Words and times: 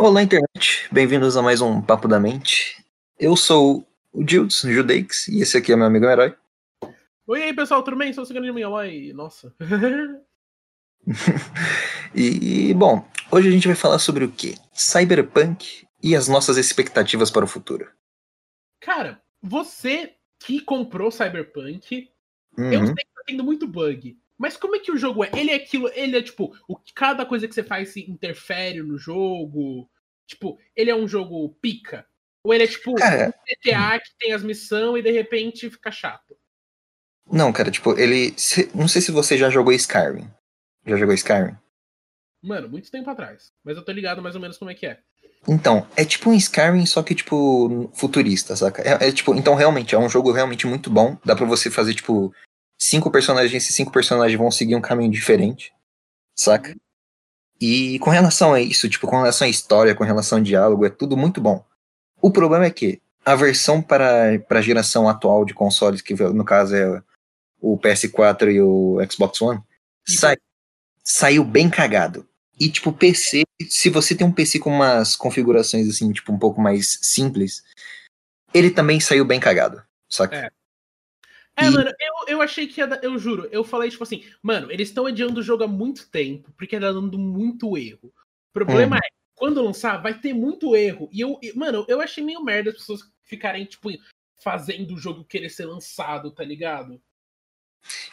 Olá, 0.00 0.22
internet. 0.22 0.88
Bem-vindos 0.92 1.36
a 1.36 1.42
mais 1.42 1.60
um 1.60 1.82
Papo 1.82 2.06
da 2.06 2.20
Mente. 2.20 2.84
Eu 3.18 3.34
sou 3.34 3.84
o 4.12 4.22
Dilds, 4.22 4.60
Judeix, 4.60 5.26
e 5.26 5.42
esse 5.42 5.56
aqui 5.56 5.72
é 5.72 5.76
meu 5.76 5.86
amigo 5.86 6.06
herói. 6.06 6.36
Oi 7.26 7.42
aí, 7.42 7.52
pessoal, 7.52 7.82
tudo 7.82 7.96
bem? 7.96 8.12
Sou 8.12 8.22
o 8.22 8.26
segundo 8.26 8.44
de 8.44 8.52
minha 8.52 8.70
mãe. 8.70 9.12
Nossa. 9.12 9.52
e, 12.14 12.72
bom, 12.74 13.04
hoje 13.32 13.48
a 13.48 13.50
gente 13.50 13.66
vai 13.66 13.74
falar 13.74 13.98
sobre 13.98 14.24
o 14.24 14.30
quê? 14.30 14.54
Cyberpunk 14.72 15.84
e 16.00 16.14
as 16.14 16.28
nossas 16.28 16.56
expectativas 16.58 17.28
para 17.28 17.44
o 17.44 17.48
futuro. 17.48 17.90
Cara, 18.78 19.20
você 19.42 20.14
que 20.38 20.60
comprou 20.60 21.10
Cyberpunk, 21.10 22.08
uhum. 22.56 22.72
eu 22.72 22.86
sei 22.86 22.94
que 22.94 23.14
tá 23.16 23.22
tendo 23.26 23.42
muito 23.42 23.66
bug. 23.66 24.16
Mas 24.38 24.56
como 24.56 24.76
é 24.76 24.78
que 24.78 24.92
o 24.92 24.96
jogo 24.96 25.24
é? 25.24 25.30
Ele 25.34 25.50
é 25.50 25.56
aquilo, 25.56 25.90
ele 25.94 26.16
é 26.16 26.22
tipo, 26.22 26.56
o, 26.68 26.76
cada 26.94 27.26
coisa 27.26 27.48
que 27.48 27.54
você 27.54 27.64
faz 27.64 27.90
se 27.90 28.08
interfere 28.08 28.80
no 28.82 28.96
jogo. 28.96 29.90
Tipo, 30.26 30.58
ele 30.76 30.90
é 30.90 30.94
um 30.94 31.08
jogo 31.08 31.48
pica. 31.60 32.06
Ou 32.44 32.54
ele 32.54 32.64
é 32.64 32.66
tipo 32.68 32.94
cara, 32.94 33.28
um 33.28 33.30
GTA 33.30 33.98
que 33.98 34.16
tem 34.18 34.32
as 34.32 34.42
missões 34.44 35.00
e 35.00 35.02
de 35.02 35.10
repente 35.10 35.68
fica 35.68 35.90
chato. 35.90 36.36
Não, 37.30 37.52
cara, 37.52 37.70
tipo, 37.70 37.98
ele. 37.98 38.32
Se, 38.36 38.70
não 38.74 38.86
sei 38.86 39.02
se 39.02 39.10
você 39.10 39.36
já 39.36 39.50
jogou 39.50 39.72
Skyrim. 39.72 40.30
Já 40.86 40.96
jogou 40.96 41.14
Skyrim? 41.14 41.56
Mano, 42.42 42.68
muito 42.68 42.90
tempo 42.90 43.10
atrás. 43.10 43.52
Mas 43.64 43.76
eu 43.76 43.84
tô 43.84 43.90
ligado 43.90 44.22
mais 44.22 44.34
ou 44.34 44.40
menos 44.40 44.56
como 44.56 44.70
é 44.70 44.74
que 44.74 44.86
é. 44.86 45.00
Então, 45.46 45.86
é 45.96 46.04
tipo 46.04 46.30
um 46.30 46.34
Skyrim, 46.34 46.86
só 46.86 47.02
que, 47.02 47.14
tipo, 47.14 47.90
futurista, 47.94 48.56
saca? 48.56 48.82
É, 48.82 49.08
é, 49.08 49.12
tipo, 49.12 49.34
então 49.34 49.54
realmente, 49.54 49.94
é 49.94 49.98
um 49.98 50.08
jogo 50.08 50.32
realmente 50.32 50.66
muito 50.66 50.90
bom. 50.90 51.16
Dá 51.24 51.36
pra 51.36 51.46
você 51.46 51.70
fazer, 51.70 51.94
tipo, 51.94 52.32
cinco 52.78 53.10
personagens, 53.10 53.52
esses 53.52 53.74
cinco 53.74 53.90
personagens 53.90 54.38
vão 54.38 54.50
seguir 54.50 54.76
um 54.76 54.80
caminho 54.80 55.10
diferente, 55.10 55.72
saca? 56.34 56.76
E 57.60 57.98
com 57.98 58.10
relação 58.10 58.54
a 58.54 58.60
isso, 58.60 58.88
tipo, 58.88 59.06
com 59.06 59.16
relação 59.16 59.46
à 59.46 59.50
história, 59.50 59.94
com 59.94 60.04
relação 60.04 60.38
ao 60.38 60.44
diálogo, 60.44 60.86
é 60.86 60.90
tudo 60.90 61.16
muito 61.16 61.40
bom. 61.40 61.64
O 62.20 62.30
problema 62.30 62.66
é 62.66 62.70
que 62.70 63.02
a 63.24 63.34
versão 63.34 63.82
para, 63.82 64.38
para 64.48 64.60
a 64.60 64.62
geração 64.62 65.08
atual 65.08 65.44
de 65.44 65.52
consoles, 65.54 66.00
que 66.00 66.14
no 66.14 66.44
caso 66.44 66.74
é 66.74 67.02
o 67.60 67.76
PS4 67.76 68.52
e 68.52 68.60
o 68.60 68.98
Xbox 69.10 69.42
One, 69.42 69.60
sai, 70.06 70.36
saiu 71.02 71.44
bem 71.44 71.68
cagado. 71.68 72.26
E, 72.60 72.68
tipo, 72.70 72.92
PC, 72.92 73.44
se 73.68 73.90
você 73.90 74.14
tem 74.14 74.26
um 74.26 74.32
PC 74.32 74.58
com 74.58 74.70
umas 74.70 75.14
configurações, 75.14 75.88
assim, 75.88 76.12
tipo, 76.12 76.32
um 76.32 76.38
pouco 76.38 76.60
mais 76.60 76.98
simples, 77.02 77.62
ele 78.52 78.70
também 78.70 78.98
saiu 78.98 79.24
bem 79.24 79.38
cagado, 79.38 79.82
saca? 80.08 80.36
É. 80.36 80.57
É, 81.58 81.66
e... 81.66 81.70
mano, 81.70 81.90
eu, 81.90 82.36
eu 82.36 82.42
achei 82.42 82.66
que 82.66 82.80
ia 82.80 82.86
dar, 82.86 83.02
eu 83.02 83.18
juro, 83.18 83.48
eu 83.50 83.64
falei, 83.64 83.90
tipo 83.90 84.04
assim, 84.04 84.24
mano, 84.42 84.70
eles 84.70 84.88
estão 84.88 85.06
adiando 85.06 85.40
o 85.40 85.42
jogo 85.42 85.64
há 85.64 85.68
muito 85.68 86.08
tempo, 86.08 86.52
porque 86.56 86.78
tá 86.78 86.92
dando 86.92 87.18
muito 87.18 87.76
erro. 87.76 88.12
O 88.50 88.52
problema 88.52 88.96
hum. 88.96 88.98
é, 88.98 89.08
quando 89.34 89.62
lançar, 89.62 89.96
vai 89.98 90.14
ter 90.14 90.32
muito 90.32 90.76
erro. 90.76 91.08
E 91.12 91.20
eu, 91.20 91.38
mano, 91.54 91.84
eu 91.88 92.00
achei 92.00 92.22
meio 92.22 92.42
merda 92.42 92.70
as 92.70 92.76
pessoas 92.76 93.00
ficarem, 93.24 93.64
tipo, 93.64 93.90
fazendo 94.40 94.94
o 94.94 94.98
jogo 94.98 95.24
querer 95.24 95.50
ser 95.50 95.66
lançado, 95.66 96.30
tá 96.30 96.44
ligado? 96.44 97.00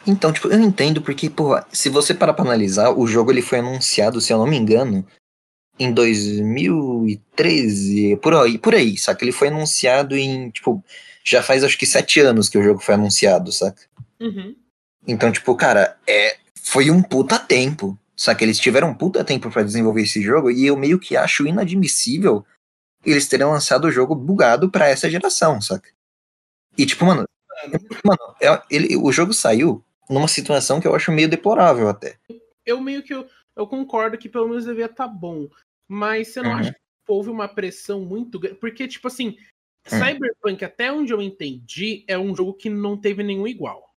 Então, 0.06 0.32
tipo, 0.32 0.48
eu 0.48 0.60
entendo 0.60 1.02
porque, 1.02 1.30
pô, 1.30 1.60
se 1.72 1.90
você 1.90 2.14
parar 2.14 2.34
pra 2.34 2.46
analisar, 2.46 2.92
o 2.92 3.08
jogo 3.08 3.32
ele 3.32 3.42
foi 3.42 3.60
anunciado, 3.60 4.22
se 4.22 4.32
eu 4.32 4.38
não 4.38 4.48
me 4.48 4.56
engano, 4.56 5.06
em 5.80 5.94
2013, 5.94 8.18
por 8.18 8.36
aí, 8.36 8.58
por 8.58 8.74
aí, 8.74 8.98
saca? 8.98 9.24
Ele 9.24 9.32
foi 9.32 9.50
anunciado 9.50 10.16
em, 10.16 10.50
tipo, 10.52 10.84
já 11.26 11.42
faz 11.42 11.64
acho 11.64 11.78
que 11.78 11.86
sete 11.86 12.20
anos 12.20 12.48
que 12.48 12.58
o 12.58 12.64
jogo 12.64 12.80
foi 12.80 12.94
anunciado, 12.96 13.52
saca? 13.52 13.82
Uhum. 14.20 14.56
Então, 15.08 15.32
tipo, 15.32 15.56
cara, 15.56 15.98
é, 16.08 16.38
foi 16.62 16.92
um 16.92 17.02
puta 17.02 17.40
tempo, 17.40 17.98
saca? 18.16 18.44
Eles 18.44 18.60
tiveram 18.60 18.90
um 18.90 18.94
puta 18.94 19.24
tempo 19.24 19.50
para 19.50 19.64
desenvolver 19.64 20.04
esse 20.04 20.22
jogo 20.22 20.52
e 20.52 20.68
eu 20.68 20.78
meio 20.78 21.00
que 21.00 21.18
acho 21.18 21.48
inadmissível 21.48 22.46
eles 23.04 23.28
terem 23.28 23.46
lançado 23.46 23.86
o 23.86 23.92
jogo 23.92 24.16
bugado 24.16 24.70
para 24.70 24.88
essa 24.88 25.10
geração, 25.10 25.62
saca? 25.62 25.90
E, 26.78 26.86
tipo, 26.86 27.06
mano, 27.06 27.26
mano 28.04 28.36
é, 28.42 28.62
ele, 28.70 28.96
o 28.98 29.12
jogo 29.12 29.34
saiu 29.34 29.84
numa 30.10 30.28
situação 30.28 30.80
que 30.80 30.88
eu 30.88 30.96
acho 30.96 31.12
meio 31.12 31.30
deplorável 31.30 31.88
até. 31.88 32.18
Eu 32.66 32.82
meio 32.82 33.04
que 33.04 33.14
eu, 33.14 33.28
eu 33.56 33.68
concordo 33.68 34.18
que 34.18 34.30
pelo 34.30 34.48
menos 34.48 34.66
devia 34.66 34.86
estar 34.86 35.08
tá 35.08 35.08
bom, 35.08 35.48
mas 35.88 36.30
você 36.30 36.42
não 36.42 36.52
uhum. 36.52 36.58
acha 36.58 36.72
que 36.72 36.80
houve 37.08 37.30
uma 37.30 37.48
pressão 37.48 38.02
muito 38.02 38.40
grande? 38.40 38.58
Porque, 38.60 38.88
tipo 38.88 39.08
assim, 39.08 39.38
Hum. 39.92 40.00
Cyberpunk, 40.00 40.66
até 40.66 40.92
onde 40.92 41.14
eu 41.14 41.22
entendi, 41.22 42.04
é 42.08 42.18
um 42.18 42.36
jogo 42.36 42.54
que 42.54 42.70
não 42.70 42.98
teve 42.98 43.24
nenhum 43.24 43.48
igual. 43.48 43.94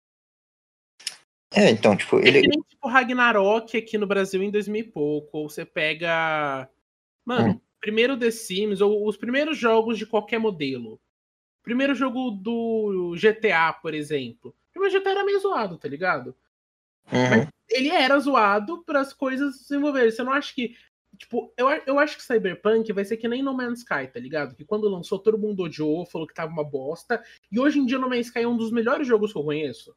É, 1.54 1.70
então, 1.70 1.96
tipo, 1.96 2.18
ele. 2.18 2.38
É 2.38 2.42
que 2.42 2.48
nem 2.48 2.60
tipo 2.60 2.88
Ragnarok 2.88 3.76
aqui 3.76 3.96
no 3.96 4.06
Brasil 4.06 4.42
em 4.42 4.50
2000 4.50 4.80
e 4.80 4.84
pouco. 4.84 5.38
Ou 5.38 5.48
você 5.48 5.64
pega. 5.64 6.68
Mano, 7.24 7.54
hum. 7.54 7.60
primeiro 7.80 8.18
The 8.18 8.30
Sims, 8.30 8.80
ou 8.80 9.06
os 9.06 9.16
primeiros 9.16 9.56
jogos 9.56 9.96
de 9.96 10.06
qualquer 10.06 10.38
modelo. 10.38 11.00
Primeiro 11.62 11.94
jogo 11.94 12.30
do 12.30 13.14
GTA, 13.16 13.72
por 13.72 13.94
exemplo. 13.94 14.50
O 14.50 14.72
primeiro 14.72 15.00
GTA 15.00 15.10
era 15.10 15.24
meio 15.24 15.40
zoado, 15.40 15.78
tá 15.78 15.88
ligado? 15.88 16.36
Uhum. 17.12 17.30
Mas 17.30 17.48
ele 17.68 17.88
era 17.88 18.18
zoado 18.18 18.84
para 18.84 19.00
as 19.00 19.12
coisas 19.12 19.56
se 19.56 19.62
desenvolverem. 19.62 20.10
Você 20.10 20.22
não 20.22 20.32
acha 20.32 20.54
que 20.54 20.76
Tipo, 21.16 21.52
eu, 21.56 21.68
eu 21.86 21.98
acho 21.98 22.16
que 22.16 22.22
Cyberpunk 22.22 22.92
vai 22.92 23.04
ser 23.04 23.16
que 23.16 23.28
nem 23.28 23.42
No 23.42 23.54
Man's 23.54 23.80
Sky, 23.80 24.06
tá 24.06 24.20
ligado? 24.20 24.54
Que 24.54 24.64
quando 24.64 24.88
lançou, 24.88 25.18
todo 25.18 25.38
mundo 25.38 25.62
odiou, 25.62 26.06
falou 26.06 26.26
que 26.26 26.34
tava 26.34 26.52
uma 26.52 26.64
bosta. 26.64 27.22
E 27.50 27.58
hoje 27.58 27.78
em 27.78 27.86
dia 27.86 27.98
No 27.98 28.08
Man's 28.08 28.26
Sky 28.26 28.40
é 28.40 28.48
um 28.48 28.56
dos 28.56 28.70
melhores 28.70 29.06
jogos 29.06 29.32
que 29.32 29.38
eu 29.38 29.44
conheço. 29.44 29.94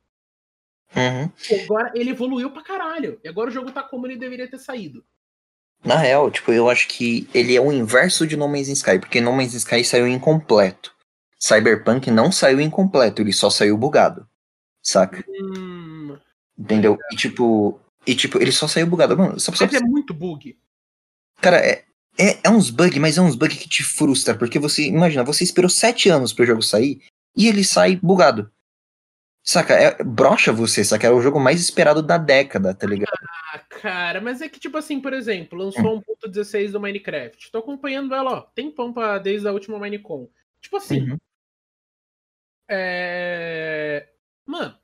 Uhum. 0.96 1.32
Agora 1.64 1.92
ele 1.96 2.12
evoluiu 2.12 2.52
pra 2.52 2.64
caralho. 2.64 3.20
E 3.24 3.28
agora 3.28 3.50
o 3.50 3.54
jogo 3.54 3.72
tá 3.72 3.84
como 3.84 4.08
ele 4.08 4.18
deveria 4.18 4.50
ter 4.50 4.58
saído. 4.58 5.04
Na 5.84 5.96
real, 5.96 6.30
tipo, 6.30 6.52
eu 6.52 6.70
acho 6.70 6.88
que 6.88 7.30
ele 7.34 7.56
é 7.56 7.62
o 7.62 7.72
inverso 7.72 8.28
de 8.28 8.36
No 8.36 8.48
Man's 8.48 8.68
Sky, 8.68 9.00
porque 9.00 9.22
No 9.22 9.32
Man's 9.32 9.54
Sky 9.54 9.84
saiu 9.84 10.08
incompleto. 10.08 10.94
Cyberpunk 11.40 12.12
não 12.12 12.32
saiu 12.32 12.60
incompleto, 12.60 13.22
ele 13.22 13.32
só 13.32 13.50
saiu 13.50 13.78
bugado. 13.78 14.28
Saca? 14.84 15.24
Hum, 15.28 16.18
Entendeu? 16.58 16.98
E 17.14 17.16
tipo, 17.16 17.80
e 18.06 18.14
tipo, 18.14 18.38
ele 18.42 18.52
só 18.52 18.68
saiu 18.68 18.88
bugado. 18.88 19.18
Mano, 19.18 19.40
só, 19.40 19.54
só, 19.54 19.66
Mas 19.66 19.74
é 19.76 19.80
muito 19.80 20.14
bug. 20.14 20.58
Cara, 21.42 21.58
é, 21.58 21.86
é, 22.18 22.40
é 22.44 22.50
uns 22.50 22.70
bugs, 22.70 22.98
mas 22.98 23.18
é 23.18 23.22
uns 23.22 23.36
bugs 23.36 23.58
que 23.58 23.70
te 23.70 23.84
frustra, 23.84 24.38
porque 24.38 24.60
você, 24.60 24.88
imagina, 24.88 25.24
você 25.24 25.44
esperou 25.44 25.70
sete 25.70 26.10
anos 26.10 26.34
pro 26.34 26.46
jogo 26.46 26.62
sair 26.62 27.02
e 27.36 27.48
ele 27.48 27.64
sai 27.64 27.96
bugado. 27.96 28.52
Saca, 29.42 29.74
é, 29.74 30.04
brocha 30.04 30.52
você, 30.52 30.84
saca? 30.84 31.08
É 31.08 31.12
o 31.12 31.22
jogo 31.22 31.40
mais 31.40 31.60
esperado 31.62 32.04
da 32.04 32.18
década, 32.18 32.74
tá 32.76 32.86
ligado? 32.86 33.18
Ah, 33.54 33.60
cara, 33.70 34.22
mas 34.22 34.42
é 34.42 34.50
que, 34.50 34.60
tipo 34.60 34.78
assim, 34.78 35.00
por 35.00 35.14
exemplo, 35.14 35.58
lançou 35.58 35.98
hum. 35.98 36.04
1.16 36.28 36.72
do 36.72 36.80
Minecraft. 36.80 37.50
Tô 37.52 37.60
acompanhando 37.60 38.14
ela, 38.14 38.32
ó, 38.32 38.42
tem 38.42 38.70
pampa 38.70 39.18
desde 39.18 39.48
a 39.48 39.52
última 39.52 39.80
Minecon. 39.80 40.30
Tipo 40.62 40.78
assim. 40.78 41.12
Uhum. 41.12 41.18
É. 42.70 44.10
Mano. 44.46 44.78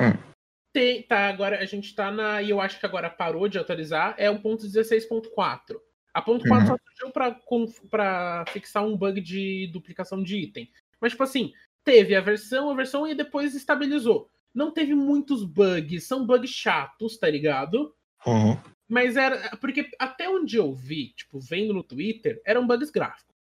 Hum. 0.00 0.33
Tem, 0.74 1.04
tá, 1.04 1.28
agora 1.28 1.60
a 1.60 1.64
gente 1.64 1.94
tá 1.94 2.10
na. 2.10 2.42
E 2.42 2.50
eu 2.50 2.60
acho 2.60 2.80
que 2.80 2.84
agora 2.84 3.08
parou 3.08 3.46
de 3.46 3.56
atualizar. 3.56 4.16
É 4.18 4.28
o 4.28 4.40
ponto 4.40 4.66
16.4. 4.66 5.76
A 6.12 6.20
ponto 6.20 6.44
4 6.48 6.58
uhum. 6.58 6.66
só 6.66 6.76
surgiu 6.84 7.12
pra, 7.12 7.40
pra 7.88 8.44
fixar 8.48 8.84
um 8.84 8.96
bug 8.96 9.20
de 9.20 9.68
duplicação 9.72 10.20
de 10.20 10.36
item. 10.36 10.68
Mas, 11.00 11.12
tipo 11.12 11.22
assim, 11.22 11.52
teve 11.84 12.16
a 12.16 12.20
versão, 12.20 12.70
a 12.70 12.74
versão 12.74 13.06
e 13.06 13.14
depois 13.14 13.54
estabilizou. 13.54 14.28
Não 14.52 14.72
teve 14.72 14.96
muitos 14.96 15.44
bugs, 15.44 16.08
são 16.08 16.26
bugs 16.26 16.50
chatos, 16.50 17.16
tá 17.18 17.30
ligado? 17.30 17.94
Uhum. 18.26 18.58
Mas 18.88 19.16
era. 19.16 19.56
Porque 19.58 19.88
até 19.96 20.28
onde 20.28 20.56
eu 20.56 20.74
vi, 20.74 21.10
tipo, 21.10 21.38
vendo 21.38 21.72
no 21.72 21.84
Twitter, 21.84 22.42
eram 22.44 22.66
bugs 22.66 22.90
gráficos. 22.90 23.32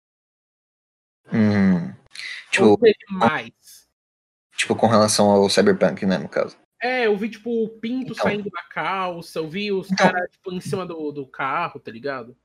Hum. 1.33 1.91
Tipo, 2.51 2.65
Ou 2.67 2.77
teve 2.77 2.95
mais. 3.09 3.87
Tipo, 4.55 4.75
com 4.75 4.85
relação 4.85 5.31
ao 5.31 5.49
Cyberpunk, 5.49 6.05
né, 6.05 6.19
no 6.19 6.29
caso. 6.29 6.61
É, 6.83 7.07
eu 7.07 7.15
vi, 7.15 7.29
tipo, 7.29 7.63
o 7.63 7.69
pinto 7.69 8.11
então. 8.11 8.25
saindo 8.25 8.49
da 8.49 8.61
calça, 8.69 9.39
eu 9.39 9.49
vi 9.49 9.71
os 9.71 9.89
então. 9.89 10.05
caras, 10.05 10.29
tipo, 10.29 10.51
em 10.51 10.59
cima 10.59 10.85
do, 10.85 11.13
do 11.13 11.25
carro, 11.25 11.79
tá 11.79 11.89
ligado? 11.89 12.35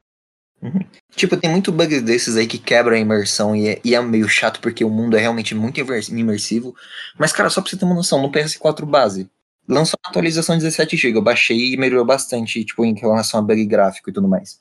Uhum. 0.62 0.78
Tipo, 1.10 1.36
tem 1.36 1.50
muito 1.50 1.72
bugs 1.72 2.02
desses 2.02 2.36
aí 2.36 2.46
que 2.46 2.56
quebram 2.56 2.94
a 2.94 3.00
imersão 3.00 3.56
e 3.56 3.68
é, 3.68 3.80
e 3.84 3.96
é, 3.96 4.00
meio 4.00 4.28
chato 4.28 4.60
porque 4.60 4.84
o 4.84 4.90
mundo 4.90 5.16
é 5.16 5.20
realmente 5.20 5.56
muito 5.56 5.80
imersivo. 5.80 6.72
Mas, 7.18 7.32
cara, 7.32 7.50
só 7.50 7.60
pra 7.60 7.68
você 7.68 7.76
ter 7.76 7.84
uma 7.84 7.96
noção, 7.96 8.22
no 8.22 8.30
PS4 8.30 8.86
base, 8.86 9.28
lançou 9.66 9.98
uma 10.04 10.10
atualização 10.10 10.56
17GB, 10.56 11.16
eu 11.16 11.22
baixei 11.22 11.72
e 11.72 11.76
melhorou 11.76 12.04
bastante, 12.04 12.64
tipo, 12.64 12.84
em 12.84 12.94
relação 12.94 13.40
a 13.40 13.42
bug 13.42 13.66
gráfico 13.66 14.08
e 14.08 14.12
tudo 14.12 14.28
mais. 14.28 14.60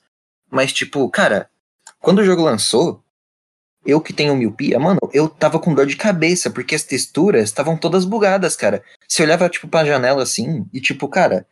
Mas, 0.50 0.72
tipo, 0.72 1.08
cara, 1.08 1.48
quando 2.00 2.18
o 2.18 2.24
jogo 2.24 2.42
lançou, 2.42 3.00
eu 3.86 4.00
que 4.00 4.12
tenho 4.12 4.36
miopia, 4.36 4.78
mano, 4.80 4.98
eu 5.12 5.28
tava 5.28 5.60
com 5.60 5.72
dor 5.72 5.86
de 5.86 5.96
cabeça, 5.96 6.50
porque 6.50 6.74
as 6.74 6.82
texturas 6.82 7.44
estavam 7.44 7.76
todas 7.76 8.04
bugadas, 8.04 8.56
cara. 8.56 8.82
Você 9.08 9.22
olhava, 9.22 9.48
tipo, 9.48 9.66
pra 9.66 9.84
janela 9.86 10.22
assim, 10.22 10.68
e 10.72 10.80
tipo, 10.80 11.08
cara, 11.08 11.46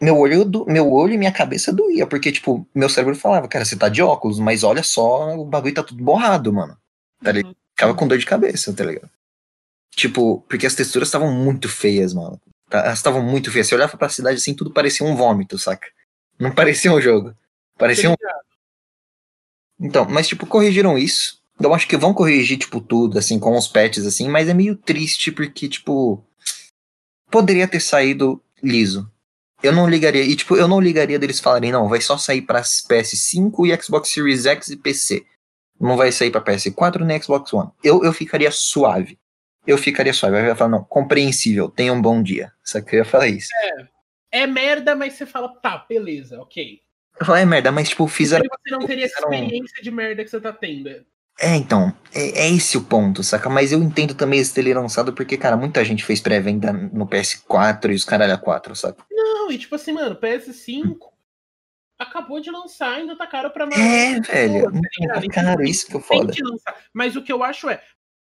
meu 0.00 0.16
olho, 0.16 0.44
do, 0.44 0.66
meu 0.66 0.92
olho 0.92 1.14
e 1.14 1.18
minha 1.18 1.32
cabeça 1.32 1.72
doía, 1.72 2.06
porque, 2.06 2.30
tipo, 2.30 2.68
meu 2.74 2.88
cérebro 2.88 3.16
falava, 3.16 3.48
cara, 3.48 3.64
você 3.64 3.74
tá 3.74 3.88
de 3.88 4.02
óculos, 4.02 4.38
mas 4.38 4.62
olha 4.62 4.82
só, 4.82 5.36
o 5.36 5.44
bagulho 5.44 5.74
tá 5.74 5.82
tudo 5.82 6.04
borrado, 6.04 6.52
mano. 6.52 6.76
Tá 7.22 7.32
ligado? 7.32 7.50
Uhum. 7.50 7.56
Ficava 7.74 7.94
com 7.94 8.06
dor 8.06 8.18
de 8.18 8.26
cabeça, 8.26 8.72
tá 8.72 8.84
ligado? 8.84 9.10
Tipo, 9.94 10.44
porque 10.48 10.66
as 10.66 10.74
texturas 10.74 11.08
estavam 11.08 11.32
muito 11.32 11.68
feias, 11.68 12.12
mano. 12.12 12.40
Tá, 12.68 12.80
elas 12.80 12.98
estavam 12.98 13.22
muito 13.22 13.50
feias. 13.50 13.66
Você 13.66 13.74
olhava 13.74 13.96
pra 13.96 14.08
cidade 14.08 14.36
assim, 14.36 14.54
tudo 14.54 14.72
parecia 14.72 15.06
um 15.06 15.16
vômito, 15.16 15.58
saca? 15.58 15.86
Não 16.38 16.54
parecia 16.54 16.92
um 16.92 17.00
jogo. 17.00 17.34
Parecia 17.76 18.10
um, 18.10 18.14
Então, 19.80 20.06
mas 20.08 20.28
tipo, 20.28 20.46
corrigiram 20.46 20.98
isso. 20.98 21.38
Eu 21.60 21.74
acho 21.74 21.88
que 21.88 21.96
vão 21.96 22.14
corrigir, 22.14 22.58
tipo, 22.58 22.80
tudo, 22.80 23.18
assim, 23.18 23.38
com 23.38 23.56
os 23.56 23.66
patches, 23.66 24.06
assim, 24.06 24.28
mas 24.28 24.48
é 24.48 24.54
meio 24.54 24.76
triste 24.76 25.32
porque, 25.32 25.68
tipo, 25.68 26.24
poderia 27.30 27.68
ter 27.68 27.80
saído 27.80 28.42
liso. 28.62 29.10
Eu 29.62 29.72
não 29.72 29.88
ligaria, 29.88 30.22
e 30.22 30.36
tipo, 30.36 30.56
eu 30.56 30.68
não 30.68 30.80
ligaria 30.80 31.18
deles 31.18 31.40
falarem, 31.40 31.72
não, 31.72 31.88
vai 31.88 32.00
só 32.00 32.16
sair 32.16 32.42
pra 32.42 32.62
PS5 32.62 33.66
e 33.66 33.82
Xbox 33.82 34.10
Series 34.10 34.46
X 34.46 34.68
e 34.68 34.76
PC. 34.76 35.26
Não 35.80 35.96
vai 35.96 36.12
sair 36.12 36.30
pra 36.30 36.40
PS4 36.40 37.00
nem 37.00 37.20
Xbox 37.20 37.52
One. 37.52 37.70
Eu, 37.82 38.04
eu 38.04 38.12
ficaria 38.12 38.50
suave. 38.50 39.18
Eu 39.66 39.76
ficaria 39.76 40.12
suave. 40.12 40.38
Eu 40.38 40.46
ia 40.46 40.56
falar, 40.56 40.70
não, 40.70 40.84
compreensível, 40.84 41.68
tenha 41.68 41.92
um 41.92 42.00
bom 42.00 42.22
dia. 42.22 42.52
Só 42.64 42.80
que 42.80 42.96
eu 42.96 42.98
ia 43.00 43.04
falar 43.04 43.28
isso. 43.28 43.48
É, 44.32 44.42
é 44.42 44.46
merda, 44.46 44.94
mas 44.94 45.14
você 45.14 45.26
fala, 45.26 45.48
tá, 45.60 45.84
beleza, 45.88 46.40
ok. 46.40 46.80
Eu 47.20 47.26
falo, 47.26 47.38
é 47.38 47.44
merda, 47.44 47.72
mas 47.72 47.88
tipo, 47.88 48.06
fizeram. 48.06 48.44
Você 48.44 48.70
não 48.70 48.86
teria 48.86 49.06
essa 49.06 49.18
experiência 49.18 49.82
de 49.82 49.90
merda 49.90 50.22
que 50.22 50.30
você 50.30 50.40
tá 50.40 50.52
tendo. 50.52 51.04
É, 51.40 51.54
então, 51.54 51.92
é, 52.12 52.46
é, 52.46 52.50
esse 52.50 52.76
o 52.76 52.84
ponto, 52.84 53.22
saca? 53.22 53.48
Mas 53.48 53.70
eu 53.70 53.80
entendo 53.80 54.12
também 54.12 54.40
esse 54.40 54.52
ter 54.52 54.74
lançado 54.74 55.12
porque, 55.12 55.36
cara, 55.36 55.56
muita 55.56 55.84
gente 55.84 56.04
fez 56.04 56.20
pré-venda 56.20 56.72
no 56.72 57.06
PS4 57.06 57.92
e 57.92 57.94
os 57.94 58.04
caralho 58.04 58.34
a 58.34 58.38
4, 58.38 58.74
saca? 58.74 59.04
Não, 59.10 59.50
e 59.50 59.56
tipo 59.56 59.76
assim, 59.76 59.92
mano, 59.92 60.16
PS5 60.16 60.84
hum. 60.84 60.98
acabou 61.96 62.40
de 62.40 62.50
lançar, 62.50 62.94
ainda 62.94 63.16
tá 63.16 63.24
caro 63.24 63.50
pra 63.50 63.66
mais. 63.66 63.80
É, 63.80 64.20
velho, 64.20 64.72
tá 64.72 65.20
é 65.22 65.28
caro, 65.28 65.62
isso 65.62 65.86
que 65.86 65.94
eu 65.94 66.00
foda. 66.00 66.32
Mas 66.92 67.14
o 67.14 67.22
que 67.22 67.32
eu 67.32 67.44
acho 67.44 67.70
é, 67.70 67.80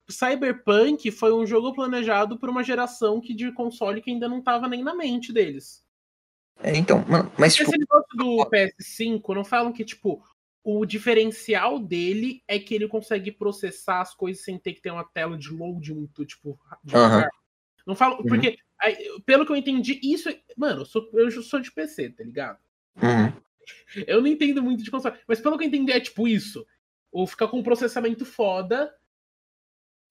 Cyberpunk 0.10 1.10
foi 1.10 1.34
um 1.34 1.46
jogo 1.46 1.74
planejado 1.74 2.38
por 2.38 2.50
uma 2.50 2.64
geração 2.64 3.22
que 3.22 3.34
de 3.34 3.52
console 3.54 4.02
que 4.02 4.12
ainda 4.12 4.28
não 4.28 4.42
tava 4.42 4.68
nem 4.68 4.84
na 4.84 4.94
mente 4.94 5.32
deles. 5.32 5.84
É, 6.62 6.76
então, 6.76 7.04
mano, 7.08 7.32
mas 7.38 7.56
tipo... 7.56 7.70
Esse 7.70 7.80
negócio 7.80 8.18
do 8.18 8.50
PS5, 8.50 9.36
não 9.36 9.44
falam 9.44 9.74
que, 9.74 9.84
tipo, 9.84 10.24
o 10.66 10.84
diferencial 10.84 11.78
dele 11.78 12.44
é 12.48 12.58
que 12.58 12.74
ele 12.74 12.88
consegue 12.88 13.32
processar 13.32 14.02
as 14.02 14.16
coisas 14.16 14.44
sem 14.44 14.58
ter 14.58 14.74
que 14.74 14.82
ter 14.82 14.90
uma 14.90 15.04
tela 15.04 15.38
de 15.38 15.52
load 15.52 15.94
muito, 15.94 16.26
tipo, 16.26 16.60
uhum. 16.92 17.30
Não 17.86 17.96
falo, 17.96 18.18
uhum. 18.18 18.26
porque, 18.26 18.58
pelo 19.28 19.46
que 19.46 19.52
eu 19.52 19.56
entendi, 19.56 20.00
isso. 20.02 20.28
Mano, 20.58 20.82
eu 20.82 20.86
sou, 20.86 21.08
eu 21.14 21.30
sou 21.44 21.60
de 21.60 21.72
PC, 21.72 22.10
tá 22.10 22.24
ligado? 22.24 22.58
Uhum. 22.96 23.42
Eu 24.08 24.22
não 24.22 24.28
entendo 24.28 24.64
muito 24.64 24.84
de 24.84 24.90
console, 24.90 25.16
mas 25.28 25.40
pelo 25.40 25.56
que 25.56 25.64
eu 25.64 25.68
entendi 25.68 25.92
é 25.92 26.00
tipo 26.00 26.28
isso. 26.28 26.66
Ou 27.12 27.28
ficar 27.28 27.48
com 27.48 27.60
um 27.60 27.64
processamento 27.64 28.26
foda. 28.26 28.92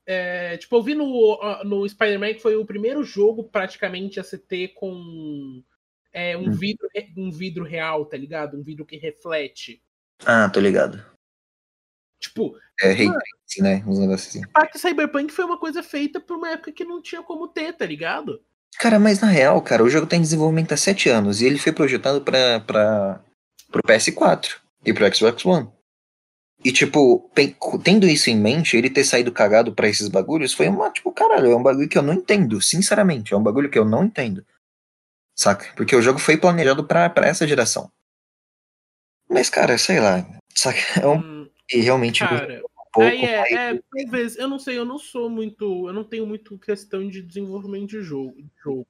É, 0.07 0.57
tipo, 0.57 0.77
eu 0.77 0.83
vi 0.83 0.95
no, 0.95 1.65
no 1.65 1.89
Spider-Man 1.89 2.35
que 2.35 2.43
foi 2.43 2.55
o 2.55 2.65
primeiro 2.65 3.03
jogo 3.03 3.43
praticamente 3.43 4.21
a 4.21 4.23
se 4.23 4.39
ter 4.39 4.69
com 4.69 5.65
é, 6.13 6.37
um, 6.37 6.49
hum. 6.49 6.53
vidro, 6.53 6.89
um 7.17 7.31
vidro 7.33 7.65
real, 7.65 8.07
tá 8.07 8.17
ligado? 8.17 8.57
Um 8.57 8.63
vidro 8.63 8.87
que 8.87 8.97
reflete. 8.97 9.83
Ah, 10.25 10.49
tô 10.49 10.61
ligado. 10.61 11.05
Tipo. 12.21 12.57
É, 12.81 12.95
Tracing, 12.95 13.63
né? 13.63 13.85
Uns 13.87 13.99
negócios 13.99 14.29
assim. 14.29 14.45
A 14.45 14.49
parte 14.49 14.79
Cyberpunk 14.79 15.33
foi 15.33 15.45
uma 15.45 15.59
coisa 15.59 15.83
feita 15.83 16.21
por 16.21 16.37
uma 16.37 16.51
época 16.51 16.73
que 16.73 16.85
não 16.85 17.01
tinha 17.01 17.23
como 17.23 17.49
ter, 17.49 17.73
tá 17.73 17.87
ligado? 17.87 18.43
Cara, 18.79 18.99
mas 18.99 19.21
na 19.21 19.29
real, 19.29 19.61
cara, 19.63 19.85
o 19.85 19.89
jogo 19.89 20.07
tá 20.07 20.17
em 20.17 20.21
desenvolvimento 20.21 20.73
há 20.73 20.77
sete 20.77 21.09
anos 21.09 21.41
e 21.41 21.47
ele 21.47 21.59
foi 21.59 21.73
projetado 21.73 22.21
pra, 22.23 22.61
pra, 22.61 23.21
pro 23.71 23.83
PS4 23.83 24.57
e 24.85 24.93
pro 24.93 25.15
Xbox 25.15 25.45
One. 25.45 25.69
E, 26.65 26.73
tipo, 26.73 27.31
tendo 27.85 28.09
isso 28.09 28.31
em 28.31 28.37
mente, 28.37 28.77
ele 28.77 28.89
ter 28.89 29.05
saído 29.05 29.31
cagado 29.31 29.75
para 29.75 29.89
esses 29.89 30.09
bagulhos 30.09 30.55
foi 30.55 30.67
uma, 30.69 30.91
tipo, 30.91 31.13
caralho, 31.13 31.51
é 31.51 31.57
um 31.57 31.63
bagulho 31.63 31.89
que 31.89 31.99
eu 31.99 32.03
não 32.03 32.15
entendo, 32.15 32.61
sinceramente, 32.61 33.35
é 33.35 33.37
um 33.37 33.43
bagulho 33.43 33.71
que 33.71 33.79
eu 33.79 33.85
não 33.85 34.05
entendo. 34.05 34.45
Saca? 35.37 35.73
Porque 35.77 35.95
o 35.95 36.01
jogo 36.01 36.19
foi 36.19 36.37
planejado 36.37 36.85
para 36.85 37.13
essa 37.27 37.47
geração. 37.47 37.91
Mas, 39.29 39.51
cara, 39.51 39.77
sei 39.79 40.01
lá. 40.01 40.27
Saca? 40.55 41.01
É 41.01 41.07
um. 41.07 41.19
Hum, 41.19 41.49
e 41.73 41.81
realmente. 41.81 42.21
Cara, 42.21 42.63
um 42.65 42.91
pouco 42.93 43.09
aí 43.09 43.25
é, 43.25 43.55
é, 43.55 43.81
talvez, 43.93 44.37
eu 44.37 44.49
não 44.49 44.59
sei, 44.59 44.79
eu 44.79 44.85
não 44.85 44.99
sou 44.99 45.29
muito. 45.29 45.89
Eu 45.89 45.93
não 45.93 46.05
tenho 46.05 46.27
muito 46.27 46.59
questão 46.59 47.09
de 47.09 47.23
desenvolvimento 47.23 47.91
de 47.91 48.03
jogo. 48.03 48.37
De 48.37 48.51
jogo. 48.63 48.87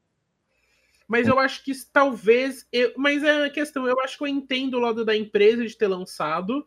Mas 1.06 1.28
eu 1.28 1.38
acho 1.38 1.62
que 1.64 1.72
talvez. 1.92 2.66
Eu, 2.72 2.92
mas 2.96 3.22
é 3.22 3.46
a 3.46 3.50
questão, 3.50 3.86
eu 3.86 4.00
acho 4.00 4.16
que 4.16 4.24
eu 4.24 4.28
entendo 4.28 4.74
o 4.74 4.80
lado 4.80 5.04
da 5.04 5.16
empresa 5.16 5.66
de 5.66 5.76
ter 5.76 5.88
lançado. 5.88 6.66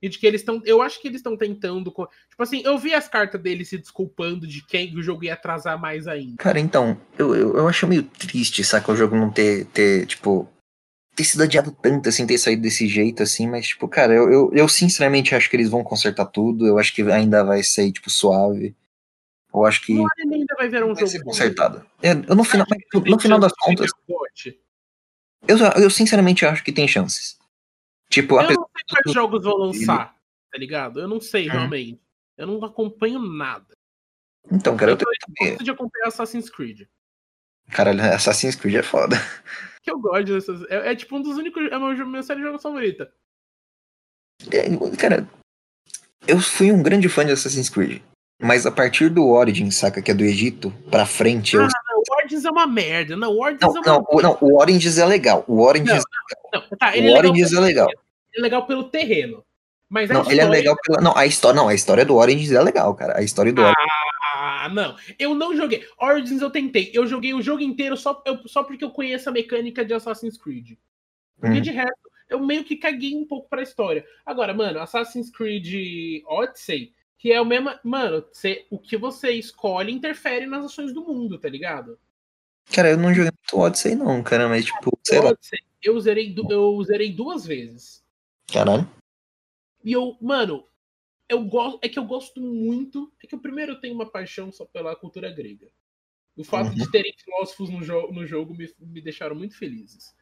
E 0.00 0.08
de 0.08 0.16
que 0.16 0.26
eles 0.26 0.42
estão. 0.42 0.62
Eu 0.64 0.80
acho 0.80 1.00
que 1.02 1.08
eles 1.08 1.18
estão 1.18 1.36
tentando. 1.36 1.90
Tipo 1.90 2.42
assim, 2.42 2.62
eu 2.64 2.78
vi 2.78 2.94
as 2.94 3.08
cartas 3.08 3.40
dele 3.40 3.64
se 3.64 3.76
desculpando 3.76 4.46
de 4.46 4.64
quem 4.64 4.96
o 4.96 5.02
jogo 5.02 5.24
ia 5.24 5.34
atrasar 5.34 5.80
mais 5.80 6.06
ainda. 6.06 6.36
Cara, 6.36 6.60
então, 6.60 6.96
eu, 7.18 7.34
eu, 7.34 7.56
eu 7.56 7.68
acho 7.68 7.86
meio 7.86 8.04
triste, 8.04 8.62
saca, 8.62 8.92
o 8.92 8.96
jogo 8.96 9.16
não 9.16 9.28
ter, 9.28 9.66
ter 9.66 10.06
tipo, 10.06 10.48
ter 11.18 11.24
sido 11.24 11.42
adiado 11.42 11.72
tanto, 11.72 12.08
assim, 12.08 12.24
ter 12.24 12.38
saído 12.38 12.62
desse 12.62 12.86
jeito, 12.86 13.24
assim, 13.24 13.48
mas, 13.48 13.66
tipo, 13.66 13.88
cara, 13.88 14.14
eu, 14.14 14.30
eu, 14.30 14.50
eu, 14.52 14.68
sinceramente 14.68 15.34
acho 15.34 15.50
que 15.50 15.56
eles 15.56 15.68
vão 15.68 15.82
consertar 15.82 16.26
tudo, 16.26 16.64
eu 16.64 16.78
acho 16.78 16.94
que 16.94 17.02
ainda 17.02 17.42
vai 17.42 17.60
sair, 17.64 17.90
tipo, 17.90 18.08
suave. 18.08 18.76
Eu 19.52 19.64
acho 19.64 19.84
que. 19.84 19.94
Não, 19.94 20.06
ainda 20.32 20.54
vai 20.56 20.68
ver 20.68 20.84
um 20.84 20.94
vai 20.94 20.96
jogo 20.96 21.08
ser 21.08 21.24
consertado. 21.24 21.84
É, 22.00 22.12
eu, 22.12 22.36
no, 22.36 22.44
final, 22.44 22.66
no, 22.94 23.00
no 23.00 23.18
final 23.18 23.40
das 23.40 23.52
contas. 23.52 23.90
Eu, 25.48 25.58
eu 25.82 25.90
sinceramente 25.90 26.46
acho 26.46 26.62
que 26.62 26.70
tem 26.70 26.86
chances. 26.86 27.36
Tipo, 28.08 28.36
eu 28.36 28.42
não 28.42 28.48
sei 28.48 28.56
quais 28.88 29.12
jogos 29.12 29.42
vão 29.42 29.56
lançar, 29.56 30.14
tá 30.52 30.58
ligado? 30.58 31.00
Eu 31.00 31.08
não 31.08 31.20
sei 31.20 31.48
hum. 31.48 31.52
realmente. 31.52 32.00
Eu 32.36 32.46
não 32.46 32.64
acompanho 32.64 33.18
nada. 33.18 33.74
Então, 34.52 34.76
cara, 34.76 34.92
eu, 34.92 34.96
eu 34.96 35.48
gosto 35.48 35.64
de 35.64 35.70
acompanhar 35.70 36.06
Assassin's 36.06 36.48
Creed. 36.48 36.82
Caralho, 37.70 38.00
Assassin's 38.02 38.54
Creed 38.54 38.76
é 38.76 38.82
foda. 38.84 39.16
Que 39.88 39.92
eu 39.92 39.98
gosto 39.98 40.24
dessas. 40.26 40.62
É, 40.68 40.92
é 40.92 40.94
tipo 40.94 41.16
um 41.16 41.22
dos 41.22 41.38
únicos. 41.38 41.66
É 41.70 41.76
uma 41.76 41.94
minha 41.94 42.22
série 42.22 42.40
de 42.40 42.46
jogos 42.46 42.62
favorita. 42.62 43.10
É, 44.52 44.96
cara, 44.96 45.26
eu 46.26 46.38
fui 46.38 46.70
um 46.70 46.82
grande 46.82 47.08
fã 47.08 47.24
de 47.24 47.32
Assassin's 47.32 47.70
Creed. 47.70 48.02
Mas 48.40 48.66
a 48.66 48.70
partir 48.70 49.08
do 49.08 49.26
Origins, 49.26 49.76
saca? 49.76 50.02
Que 50.02 50.10
é 50.10 50.14
do 50.14 50.22
Egito, 50.22 50.70
pra 50.90 51.06
frente. 51.06 51.56
Ah, 51.56 51.60
eu... 51.60 51.66
não, 51.66 52.02
o 52.06 52.16
Origins 52.20 52.44
é 52.44 52.50
uma 52.50 52.66
merda. 52.66 53.16
Não, 53.16 53.32
o 53.32 53.42
Origins 53.42 53.60
não, 53.62 53.68
é 53.68 53.80
uma 53.80 53.92
não, 53.92 54.06
o, 54.10 54.22
não, 54.22 54.38
o 54.40 54.60
Origins 54.60 54.98
é 54.98 55.06
legal. 55.06 55.44
O 55.48 55.62
Origins 55.62 55.88
não, 55.88 56.60
não, 56.60 56.60
não, 56.70 56.78
tá, 56.78 56.92
o 56.92 56.96
é 56.96 57.18
Origins 57.18 57.50
legal 57.50 57.64
é 57.64 57.66
legal. 57.66 57.88
É 58.36 58.40
legal 58.40 58.66
pelo 58.66 58.84
terreno. 58.84 59.42
Mas 59.88 60.10
não, 60.10 60.30
ele 60.30 60.40
é 60.40 60.44
legal 60.46 60.76
pela. 60.82 61.00
Não, 61.00 61.16
a 61.16 61.24
história, 61.24 61.56
não, 61.56 61.68
a 61.68 61.74
história 61.74 62.04
do 62.04 62.16
Origins 62.16 62.52
é 62.52 62.60
legal, 62.60 62.94
cara. 62.94 63.18
A 63.18 63.22
história 63.22 63.52
do 63.52 63.62
ah, 63.62 63.74
Ah, 64.34 64.68
não. 64.68 64.96
Eu 65.18 65.34
não 65.34 65.56
joguei. 65.56 65.86
Origins 65.98 66.42
eu 66.42 66.50
tentei. 66.50 66.90
Eu 66.92 67.06
joguei 67.06 67.32
o 67.32 67.40
jogo 67.40 67.62
inteiro 67.62 67.96
só, 67.96 68.22
eu, 68.26 68.46
só 68.46 68.62
porque 68.62 68.84
eu 68.84 68.90
conheço 68.90 69.28
a 69.28 69.32
mecânica 69.32 69.84
de 69.84 69.94
Assassin's 69.94 70.36
Creed. 70.36 70.76
Porque 71.40 71.58
hum. 71.58 71.62
de 71.62 71.70
resto, 71.70 72.10
eu 72.28 72.38
meio 72.40 72.64
que 72.64 72.76
caguei 72.76 73.16
um 73.16 73.26
pouco 73.26 73.48
pra 73.48 73.62
história. 73.62 74.04
Agora, 74.26 74.52
mano, 74.52 74.78
Assassin's 74.78 75.30
Creed 75.30 76.22
Odyssey, 76.26 76.92
que 77.16 77.32
é 77.32 77.40
o 77.40 77.46
mesmo. 77.46 77.70
Mano, 77.82 78.22
você, 78.30 78.66
o 78.70 78.78
que 78.78 78.96
você 78.96 79.32
escolhe 79.32 79.90
interfere 79.90 80.44
nas 80.44 80.66
ações 80.66 80.92
do 80.92 81.02
mundo, 81.02 81.38
tá 81.38 81.48
ligado? 81.48 81.98
Cara, 82.70 82.90
eu 82.90 82.98
não 82.98 83.14
joguei 83.14 83.32
muito 83.32 83.58
Odyssey, 83.58 83.94
não, 83.94 84.22
cara, 84.22 84.48
mas 84.48 84.66
tipo, 84.66 84.98
sei 85.02 85.18
Odyssey, 85.18 85.58
lá. 85.62 85.68
Eu 85.82 85.98
zerei, 85.98 86.34
eu 86.50 86.82
zerei 86.84 87.10
duas 87.10 87.46
vezes. 87.46 88.04
Caralho. 88.52 88.86
E 89.88 89.92
eu, 89.92 90.18
mano, 90.20 90.68
eu 91.26 91.42
gosto. 91.46 91.78
É 91.82 91.88
que 91.88 91.98
eu 91.98 92.04
gosto 92.04 92.42
muito. 92.42 93.10
É 93.24 93.26
que 93.26 93.34
o 93.34 93.40
primeiro 93.40 93.72
eu 93.72 93.80
tenho 93.80 93.94
uma 93.94 94.10
paixão 94.10 94.52
só 94.52 94.66
pela 94.66 94.94
cultura 94.94 95.30
grega. 95.30 95.66
O 96.36 96.44
fato 96.44 96.68
uhum. 96.68 96.74
de 96.74 96.90
terem 96.90 97.14
filósofos 97.16 97.70
no, 97.70 97.82
jo 97.82 98.12
no 98.12 98.26
jogo 98.26 98.54
me, 98.54 98.70
me 98.78 99.00
deixaram 99.00 99.34
muito 99.34 99.56
felizes. 99.56 100.14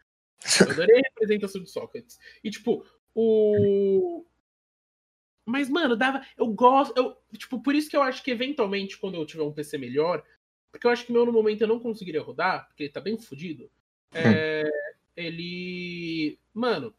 Eu 0.60 0.70
adorei 0.70 1.00
a 1.00 1.08
representação 1.08 1.60
de 1.60 1.68
Sócrates. 1.68 2.16
E, 2.44 2.48
tipo, 2.48 2.86
o. 3.12 4.24
Mas, 5.44 5.68
mano, 5.68 5.96
dava. 5.96 6.24
Eu 6.38 6.46
gosto. 6.46 6.96
Eu, 6.96 7.16
tipo, 7.36 7.60
por 7.60 7.74
isso 7.74 7.90
que 7.90 7.96
eu 7.96 8.02
acho 8.02 8.22
que 8.22 8.30
eventualmente, 8.30 8.96
quando 8.96 9.16
eu 9.16 9.26
tiver 9.26 9.42
um 9.42 9.52
PC 9.52 9.78
melhor, 9.78 10.24
porque 10.70 10.86
eu 10.86 10.92
acho 10.92 11.04
que 11.04 11.12
meu 11.12 11.26
no 11.26 11.32
momento 11.32 11.62
eu 11.62 11.68
não 11.68 11.80
conseguiria 11.80 12.22
rodar, 12.22 12.68
porque 12.68 12.84
ele 12.84 12.92
tá 12.92 13.00
bem 13.00 13.18
fodido. 13.18 13.68
É, 14.14 14.62
hum. 14.62 14.70
ele. 15.16 16.38
Mano, 16.54 16.94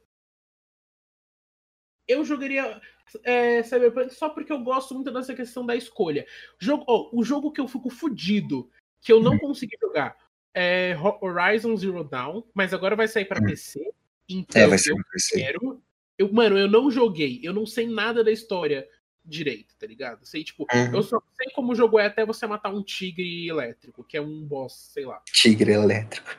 eu 2.08 2.24
jogaria 2.24 2.80
é, 3.24 3.64
Cyberpunk 3.64 4.14
só 4.14 4.30
porque 4.30 4.52
eu 4.52 4.60
gosto 4.60 4.94
muito 4.94 5.12
dessa 5.12 5.34
questão 5.34 5.66
da 5.66 5.76
escolha. 5.76 6.26
Jogo, 6.60 6.84
oh, 6.88 7.10
o 7.14 7.24
jogo 7.24 7.52
que 7.52 7.62
eu 7.62 7.68
fico 7.68 7.90
fudido, 7.90 8.70
que 9.02 9.12
eu 9.12 9.22
não 9.22 9.34
uhum. 9.34 9.40
consegui 9.40 9.78
jogar, 9.82 10.16
é 10.54 10.96
Horizon 11.22 11.76
Zero 11.76 12.04
Dawn, 12.04 12.44
mas 12.54 12.74
agora 12.74 12.96
vai 12.96 13.08
sair 13.08 13.26
para 13.26 13.40
uhum. 13.40 13.48
PC. 13.48 13.92
Então 14.30 14.62
é, 14.62 14.68
vai 14.68 14.78
ser 14.78 14.92
eu 14.92 14.98
PC. 15.12 15.40
quero. 15.40 15.82
Eu, 16.18 16.34
mano, 16.34 16.58
eu 16.58 16.68
não 16.68 16.90
joguei, 16.90 17.40
eu 17.44 17.54
não 17.54 17.66
sei 17.66 17.88
nada 17.88 18.24
da 18.24 18.32
história 18.32 18.88
direito, 19.24 19.76
tá 19.78 19.86
ligado? 19.86 20.26
Sei, 20.26 20.44
tipo, 20.44 20.66
uhum. 20.74 20.96
eu 20.96 21.04
só 21.04 21.22
sei 21.36 21.54
como 21.54 21.74
o 21.74 21.76
jogo 21.76 22.00
é 22.00 22.08
até 22.08 22.26
você 22.26 22.48
matar 22.48 22.74
um 22.74 22.82
tigre 22.82 23.48
elétrico, 23.48 24.04
que 24.04 24.18
é 24.18 24.22
um 24.22 24.44
boss, 24.44 24.92
sei 24.94 25.06
lá. 25.06 25.22
Tigre 25.32 25.74
elétrico. 25.74 26.36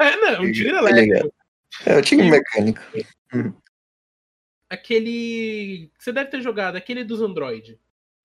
é, 0.00 0.16
não, 0.16 0.42
um 0.42 0.52
tigre 0.52 0.76
elétrico. 0.76 1.34
É, 1.86 1.96
o 1.96 2.02
tigre 2.02 2.30
mecânico. 2.30 2.80
Aquele. 4.68 5.90
Você 5.98 6.12
deve 6.12 6.30
ter 6.30 6.40
jogado, 6.40 6.76
aquele 6.76 7.04
dos 7.04 7.20
Android. 7.20 7.78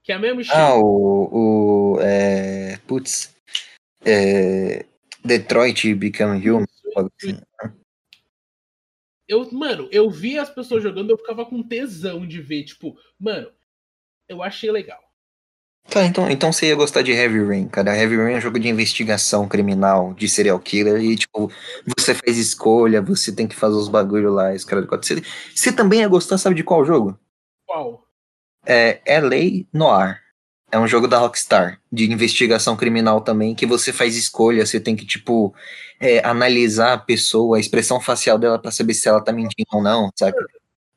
Que 0.04 0.12
é 0.12 0.16
a 0.16 0.20
mesma 0.20 0.42
estilo. 0.42 0.60
Ah, 0.60 0.76
o. 0.76 1.96
o 1.96 2.00
é, 2.02 2.78
putz. 2.88 3.36
É, 4.06 4.86
Detroit 5.24 5.94
Become 5.96 6.50
Human. 6.50 6.66
Assim, 6.96 7.34
né? 7.34 7.74
Eu, 9.28 9.50
mano, 9.52 9.88
eu 9.92 10.10
vi 10.10 10.40
as 10.40 10.50
pessoas 10.50 10.82
jogando, 10.82 11.12
eu 11.12 11.18
ficava 11.18 11.46
com 11.46 11.62
tesão 11.62 12.26
de 12.26 12.42
ver, 12.42 12.64
tipo, 12.64 13.00
mano, 13.20 13.52
eu 14.28 14.42
achei 14.42 14.72
legal. 14.72 15.09
Tá, 15.90 16.06
então, 16.06 16.30
então 16.30 16.54
você 16.54 16.68
ia 16.68 16.76
gostar 16.76 17.02
de 17.02 17.12
Heavy 17.12 17.44
Rain, 17.44 17.68
cara. 17.68 17.98
Heavy 17.98 18.16
Rain 18.16 18.34
é 18.34 18.38
um 18.38 18.42
jogo 18.42 18.60
de 18.60 18.70
investigação 18.70 19.48
criminal, 19.48 20.14
de 20.14 20.30
serial 20.30 20.60
killer, 20.60 21.02
e 21.02 21.16
tipo, 21.16 21.52
você 21.98 22.14
faz 22.14 22.38
escolha, 22.38 23.02
você 23.02 23.32
tem 23.32 23.48
que 23.48 23.56
fazer 23.56 23.76
os 23.76 23.90
bagulho 23.90 24.32
lá, 24.32 24.54
esse 24.54 24.66
cara 24.66 24.82
de 24.84 24.88
quatro. 24.88 25.08
Você, 25.08 25.22
você 25.56 25.72
também 25.72 26.02
ia 26.02 26.08
gostar, 26.08 26.38
sabe 26.38 26.56
de 26.56 26.64
qual 26.64 26.86
jogo? 26.86 27.18
Qual? 27.66 28.04
É 28.66 29.02
LA 29.06 29.66
Noir. 29.74 30.20
É 30.72 30.78
um 30.78 30.88
jogo 30.88 31.08
da 31.08 31.18
Rockstar, 31.18 31.82
de 31.92 32.12
investigação 32.12 32.78
criminal 32.78 33.22
também, 33.22 33.56
que 33.56 33.66
você 33.66 33.92
faz 33.92 34.16
escolha, 34.16 34.64
você 34.64 34.80
tem 34.80 34.96
que, 34.96 35.04
tipo, 35.04 35.52
é, 36.00 36.24
analisar 36.24 36.94
a 36.94 36.98
pessoa, 37.00 37.58
a 37.58 37.60
expressão 37.60 38.00
facial 38.00 38.38
dela 38.38 38.60
para 38.60 38.70
saber 38.70 38.94
se 38.94 39.10
ela 39.10 39.24
tá 39.24 39.32
mentindo 39.32 39.68
ou 39.74 39.82
não, 39.82 40.12
sabe? 40.16 40.38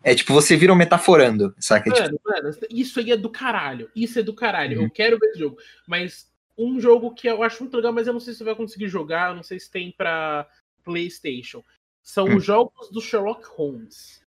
É 0.03 0.15
tipo, 0.15 0.33
você 0.33 0.57
vira 0.57 0.73
um 0.73 0.77
metaforando, 0.77 1.55
saca? 1.59 1.89
Mano, 1.91 2.17
tipo... 2.17 2.21
mano, 2.29 2.57
isso 2.71 2.99
aí 2.99 3.13
é 3.13 3.17
do 3.17 3.31
caralho. 3.31 3.91
Isso 3.95 4.19
é 4.19 4.23
do 4.23 4.35
caralho. 4.35 4.79
Uhum. 4.79 4.85
Eu 4.85 4.91
quero 4.91 5.19
ver 5.19 5.29
esse 5.29 5.39
jogo. 5.39 5.59
Mas 5.87 6.31
um 6.59 6.81
jogo 6.81 7.15
que 7.15 7.29
eu 7.29 7.43
acho 7.43 7.63
muito 7.63 7.77
legal, 7.77 7.93
mas 7.93 8.07
eu 8.07 8.13
não 8.13 8.21
sei 8.21 8.33
se 8.33 8.39
você 8.39 8.45
vai 8.45 8.55
conseguir 8.55 8.89
jogar, 8.89 9.31
eu 9.31 9.37
não 9.37 9.43
sei 9.43 9.59
se 9.61 9.71
tem 9.71 9.93
pra 9.93 10.49
PlayStation. 10.83 11.65
São 12.03 12.27
uhum. 12.27 12.37
os 12.37 12.45
jogos 12.45 12.91
do 12.91 13.01
Sherlock 13.01 13.45
Holmes. 13.47 14.23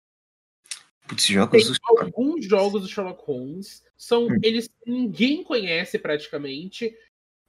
Putz, 1.07 1.27
jogos 1.27 1.65
tem 1.65 1.73
do... 1.73 2.01
alguns 2.01 2.45
jogos 2.45 2.83
do 2.83 2.89
Sherlock 2.89 3.23
Holmes. 3.25 3.85
São 3.97 4.27
uhum. 4.27 4.39
eles 4.43 4.69
ninguém 4.87 5.45
conhece 5.45 5.99
praticamente. 5.99 6.97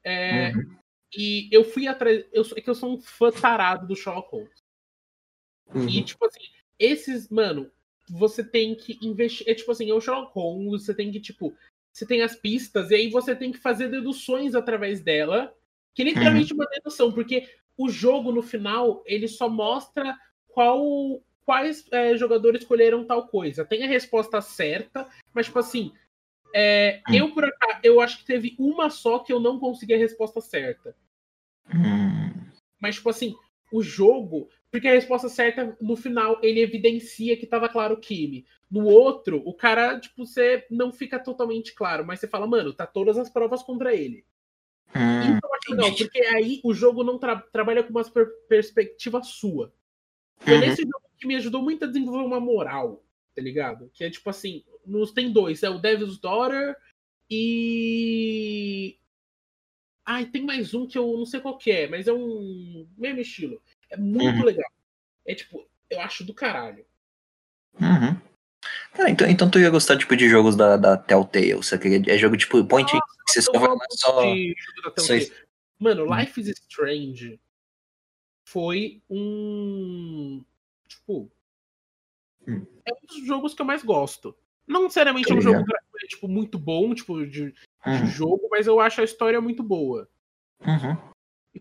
É, 0.04 0.52
uhum. 0.52 0.76
E 1.16 1.50
eu 1.52 1.64
fui 1.64 1.88
atrás. 1.88 2.24
Eu, 2.32 2.44
é 2.56 2.62
que 2.62 2.70
eu 2.70 2.76
sou 2.76 2.94
um 2.94 3.02
fã 3.02 3.32
tarado 3.32 3.88
do 3.88 3.96
Sherlock 3.96 4.30
Holmes. 4.32 4.64
E, 5.74 5.78
uhum. 5.78 6.04
tipo 6.04 6.26
assim, 6.26 6.42
esses, 6.78 7.30
mano, 7.30 7.72
você 8.10 8.44
tem 8.44 8.76
que 8.76 9.00
investir. 9.02 9.48
É 9.48 9.54
tipo 9.54 9.72
assim, 9.72 9.90
é 9.90 9.94
o 9.94 10.02
Sherlock 10.02 10.32
Holmes, 10.34 10.86
você 10.86 10.94
tem 10.94 11.12
que, 11.12 11.20
tipo, 11.20 11.56
você 11.92 12.06
tem 12.06 12.22
as 12.22 12.36
pistas, 12.36 12.92
e 12.92 12.96
aí 12.96 13.10
você 13.10 13.36
tem 13.36 13.52
que 13.52 13.58
fazer 13.58 13.90
deduções 13.90 14.56
através 14.56 15.02
dela, 15.02 15.54
que 15.94 16.04
literalmente 16.04 16.54
uhum. 16.54 16.60
uma 16.60 16.70
dedução, 16.70 17.12
porque 17.12 17.50
o 17.78 17.90
jogo, 17.90 18.32
no 18.32 18.42
final, 18.42 19.04
ele 19.06 19.28
só 19.28 19.50
mostra 19.50 20.18
qual 20.48 21.22
quais 21.44 21.86
é, 21.92 22.16
jogadores 22.16 22.62
escolheram 22.62 23.04
tal 23.04 23.28
coisa. 23.28 23.66
Tem 23.66 23.84
a 23.84 23.88
resposta 23.88 24.40
certa, 24.42 25.08
mas, 25.34 25.48
tipo 25.48 25.60
assim, 25.60 25.92
é, 26.54 27.02
hum. 27.10 27.14
eu 27.14 27.34
por 27.34 27.44
acaso, 27.44 27.80
eu 27.84 28.00
acho 28.00 28.20
que 28.20 28.26
teve 28.26 28.56
uma 28.60 28.90
só 28.90 29.20
que 29.20 29.34
eu 29.34 29.40
não 29.40 29.60
consegui 29.60 29.94
a 29.94 29.98
resposta 29.98 30.40
certa. 30.40 30.96
Hum. 31.74 32.32
Mas, 32.80 32.96
tipo 32.96 33.10
assim, 33.10 33.36
o 33.72 33.82
jogo, 33.82 34.50
porque 34.70 34.88
a 34.88 34.94
resposta 34.94 35.30
certa, 35.30 35.78
no 35.82 35.96
final, 35.96 36.40
ele 36.42 36.62
evidencia 36.62 37.38
que 37.38 37.46
estava 37.46 37.70
claro 37.70 37.96
o 37.96 38.00
Kimi. 38.00 38.46
No 38.70 38.86
outro, 38.86 39.42
o 39.46 39.54
cara, 39.54 40.00
tipo, 40.00 40.26
você 40.26 40.66
não 40.70 40.92
fica 40.92 41.20
totalmente 41.20 41.74
claro, 41.74 42.06
mas 42.06 42.20
você 42.20 42.28
fala, 42.28 42.48
mano, 42.48 42.74
tá 42.74 42.86
todas 42.86 43.18
as 43.18 43.30
provas 43.30 43.64
contra 43.64 43.94
ele. 43.94 44.26
Hum, 44.96 45.40
eu 45.44 45.54
acho 45.56 45.72
legal, 45.72 45.96
porque 45.96 46.20
aí 46.20 46.62
o 46.64 46.74
jogo 46.74 47.04
não 47.04 47.18
tra 47.18 47.38
trabalha 47.38 47.84
com 47.84 47.92
uma 47.92 48.04
per 48.04 48.28
perspectiva 48.48 49.24
sua. 49.24 49.74
Foi 50.40 50.54
uhum. 50.54 50.60
nesse 50.60 50.82
jogo 50.82 51.06
que 51.18 51.28
me 51.28 51.36
ajudou 51.36 51.62
muito 51.62 51.86
a 51.86 51.88
desenvolver 51.88 52.26
uma 52.26 52.40
moral, 52.40 53.04
tá 53.36 53.42
ligado? 53.42 53.90
Que 53.94 54.04
é 54.04 54.10
tipo 54.10 54.30
assim, 54.30 54.64
nos 54.86 55.12
tem 55.12 55.32
dois, 55.32 55.64
é 55.64 55.70
o 55.70 55.80
Devil's 55.80 56.20
Daughter 56.20 56.76
e. 57.30 58.98
Ai, 60.06 60.26
tem 60.26 60.44
mais 60.44 60.74
um 60.74 60.88
que 60.88 60.98
eu 60.98 61.18
não 61.18 61.26
sei 61.26 61.40
qual 61.40 61.58
que 61.58 61.72
é, 61.72 61.88
mas 61.88 62.08
é 62.08 62.14
um 62.14 62.88
mesmo 62.98 63.20
estilo. 63.20 63.62
É 63.90 63.98
muito 63.98 64.40
uhum. 64.40 64.46
legal. 64.46 64.70
É 65.26 65.36
tipo, 65.36 65.68
eu 65.90 66.02
acho 66.02 66.24
do 66.24 66.34
caralho. 66.34 66.86
Uhum. 67.80 68.20
Então, 69.08 69.28
então 69.28 69.50
tu 69.50 69.60
ia 69.60 69.70
gostar 69.70 69.98
tipo, 69.98 70.16
de 70.16 70.30
jogos 70.30 70.56
da, 70.56 70.78
da 70.78 70.98
Telltale, 70.98 71.64
sabe? 71.64 72.10
É 72.10 72.18
jogo 72.18 72.38
tipo 72.38 72.64
point 72.66 72.92
Nossa, 72.92 73.06
que 73.26 73.32
você 73.32 73.42
só 73.42 73.52
vai 73.54 73.78
só... 73.92 74.22
só... 74.98 75.34
Mano, 75.80 76.06
Life 76.16 76.40
is 76.40 76.50
Strange 76.50 77.40
foi 78.44 79.02
um. 79.10 80.44
Tipo. 80.88 81.32
Hum. 82.48 82.66
É 82.86 82.94
um 82.94 83.06
dos 83.08 83.26
jogos 83.26 83.54
que 83.54 83.62
eu 83.62 83.66
mais 83.66 83.84
gosto. 83.84 84.36
Não 84.68 84.84
necessariamente 84.84 85.32
é 85.32 85.36
um 85.36 85.42
jogo 85.42 85.64
tipo, 86.08 86.28
muito 86.28 86.60
bom, 86.60 86.94
tipo, 86.94 87.26
de, 87.26 87.54
uhum. 87.86 88.06
de, 88.06 88.12
jogo, 88.12 88.48
mas 88.50 88.68
eu 88.68 88.80
acho 88.80 89.02
a 89.02 89.04
história 89.04 89.40
muito 89.42 89.64
boa. 89.64 90.08
Uhum. 90.66 91.12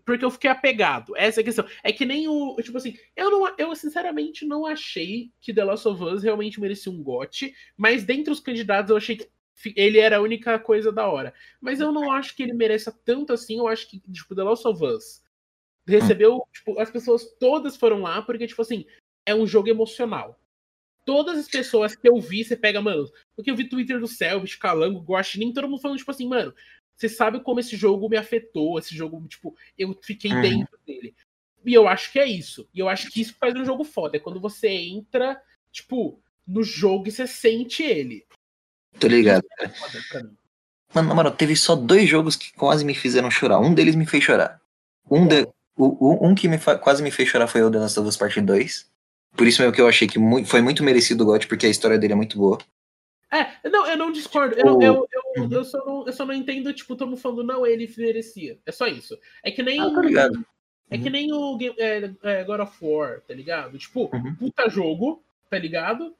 Porque 0.05 0.23
eu 0.23 0.31
fiquei 0.31 0.49
apegado. 0.49 1.15
Essa 1.17 1.39
é 1.39 1.41
a 1.41 1.43
questão. 1.43 1.65
É 1.83 1.91
que 1.91 2.05
nem 2.05 2.27
o. 2.27 2.55
Tipo 2.61 2.77
assim, 2.77 2.95
eu, 3.15 3.29
não, 3.29 3.55
eu 3.57 3.75
sinceramente 3.75 4.45
não 4.45 4.65
achei 4.65 5.31
que 5.41 5.53
The 5.53 5.63
Last 5.63 5.87
of 5.87 6.01
Us 6.01 6.23
realmente 6.23 6.61
merecia 6.61 6.91
um 6.91 7.03
gote, 7.03 7.53
mas 7.75 8.03
dentre 8.03 8.31
os 8.31 8.39
candidatos 8.39 8.89
eu 8.89 8.97
achei 8.97 9.17
que 9.17 9.29
ele 9.75 9.99
era 9.99 10.17
a 10.17 10.21
única 10.21 10.57
coisa 10.57 10.91
da 10.91 11.07
hora. 11.07 11.33
Mas 11.59 11.79
eu 11.79 11.91
não 11.91 12.11
acho 12.11 12.35
que 12.35 12.43
ele 12.43 12.53
mereça 12.53 12.91
tanto 13.03 13.33
assim. 13.33 13.57
Eu 13.57 13.67
acho 13.67 13.89
que, 13.89 13.99
tipo, 14.11 14.33
The 14.33 14.43
Last 14.43 14.67
of 14.67 14.83
Us 14.83 15.21
recebeu. 15.85 16.37
Hum. 16.37 16.41
Tipo, 16.53 16.79
as 16.79 16.89
pessoas 16.89 17.25
todas 17.39 17.75
foram 17.75 18.01
lá 18.01 18.21
porque, 18.21 18.47
tipo 18.47 18.61
assim, 18.61 18.85
é 19.25 19.35
um 19.35 19.45
jogo 19.45 19.69
emocional. 19.69 20.40
Todas 21.05 21.37
as 21.37 21.47
pessoas 21.47 21.95
que 21.95 22.07
eu 22.07 22.19
vi, 22.19 22.43
você 22.43 22.55
pega, 22.55 22.81
mano. 22.81 23.09
Porque 23.35 23.49
eu 23.49 23.55
vi 23.55 23.67
Twitter 23.67 23.99
do 23.99 24.07
Selbit, 24.07 24.57
Calango, 24.57 24.99
Guaxinim, 25.01 25.53
todo 25.53 25.67
mundo 25.67 25.81
falando, 25.81 25.97
tipo 25.97 26.11
assim, 26.11 26.27
mano, 26.27 26.53
você 26.95 27.09
sabe 27.09 27.39
como 27.39 27.59
esse 27.59 27.75
jogo 27.75 28.07
me 28.07 28.17
afetou, 28.17 28.77
esse 28.77 28.95
jogo, 28.95 29.25
tipo, 29.27 29.55
eu 29.77 29.97
fiquei 30.03 30.31
uhum. 30.31 30.41
dentro 30.41 30.79
dele. 30.85 31.15
E 31.65 31.73
eu 31.73 31.87
acho 31.87 32.11
que 32.11 32.19
é 32.19 32.25
isso. 32.25 32.67
E 32.73 32.79
eu 32.79 32.87
acho 32.87 33.09
que 33.09 33.21
isso 33.21 33.35
faz 33.39 33.55
um 33.55 33.65
jogo 33.65 33.83
foda. 33.83 34.17
É 34.17 34.19
quando 34.19 34.39
você 34.39 34.69
entra, 34.69 35.41
tipo, 35.71 36.21
no 36.45 36.63
jogo 36.63 37.07
e 37.07 37.11
você 37.11 37.25
sente 37.25 37.83
ele. 37.83 38.25
Tô 38.99 39.07
ligado, 39.07 39.43
é 39.59 39.67
Mano, 40.93 41.15
mano, 41.15 41.31
teve 41.31 41.55
só 41.55 41.75
dois 41.75 42.09
jogos 42.09 42.35
que 42.35 42.51
quase 42.53 42.83
me 42.83 42.93
fizeram 42.93 43.31
chorar. 43.31 43.59
Um 43.59 43.73
deles 43.73 43.95
me 43.95 44.05
fez 44.05 44.23
chorar. 44.23 44.61
Um, 45.09 45.25
de, 45.25 45.47
o, 45.77 46.25
o, 46.25 46.27
um 46.27 46.35
que 46.35 46.49
me 46.49 46.57
quase 46.59 47.01
me 47.01 47.09
fez 47.09 47.29
chorar 47.29 47.47
foi 47.47 47.63
o 47.63 47.71
The 47.71 47.79
Last 47.79 47.99
of 47.99 48.09
Us 48.09 48.17
Part 48.17 48.39
2. 48.41 48.90
Por 49.35 49.47
isso 49.47 49.61
mesmo 49.61 49.73
que 49.73 49.81
eu 49.81 49.87
achei 49.87 50.07
que 50.07 50.19
muito, 50.19 50.47
foi 50.47 50.61
muito 50.61 50.83
merecido 50.83 51.23
o 51.23 51.27
GOT, 51.27 51.47
porque 51.47 51.65
a 51.65 51.69
história 51.69 51.97
dele 51.97 52.13
é 52.13 52.15
muito 52.15 52.37
boa. 52.37 52.57
É, 53.31 53.69
não, 53.69 53.87
eu 53.87 53.97
não 53.97 54.11
discordo. 54.11 54.55
Eu, 54.55 54.81
eu, 54.81 55.07
eu, 55.09 55.43
uhum. 55.43 55.51
eu, 55.51 55.63
só 55.63 55.77
não, 55.85 56.05
eu 56.05 56.11
só 56.11 56.25
não 56.25 56.33
entendo, 56.33 56.73
tipo, 56.73 56.93
estamos 56.93 57.21
falando, 57.21 57.43
não, 57.43 57.65
ele 57.65 57.91
merecia. 57.97 58.59
É 58.65 58.71
só 58.71 58.87
isso. 58.87 59.17
É 59.41 59.49
que 59.49 59.63
nem. 59.63 59.79
Ah, 59.79 59.89
tá. 59.89 60.29
É 60.89 60.97
que 60.97 61.05
uhum. 61.05 61.11
nem 61.11 61.33
o 61.33 61.57
é, 61.77 62.13
é, 62.23 62.43
God 62.43 62.59
of 62.59 62.77
War, 62.81 63.21
tá 63.21 63.33
ligado? 63.33 63.77
Tipo, 63.77 64.13
uhum. 64.13 64.35
puta 64.35 64.69
jogo, 64.69 65.23
tá 65.49 65.57
ligado? 65.57 66.13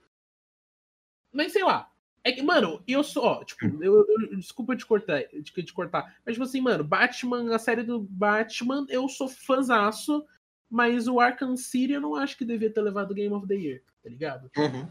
Mas 1.33 1.51
sei 1.51 1.63
lá. 1.63 1.89
É 2.23 2.31
que, 2.31 2.41
mano, 2.41 2.81
eu 2.87 3.03
sou, 3.03 3.23
ó, 3.23 3.43
tipo, 3.43 3.65
uhum. 3.65 3.83
eu, 3.83 4.05
eu, 4.07 4.37
desculpa 4.37 4.75
te 4.75 4.85
cortar, 4.85 5.23
de, 5.33 5.41
te 5.41 5.73
cortar, 5.73 6.15
mas 6.23 6.35
tipo 6.35 6.43
assim, 6.43 6.61
mano, 6.61 6.83
Batman, 6.83 7.53
a 7.53 7.57
série 7.57 7.81
do 7.81 7.99
Batman, 7.99 8.85
eu 8.89 9.09
sou 9.09 9.27
fãzaço, 9.27 10.23
mas 10.71 11.07
o 11.07 11.19
Arkham 11.19 11.57
City 11.57 11.93
eu 11.93 12.01
não 12.01 12.15
acho 12.15 12.37
que 12.37 12.45
devia 12.45 12.71
ter 12.71 12.81
levado 12.81 13.13
Game 13.13 13.33
of 13.33 13.45
the 13.45 13.55
Year, 13.55 13.81
tá 14.01 14.09
ligado? 14.09 14.49
Uhum. 14.57 14.87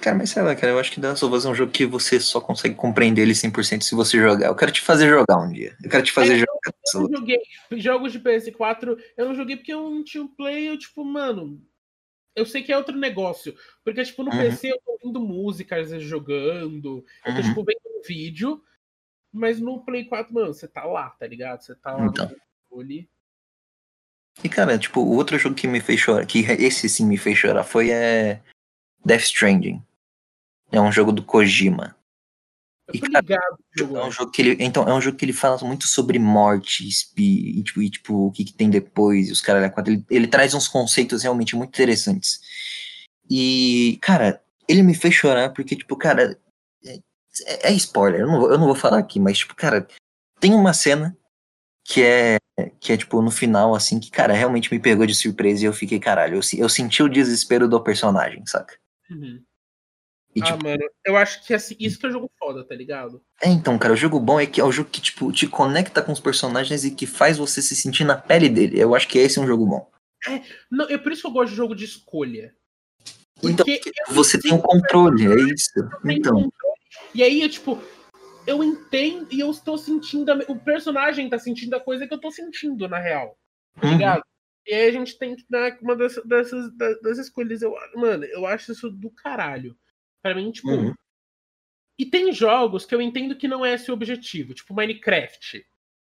Cara, 0.00 0.18
mas 0.18 0.30
sei 0.30 0.42
lá, 0.42 0.54
cara, 0.54 0.72
eu 0.72 0.78
acho 0.78 0.90
que 0.90 1.00
The 1.00 1.08
Last 1.08 1.24
of 1.24 1.34
Us 1.34 1.46
é 1.46 1.48
um 1.48 1.54
jogo 1.54 1.72
que 1.72 1.86
você 1.86 2.18
só 2.20 2.40
consegue 2.40 2.74
compreender 2.74 3.22
ele 3.22 3.32
100% 3.32 3.82
se 3.82 3.94
você 3.94 4.18
jogar. 4.18 4.48
Eu 4.48 4.56
quero 4.56 4.72
te 4.72 4.80
fazer 4.82 5.08
jogar 5.08 5.38
um 5.38 5.50
dia. 5.50 5.74
Eu 5.82 5.88
quero 5.88 6.02
te 6.02 6.12
fazer 6.12 6.34
é, 6.34 6.38
jogar. 6.38 6.52
Eu, 6.66 7.00
eu 7.00 7.08
não 7.08 7.18
joguei 7.18 7.40
jogos 7.72 8.12
de 8.12 8.20
PS4, 8.20 8.98
eu 9.16 9.24
não 9.26 9.34
joguei 9.34 9.56
porque 9.56 9.72
eu 9.72 9.88
não 9.88 10.04
tinha 10.04 10.22
um 10.22 10.28
play, 10.28 10.68
eu 10.68 10.78
tipo, 10.78 11.04
mano, 11.04 11.64
eu 12.34 12.44
sei 12.44 12.62
que 12.62 12.72
é 12.72 12.76
outro 12.76 12.96
negócio. 12.96 13.54
Porque, 13.84 14.02
tipo, 14.02 14.22
no 14.24 14.32
uhum. 14.32 14.38
PC 14.38 14.72
eu 14.72 14.80
tô 14.84 14.92
ouvindo 14.92 15.20
música, 15.20 15.76
às 15.76 15.90
vezes 15.90 16.06
jogando, 16.06 17.04
eu 17.24 17.32
tô, 17.32 17.40
uhum. 17.40 17.48
tipo, 17.48 17.64
vendo 17.64 17.98
um 17.98 18.02
vídeo, 18.06 18.62
mas 19.32 19.60
no 19.60 19.84
Play 19.84 20.04
4, 20.04 20.34
mano, 20.34 20.52
você 20.52 20.68
tá 20.68 20.84
lá, 20.84 21.10
tá 21.10 21.26
ligado? 21.26 21.62
Você 21.62 21.74
tá 21.74 21.92
lá 21.92 22.06
então. 22.06 22.28
no 22.28 22.36
controle. 22.68 23.08
E, 24.42 24.48
cara, 24.48 24.78
tipo, 24.78 25.00
o 25.00 25.14
outro 25.14 25.38
jogo 25.38 25.54
que 25.54 25.66
me 25.66 25.80
fez 25.80 26.00
chorar, 26.00 26.26
que 26.26 26.40
esse 26.40 26.88
sim 26.88 27.06
me 27.06 27.16
fez 27.16 27.38
chorar, 27.38 27.64
foi 27.64 27.90
é, 27.90 28.40
Death 29.04 29.22
Stranding. 29.22 29.82
É 30.72 30.80
um 30.80 30.90
jogo 30.90 31.12
do 31.12 31.22
Kojima. 31.22 31.96
E, 32.92 33.00
cara, 33.00 33.40
é 33.78 34.04
um 34.04 34.10
jogo 34.10 34.30
que 34.30 34.42
ele, 34.42 34.62
então, 34.62 34.86
é 34.86 34.92
um 34.92 35.00
jogo 35.00 35.16
que 35.16 35.24
ele 35.24 35.32
fala 35.32 35.56
muito 35.62 35.88
sobre 35.88 36.18
morte 36.18 36.86
e, 37.16 37.62
tipo, 37.62 37.82
e, 37.82 37.90
tipo 37.90 38.26
o 38.26 38.32
que, 38.32 38.44
que 38.44 38.52
tem 38.52 38.68
depois, 38.68 39.28
e 39.28 39.32
os 39.32 39.40
caras 39.40 39.72
ele, 39.86 40.04
ele 40.10 40.26
traz 40.26 40.52
uns 40.52 40.68
conceitos 40.68 41.22
realmente 41.22 41.56
muito 41.56 41.70
interessantes. 41.70 42.40
E, 43.30 43.98
cara, 44.02 44.42
ele 44.68 44.82
me 44.82 44.94
fez 44.94 45.14
chorar 45.14 45.50
porque, 45.54 45.74
tipo, 45.74 45.96
cara, 45.96 46.38
é, 46.84 47.70
é 47.70 47.72
spoiler, 47.72 48.20
eu 48.20 48.26
não, 48.26 48.40
vou, 48.40 48.50
eu 48.50 48.58
não 48.58 48.66
vou 48.66 48.74
falar 48.74 48.98
aqui, 48.98 49.18
mas, 49.18 49.38
tipo, 49.38 49.54
cara, 49.54 49.86
tem 50.38 50.52
uma 50.52 50.74
cena 50.74 51.16
que 51.84 52.02
é, 52.02 52.38
que 52.80 52.92
é, 52.92 52.96
tipo, 52.96 53.20
no 53.20 53.30
final, 53.30 53.74
assim, 53.74 54.00
que, 54.00 54.10
cara, 54.10 54.32
realmente 54.32 54.72
me 54.72 54.80
pegou 54.80 55.06
de 55.06 55.14
surpresa 55.14 55.62
e 55.62 55.66
eu 55.66 55.72
fiquei, 55.72 56.00
caralho, 56.00 56.36
eu, 56.36 56.40
eu 56.58 56.68
senti 56.68 57.02
o 57.02 57.08
desespero 57.08 57.68
do 57.68 57.82
personagem, 57.82 58.44
saca? 58.46 58.76
Uhum. 59.10 59.42
E, 60.34 60.42
ah, 60.42 60.46
tipo, 60.46 60.64
mano, 60.64 60.82
eu 61.04 61.16
acho 61.16 61.46
que 61.46 61.54
assim, 61.54 61.76
isso 61.78 61.98
que 61.98 62.06
é 62.06 62.08
o 62.08 62.12
jogo 62.12 62.30
foda, 62.38 62.64
tá 62.64 62.74
ligado? 62.74 63.22
É, 63.40 63.48
então, 63.48 63.78
cara, 63.78 63.94
o 63.94 63.96
jogo 63.96 64.18
bom 64.18 64.40
é 64.40 64.46
que 64.46 64.60
é 64.60 64.64
o 64.64 64.72
jogo 64.72 64.90
que, 64.90 65.00
tipo, 65.00 65.30
te 65.30 65.46
conecta 65.46 66.02
com 66.02 66.10
os 66.10 66.18
personagens 66.18 66.84
e 66.84 66.90
que 66.90 67.06
faz 67.06 67.38
você 67.38 67.62
se 67.62 67.76
sentir 67.76 68.04
na 68.04 68.16
pele 68.16 68.48
dele. 68.48 68.80
Eu 68.80 68.96
acho 68.96 69.06
que 69.06 69.18
esse 69.18 69.38
é 69.38 69.42
um 69.42 69.46
jogo 69.46 69.64
bom. 69.64 69.88
É, 70.28 70.42
não, 70.70 70.88
é 70.88 70.98
por 70.98 71.12
isso 71.12 71.22
que 71.22 71.28
eu 71.28 71.32
gosto 71.32 71.50
de 71.50 71.56
jogo 71.56 71.74
de 71.74 71.84
escolha. 71.84 72.52
Então, 73.42 73.64
você 74.10 74.40
tem 74.40 74.52
o 74.52 74.56
um 74.56 74.60
controle, 74.60 75.26
é 75.26 75.52
isso. 75.52 75.70
Então. 76.04 76.50
E 77.14 77.22
aí, 77.22 77.42
eu, 77.42 77.48
tipo, 77.48 77.80
eu 78.46 78.62
entendo 78.62 79.32
e 79.32 79.40
eu 79.40 79.50
estou 79.50 79.78
sentindo. 79.78 80.32
A, 80.32 80.36
o 80.48 80.58
personagem 80.58 81.28
tá 81.28 81.38
sentindo 81.38 81.74
a 81.74 81.80
coisa 81.80 82.06
que 82.06 82.14
eu 82.14 82.20
tô 82.20 82.30
sentindo, 82.30 82.88
na 82.88 82.98
real. 82.98 83.38
Tá 83.80 83.86
uhum. 83.86 83.92
ligado? 83.92 84.24
E 84.66 84.72
aí 84.72 84.88
a 84.88 84.92
gente 84.92 85.18
tem 85.18 85.36
que 85.36 85.44
dar 85.48 85.78
uma 85.80 85.94
dessas, 85.94 86.24
dessas, 86.24 86.72
dessas 86.76 87.18
escolhas. 87.18 87.62
Eu, 87.62 87.74
mano, 87.94 88.24
eu 88.24 88.46
acho 88.46 88.72
isso 88.72 88.90
do 88.90 89.10
caralho. 89.10 89.76
Pra 90.22 90.34
mim, 90.34 90.50
tipo. 90.50 90.70
Uhum. 90.70 90.94
E 91.98 92.04
tem 92.04 92.32
jogos 92.32 92.84
que 92.84 92.94
eu 92.94 93.00
entendo 93.00 93.36
que 93.36 93.46
não 93.46 93.64
é 93.64 93.74
esse 93.74 93.90
o 93.90 93.94
objetivo, 93.94 94.52
tipo 94.52 94.74
Minecraft. 94.74 95.64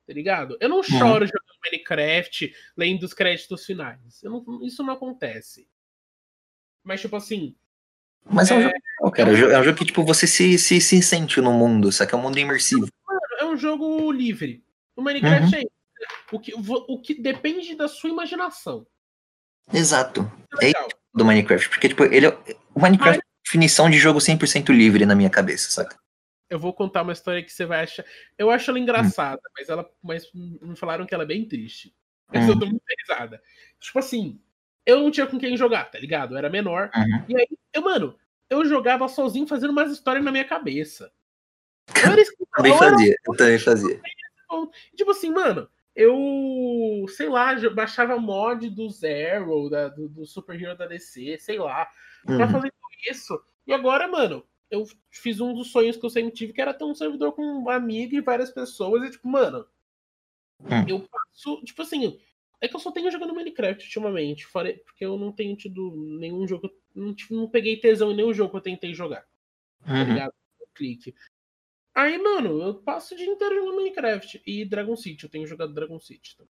Tá 0.06 0.12
ligado? 0.12 0.56
Eu 0.60 0.68
não 0.68 0.78
uhum. 0.78 0.82
choro 0.82 1.24
uhum. 1.24 1.30
jogando 1.30 1.60
Minecraft 1.64 2.54
lendo 2.76 3.02
os 3.04 3.14
créditos 3.14 3.64
finais. 3.64 4.20
Não, 4.22 4.64
isso 4.64 4.82
não 4.82 4.94
acontece. 4.94 5.68
Mas, 6.82 7.00
tipo 7.00 7.16
assim. 7.16 7.56
Mas 8.28 8.50
é, 8.50 8.54
é 8.54 8.58
um 8.58 8.62
jogo, 8.62 9.10
cara. 9.12 9.30
É 9.30 9.60
um 9.60 9.64
jogo 9.64 9.78
que, 9.78 9.84
tipo, 9.84 10.04
você 10.04 10.26
se, 10.26 10.58
se, 10.58 10.80
se 10.80 11.02
sente 11.02 11.40
no 11.40 11.52
mundo, 11.52 11.90
só 11.92 12.04
que 12.04 12.14
é 12.14 12.18
um 12.18 12.22
mundo 12.22 12.38
imersivo. 12.38 12.88
É 13.38 13.44
um 13.44 13.56
jogo 13.56 14.10
livre. 14.10 14.64
O 14.96 15.02
Minecraft 15.02 15.54
uhum. 15.54 15.54
é 15.54 15.60
isso. 15.60 15.70
O 16.32 16.40
que, 16.40 16.52
o 16.54 17.00
que 17.00 17.14
depende 17.14 17.74
da 17.74 17.88
sua 17.88 18.10
imaginação. 18.10 18.86
Exato. 19.72 20.30
É, 20.60 20.66
é 20.66 20.68
isso 20.70 20.88
do 21.14 21.24
Minecraft. 21.24 21.68
Porque, 21.68 21.88
tipo, 21.88 22.04
ele, 22.04 22.26
é 22.26 22.38
o 22.74 22.80
Minecraft 22.80 23.18
é 23.18 23.22
definição 23.44 23.88
de 23.88 23.98
jogo 23.98 24.18
100% 24.18 24.70
livre 24.70 25.06
na 25.06 25.14
minha 25.14 25.30
cabeça, 25.30 25.70
saca? 25.70 25.96
Eu 26.48 26.60
vou 26.60 26.72
contar 26.72 27.02
uma 27.02 27.12
história 27.12 27.42
que 27.42 27.52
você 27.52 27.64
vai 27.64 27.82
achar. 27.82 28.04
Eu 28.38 28.50
acho 28.50 28.70
ela 28.70 28.78
engraçada, 28.78 29.40
hum. 29.44 29.50
mas 29.56 29.68
ela 29.68 29.90
mas 30.02 30.30
me 30.34 30.76
falaram 30.76 31.06
que 31.06 31.14
ela 31.14 31.24
é 31.24 31.26
bem 31.26 31.46
triste. 31.46 31.94
Mas 32.32 32.44
hum. 32.44 32.50
eu 32.50 32.58
tô 32.58 32.66
muito 32.66 32.82
risada. 33.00 33.42
Tipo 33.80 33.98
assim, 33.98 34.40
eu 34.86 35.00
não 35.00 35.10
tinha 35.10 35.26
com 35.26 35.38
quem 35.38 35.56
jogar, 35.56 35.90
tá 35.90 35.98
ligado? 35.98 36.34
Eu 36.34 36.38
era 36.38 36.48
menor. 36.48 36.90
Uhum. 36.94 37.24
E 37.28 37.36
aí, 37.36 37.48
eu, 37.72 37.82
mano, 37.82 38.16
eu 38.48 38.64
jogava 38.64 39.08
sozinho 39.08 39.46
fazendo 39.46 39.70
umas 39.70 39.90
histórias 39.90 40.24
na 40.24 40.30
minha 40.30 40.44
cabeça. 40.44 41.12
Eu 41.88 42.46
também 42.56 42.78
fazia, 42.78 43.16
eu 43.26 43.36
também 43.36 43.58
fazia. 43.58 44.00
Tipo 44.96 45.10
assim, 45.10 45.30
mano, 45.30 45.68
eu, 45.94 47.06
sei 47.08 47.28
lá, 47.28 47.54
baixava 47.70 48.18
mod 48.18 48.68
do 48.70 48.88
Zero, 48.88 49.68
da, 49.68 49.88
do, 49.88 50.08
do 50.08 50.26
Super 50.26 50.60
Hero 50.60 50.76
da 50.76 50.86
DC, 50.86 51.38
sei 51.38 51.58
lá, 51.58 51.88
pra 52.24 52.46
uhum. 52.46 52.52
fazer 52.52 52.72
isso. 53.10 53.40
E 53.66 53.72
agora, 53.72 54.06
mano, 54.06 54.46
eu 54.70 54.84
fiz 55.10 55.40
um 55.40 55.54
dos 55.54 55.70
sonhos 55.70 55.96
que 55.96 56.04
eu 56.04 56.10
sempre 56.10 56.32
tive, 56.32 56.52
que 56.52 56.60
era 56.60 56.74
ter 56.74 56.84
um 56.84 56.94
servidor 56.94 57.32
com 57.32 57.42
um 57.42 57.70
amigo 57.70 58.14
e 58.14 58.20
várias 58.20 58.50
pessoas. 58.50 59.04
E, 59.04 59.10
tipo, 59.10 59.28
mano, 59.28 59.66
hum. 60.60 60.84
eu 60.88 61.00
passo. 61.00 61.62
Tipo 61.64 61.82
assim, 61.82 62.20
é 62.60 62.68
que 62.68 62.74
eu 62.74 62.80
só 62.80 62.90
tenho 62.90 63.10
jogando 63.10 63.34
Minecraft 63.34 63.84
ultimamente. 63.84 64.48
Porque 64.50 65.04
eu 65.04 65.18
não 65.18 65.32
tenho 65.32 65.56
tido 65.56 65.94
nenhum 66.18 66.46
jogo. 66.46 66.70
Não, 66.94 67.14
não 67.30 67.48
peguei 67.48 67.78
tesão 67.78 68.12
em 68.12 68.16
nenhum 68.16 68.32
jogo 68.32 68.50
que 68.50 68.56
eu 68.56 68.62
tentei 68.62 68.94
jogar. 68.94 69.26
Tá 69.84 69.92
uhum. 69.92 70.16
Tá? 70.16 70.32
Clique. 70.74 71.14
Aí, 71.94 72.18
mano, 72.18 72.62
eu 72.62 72.74
passo 72.74 73.14
o 73.14 73.16
dia 73.16 73.26
inteiro 73.26 73.54
jogando 73.54 73.76
Minecraft. 73.76 74.42
E 74.46 74.64
Dragon 74.64 74.96
City, 74.96 75.24
eu 75.24 75.30
tenho 75.30 75.46
jogado 75.46 75.72
Dragon 75.72 75.98
City. 75.98 76.36
Também. 76.36 76.52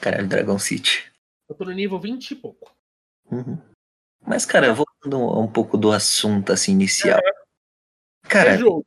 Caralho, 0.00 0.28
Dragon 0.28 0.58
City. 0.58 1.12
Eu 1.48 1.54
tô 1.54 1.64
no 1.64 1.72
nível 1.72 1.98
20 1.98 2.30
e 2.30 2.34
pouco. 2.36 2.76
Uhum. 3.30 3.58
Mas, 4.26 4.46
cara, 4.46 4.72
voltando 4.72 5.18
um 5.38 5.50
pouco 5.50 5.76
do 5.76 5.92
assunto 5.92 6.52
assim 6.52 6.72
inicial. 6.72 7.18
É. 7.18 8.28
Cara. 8.28 8.50
É 8.50 8.58
jogo. 8.58 8.86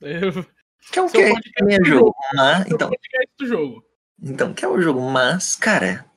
Que 0.92 0.98
é 0.98 1.02
o 1.02 1.08
que? 1.08 1.18
É, 1.18 1.30
é 1.30 1.84
jogo. 1.84 2.14
Mas, 2.34 2.66
então, 2.66 2.90
do 3.38 3.46
jogo. 3.46 3.86
Então, 4.22 4.54
que 4.54 4.64
é 4.64 4.68
o 4.68 4.80
jogo, 4.80 5.00
mas, 5.00 5.56
cara. 5.56 6.10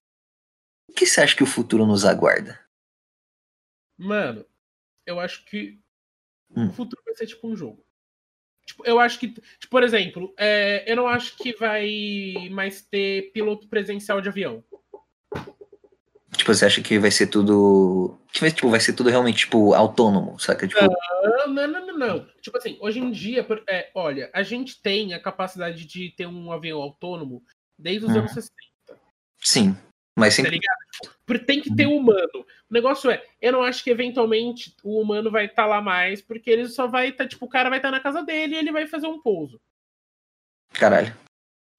O 0.90 0.94
que 0.94 1.06
você 1.06 1.22
acha 1.22 1.36
que 1.36 1.44
o 1.44 1.48
futuro 1.48 1.86
nos 1.86 2.06
aguarda? 2.06 2.60
Mano, 3.98 4.46
eu 5.06 5.20
acho 5.20 5.46
que 5.46 5.80
hum. 6.56 6.68
o 6.68 6.74
futuro 6.74 7.02
vai 7.06 7.16
ser 7.16 7.28
tipo 7.28 7.48
um 7.48 7.56
jogo. 7.56 7.86
Tipo, 8.66 8.86
eu 8.86 9.00
acho 9.00 9.18
que, 9.20 9.30
tipo, 9.30 9.70
por 9.70 9.82
exemplo, 9.82 10.34
é, 10.38 10.84
eu 10.92 10.96
não 10.96 11.08
acho 11.08 11.38
que 11.38 11.56
vai 11.56 12.50
mais 12.52 12.82
ter 12.82 13.32
piloto 13.32 13.68
presencial 13.68 14.20
de 14.20 14.28
avião. 14.28 14.64
Tipo, 16.36 16.54
você 16.54 16.66
acha 16.66 16.82
que 16.82 17.00
vai 17.00 17.10
ser 17.10 17.28
tudo. 17.28 18.20
Que 18.32 18.42
vai, 18.42 18.52
tipo, 18.52 18.70
vai 18.70 18.80
ser 18.80 18.94
tudo 18.94 19.10
realmente, 19.10 19.40
tipo, 19.40 19.74
autônomo, 19.74 20.38
saca? 20.38 20.68
Tipo... 20.68 20.82
Não, 20.82 21.48
não, 21.48 21.68
não, 21.68 21.88
não, 21.88 21.98
não. 21.98 22.30
Tipo 22.42 22.58
assim, 22.58 22.78
hoje 22.82 23.00
em 23.00 23.10
dia, 23.10 23.48
é, 23.70 23.90
olha, 23.96 24.30
a 24.34 24.44
gente 24.44 24.82
tem 24.82 25.14
a 25.14 25.20
capacidade 25.20 25.86
de 25.86 26.12
ter 26.12 26.28
um 26.28 26.52
avião 26.52 26.82
autônomo 26.82 27.42
desde 27.78 28.06
os 28.06 28.16
hum. 28.16 28.20
anos 28.20 28.32
60. 28.32 28.54
Sim. 29.40 29.78
Mas 30.18 30.34
sempre. 30.34 30.52
Tá 30.52 30.56
ligado? 30.56 31.46
Tem 31.46 31.62
que 31.62 31.76
ter 31.76 31.86
um 31.86 31.98
humano. 31.98 32.46
O 32.70 32.74
negócio 32.74 33.12
é, 33.12 33.24
eu 33.42 33.52
não 33.52 33.64
acho 33.64 33.84
que 33.84 33.90
eventualmente 33.90 34.76
o 34.84 35.00
humano 35.00 35.30
vai 35.30 35.46
estar 35.46 35.64
tá 35.64 35.68
lá 35.68 35.82
mais, 35.82 36.22
porque 36.22 36.50
ele 36.50 36.68
só 36.68 36.88
vai 36.88 37.10
estar, 37.10 37.26
tá, 37.26 37.30
tipo, 37.30 37.46
o 37.46 37.50
cara 37.50 37.70
vai 37.70 37.80
estar 37.80 37.90
tá 37.90 37.98
na 37.98 38.04
casa 38.04 38.24
dele 38.24 38.56
e 38.56 38.58
ele 38.58 38.72
vai 38.72 38.88
fazer 38.88 39.08
um 39.08 39.22
pouso. 39.22 39.62
Caralho 40.74 41.16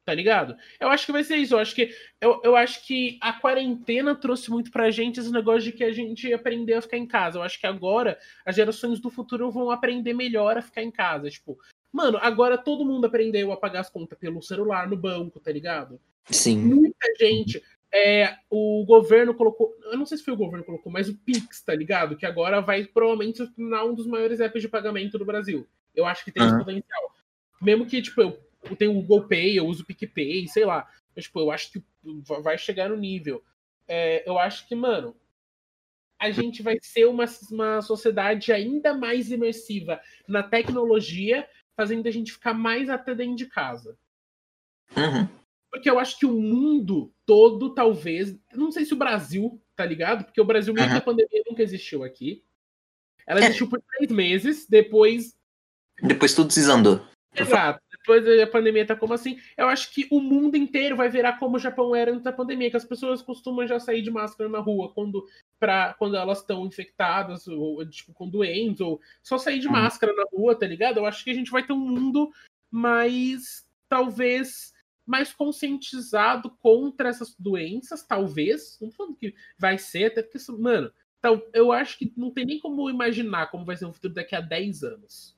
tá 0.08 0.14
ligado? 0.14 0.56
Eu 0.80 0.88
acho 0.88 1.04
que 1.04 1.12
vai 1.12 1.22
ser 1.22 1.36
isso. 1.36 1.54
Eu 1.54 1.58
acho 1.58 1.74
que, 1.74 1.94
eu, 2.18 2.40
eu 2.42 2.56
acho 2.56 2.86
que 2.86 3.18
a 3.20 3.30
quarentena 3.30 4.14
trouxe 4.14 4.50
muito 4.50 4.70
pra 4.70 4.90
gente 4.90 5.20
esse 5.20 5.30
negócio 5.30 5.64
de 5.64 5.72
que 5.72 5.84
a 5.84 5.92
gente 5.92 6.32
aprendeu 6.32 6.78
a 6.78 6.80
ficar 6.80 6.96
em 6.96 7.06
casa. 7.06 7.36
Eu 7.36 7.42
acho 7.42 7.60
que 7.60 7.66
agora 7.66 8.18
as 8.46 8.56
gerações 8.56 9.00
do 9.00 9.10
futuro 9.10 9.50
vão 9.50 9.70
aprender 9.70 10.14
melhor 10.14 10.56
a 10.56 10.62
ficar 10.62 10.82
em 10.82 10.90
casa. 10.90 11.28
Tipo, 11.28 11.58
mano, 11.92 12.18
agora 12.20 12.58
todo 12.58 12.84
mundo 12.84 13.06
aprendeu 13.06 13.52
a 13.52 13.56
pagar 13.56 13.80
as 13.80 13.90
contas 13.90 14.18
pelo 14.18 14.42
celular 14.42 14.88
no 14.88 14.96
banco, 14.96 15.40
tá 15.40 15.52
ligado? 15.52 16.00
Sim. 16.30 16.58
Muita 16.58 17.06
gente. 17.18 17.62
É, 17.92 18.36
o 18.50 18.84
governo 18.84 19.34
colocou. 19.34 19.74
Eu 19.84 19.96
não 19.96 20.04
sei 20.04 20.18
se 20.18 20.24
foi 20.24 20.34
o 20.34 20.38
governo 20.38 20.62
que 20.62 20.70
colocou, 20.70 20.92
mas 20.92 21.08
o 21.08 21.16
Pix, 21.16 21.62
tá 21.62 21.74
ligado? 21.74 22.16
Que 22.16 22.26
agora 22.26 22.60
vai 22.60 22.84
provavelmente 22.84 23.38
se 23.38 23.54
tornar 23.54 23.84
um 23.84 23.94
dos 23.94 24.06
maiores 24.06 24.40
apps 24.40 24.60
de 24.60 24.68
pagamento 24.68 25.18
do 25.18 25.24
Brasil. 25.24 25.66
Eu 25.94 26.04
acho 26.04 26.24
que 26.24 26.30
tem 26.30 26.42
uhum. 26.42 26.48
esse 26.50 26.58
potencial. 26.58 27.14
Mesmo 27.60 27.86
que, 27.86 28.02
tipo, 28.02 28.20
eu 28.20 28.38
tem 28.76 28.88
o 28.88 28.94
Google 28.94 29.26
Pay, 29.26 29.58
eu 29.58 29.66
uso 29.66 29.82
o 29.82 29.86
PicPay, 29.86 30.48
sei 30.48 30.64
lá. 30.64 30.86
Mas, 31.14 31.24
tipo, 31.24 31.40
eu 31.40 31.50
acho 31.50 31.72
que 31.72 31.82
vai 32.42 32.58
chegar 32.58 32.90
no 32.90 32.96
nível. 32.96 33.42
É, 33.86 34.28
eu 34.28 34.38
acho 34.38 34.66
que, 34.68 34.74
mano, 34.74 35.16
a 36.18 36.30
gente 36.30 36.62
vai 36.62 36.76
ser 36.80 37.06
uma, 37.06 37.24
uma 37.50 37.80
sociedade 37.80 38.52
ainda 38.52 38.94
mais 38.94 39.30
imersiva 39.30 40.00
na 40.26 40.42
tecnologia, 40.42 41.48
fazendo 41.78 42.08
a 42.08 42.10
gente 42.10 42.32
ficar 42.32 42.52
mais 42.52 42.90
até 42.90 43.14
dentro 43.14 43.36
de 43.36 43.46
casa. 43.46 43.96
Uhum. 44.96 45.28
Porque 45.70 45.88
eu 45.88 46.00
acho 46.00 46.18
que 46.18 46.26
o 46.26 46.32
mundo 46.32 47.14
todo, 47.24 47.72
talvez. 47.72 48.36
Não 48.52 48.72
sei 48.72 48.84
se 48.84 48.92
o 48.92 48.96
Brasil, 48.96 49.62
tá 49.76 49.86
ligado? 49.86 50.24
Porque 50.24 50.40
o 50.40 50.44
Brasil, 50.44 50.74
meio 50.74 50.90
uhum. 50.90 50.96
a 50.96 51.00
pandemia 51.00 51.44
nunca 51.48 51.62
existiu 51.62 52.02
aqui. 52.02 52.42
Ela 53.24 53.40
é. 53.40 53.44
existiu 53.44 53.68
por 53.68 53.80
três 53.80 54.10
meses, 54.10 54.66
depois. 54.68 55.38
Depois 56.02 56.34
tudo 56.34 56.48
desandou. 56.48 57.06
Exato. 57.32 57.80
Depois 58.08 58.26
a 58.40 58.46
pandemia 58.46 58.86
tá 58.86 58.96
como 58.96 59.12
assim. 59.12 59.38
Eu 59.54 59.68
acho 59.68 59.92
que 59.92 60.08
o 60.10 60.18
mundo 60.18 60.56
inteiro 60.56 60.96
vai 60.96 61.10
virar 61.10 61.38
como 61.38 61.56
o 61.56 61.58
Japão 61.58 61.94
era 61.94 62.10
antes 62.10 62.24
da 62.24 62.32
pandemia, 62.32 62.70
que 62.70 62.76
as 62.76 62.84
pessoas 62.86 63.20
costumam 63.20 63.66
já 63.66 63.78
sair 63.78 64.00
de 64.00 64.10
máscara 64.10 64.48
na 64.48 64.60
rua 64.60 64.90
quando, 64.94 65.26
pra, 65.60 65.92
quando 65.92 66.16
elas 66.16 66.38
estão 66.38 66.64
infectadas, 66.64 67.46
ou 67.46 67.86
tipo, 67.86 68.14
com 68.14 68.26
doentes, 68.26 68.80
ou 68.80 68.98
só 69.22 69.36
sair 69.36 69.58
de 69.58 69.66
uhum. 69.66 69.74
máscara 69.74 70.14
na 70.14 70.24
rua, 70.32 70.58
tá 70.58 70.66
ligado? 70.66 70.96
Eu 70.96 71.04
acho 71.04 71.22
que 71.22 71.30
a 71.30 71.34
gente 71.34 71.50
vai 71.50 71.62
ter 71.62 71.74
um 71.74 71.78
mundo 71.78 72.30
mais, 72.70 73.68
talvez, 73.90 74.72
mais 75.04 75.34
conscientizado 75.34 76.50
contra 76.62 77.10
essas 77.10 77.36
doenças, 77.38 78.02
talvez. 78.02 78.78
Não 78.80 78.88
tô 78.88 78.96
falando 78.96 79.16
que 79.16 79.34
vai 79.58 79.76
ser, 79.76 80.06
até 80.06 80.22
porque, 80.22 80.38
mano, 80.52 80.90
eu 81.52 81.72
acho 81.72 81.98
que 81.98 82.10
não 82.16 82.30
tem 82.30 82.46
nem 82.46 82.58
como 82.58 82.88
imaginar 82.88 83.50
como 83.50 83.66
vai 83.66 83.76
ser 83.76 83.84
o 83.84 83.92
futuro 83.92 84.14
daqui 84.14 84.34
a 84.34 84.40
10 84.40 84.82
anos. 84.82 85.37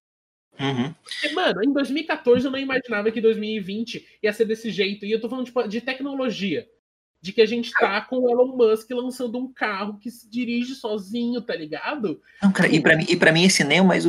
Uhum. 0.61 0.95
Porque, 1.03 1.35
mano, 1.35 1.65
em 1.65 1.73
2014 1.73 2.45
eu 2.45 2.51
não 2.51 2.59
imaginava 2.59 3.11
que 3.11 3.21
2020 3.21 4.07
ia 4.23 4.33
ser 4.33 4.45
desse 4.45 4.71
jeito. 4.71 5.07
E 5.07 5.11
eu 5.11 5.21
tô 5.21 5.29
falando 5.29 5.47
tipo, 5.47 5.67
de 5.67 5.81
tecnologia. 5.81 6.67
De 7.23 7.33
que 7.33 7.43
a 7.43 7.47
gente 7.47 7.71
tá 7.73 8.01
com 8.01 8.17
o 8.17 8.31
Elon 8.31 8.57
Musk 8.57 8.91
lançando 8.93 9.39
um 9.39 9.53
carro 9.53 9.99
que 9.99 10.11
se 10.11 10.29
dirige 10.31 10.75
sozinho, 10.75 11.43
tá 11.43 11.55
ligado? 11.55 12.19
Não, 12.43 12.51
cara, 12.51 12.67
e 12.71 12.81
pra 12.81 12.97
mim, 12.97 13.05
e 13.07 13.15
pra 13.15 13.31
mim 13.31 13.45
esse 13.45 13.63
nem 13.63 13.77
é 13.77 13.83
o 13.83 13.85
mais. 13.85 14.07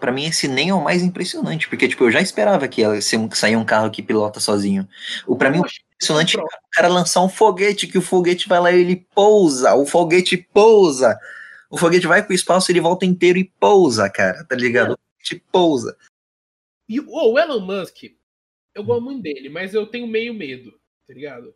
para 0.00 0.10
mim, 0.10 0.24
esse 0.24 0.48
nem 0.48 0.70
é 0.70 0.74
o 0.74 0.82
mais 0.82 1.04
impressionante. 1.04 1.68
Porque, 1.68 1.86
tipo, 1.86 2.02
eu 2.02 2.10
já 2.10 2.20
esperava 2.20 2.66
que 2.66 2.80
ia 2.80 3.00
sair 3.00 3.56
um 3.56 3.64
carro 3.64 3.92
que 3.92 4.02
pilota 4.02 4.40
sozinho. 4.40 4.88
O, 5.24 5.36
pra 5.36 5.50
mim, 5.50 5.60
o 5.60 5.66
impressionante 5.94 6.36
é 6.36 6.42
o 6.42 6.46
cara 6.72 6.88
lançar 6.88 7.22
um 7.22 7.28
foguete, 7.28 7.86
que 7.86 7.98
o 7.98 8.02
foguete 8.02 8.48
vai 8.48 8.58
lá 8.58 8.72
e 8.72 8.80
ele 8.80 9.06
pousa. 9.14 9.74
O 9.74 9.86
foguete 9.86 10.36
pousa. 10.36 11.16
O 11.70 11.78
foguete 11.78 12.08
vai 12.08 12.24
pro 12.24 12.34
espaço, 12.34 12.72
ele 12.72 12.80
volta 12.80 13.06
inteiro 13.06 13.38
e 13.38 13.44
pousa, 13.44 14.10
cara, 14.10 14.44
tá 14.44 14.56
ligado? 14.56 14.98
Te 15.22 15.36
pousa. 15.36 15.96
E 16.88 17.00
oh, 17.00 17.32
o 17.32 17.38
Elon 17.38 17.60
Musk, 17.60 18.04
eu 18.74 18.84
gosto 18.84 19.02
muito 19.02 19.22
dele, 19.22 19.48
mas 19.48 19.74
eu 19.74 19.86
tenho 19.86 20.06
meio 20.06 20.34
medo, 20.34 20.78
tá 21.06 21.14
ligado? 21.14 21.54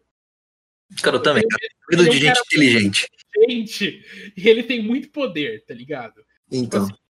Cara, 1.03 1.17
eu, 1.17 1.21
eu 1.21 1.23
também. 1.23 1.43
Medo, 1.91 2.05
medo 2.05 2.11
de 2.11 2.27
é 2.27 2.33
um 2.33 2.35
gente 2.35 2.41
inteligente. 2.47 3.09
Gente, 3.49 4.33
e 4.37 4.49
ele 4.49 4.63
tem 4.63 4.83
muito 4.83 5.11
poder, 5.11 5.65
tá 5.65 5.75
ligado? 5.75 6.25
Então. 6.51 6.87
Tipo 6.87 6.95
assim, 6.95 7.07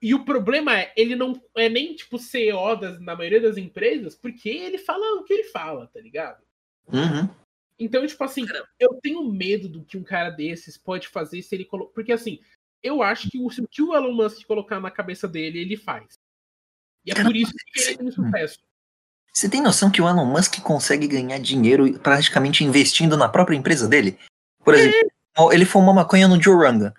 e 0.00 0.14
o 0.14 0.24
problema 0.24 0.78
é, 0.78 0.92
ele 0.96 1.16
não 1.16 1.40
é 1.56 1.68
nem 1.68 1.94
tipo 1.94 2.18
CEO 2.18 2.76
das, 2.76 3.00
na 3.00 3.16
maioria 3.16 3.40
das 3.40 3.56
empresas, 3.56 4.14
porque 4.14 4.48
ele 4.48 4.78
fala 4.78 5.20
o 5.20 5.24
que 5.24 5.32
ele 5.32 5.44
fala, 5.44 5.88
tá 5.88 6.00
ligado? 6.00 6.40
Uhum. 6.86 7.28
Então, 7.78 8.06
tipo 8.06 8.22
assim, 8.22 8.44
eu 8.78 8.94
tenho 9.02 9.22
medo 9.24 9.68
do 9.68 9.84
que 9.84 9.96
um 9.96 10.02
cara 10.02 10.30
desses 10.30 10.76
pode 10.76 11.08
fazer 11.08 11.42
se 11.42 11.54
ele 11.54 11.64
colocar. 11.64 11.92
Porque 11.92 12.12
assim, 12.12 12.40
eu 12.82 13.02
acho 13.02 13.28
que 13.30 13.38
o 13.38 13.48
que 13.68 13.82
o 13.82 13.94
Elon 13.94 14.12
Musk 14.12 14.46
colocar 14.46 14.80
na 14.80 14.90
cabeça 14.90 15.26
dele, 15.26 15.60
ele 15.60 15.76
faz. 15.76 16.18
E 17.04 17.10
é 17.10 17.14
por 17.14 17.34
isso 17.34 17.52
que 17.52 17.80
ele 17.80 17.96
tem 17.96 18.10
sucesso. 18.10 18.58
Você 19.32 19.48
tem 19.48 19.62
noção 19.62 19.90
que 19.90 20.02
o 20.02 20.08
Elon 20.08 20.24
Musk 20.24 20.60
consegue 20.60 21.06
ganhar 21.06 21.38
dinheiro 21.38 21.98
praticamente 22.00 22.64
investindo 22.64 23.16
na 23.16 23.28
própria 23.28 23.56
empresa 23.56 23.86
dele? 23.86 24.18
Por 24.64 24.74
é. 24.74 24.78
exemplo, 24.78 25.52
é. 25.52 25.54
ele 25.54 25.64
fumou 25.64 25.94
maconha 25.94 26.28
no 26.28 26.42
Joe 26.42 26.54
Rogan. 26.54 26.92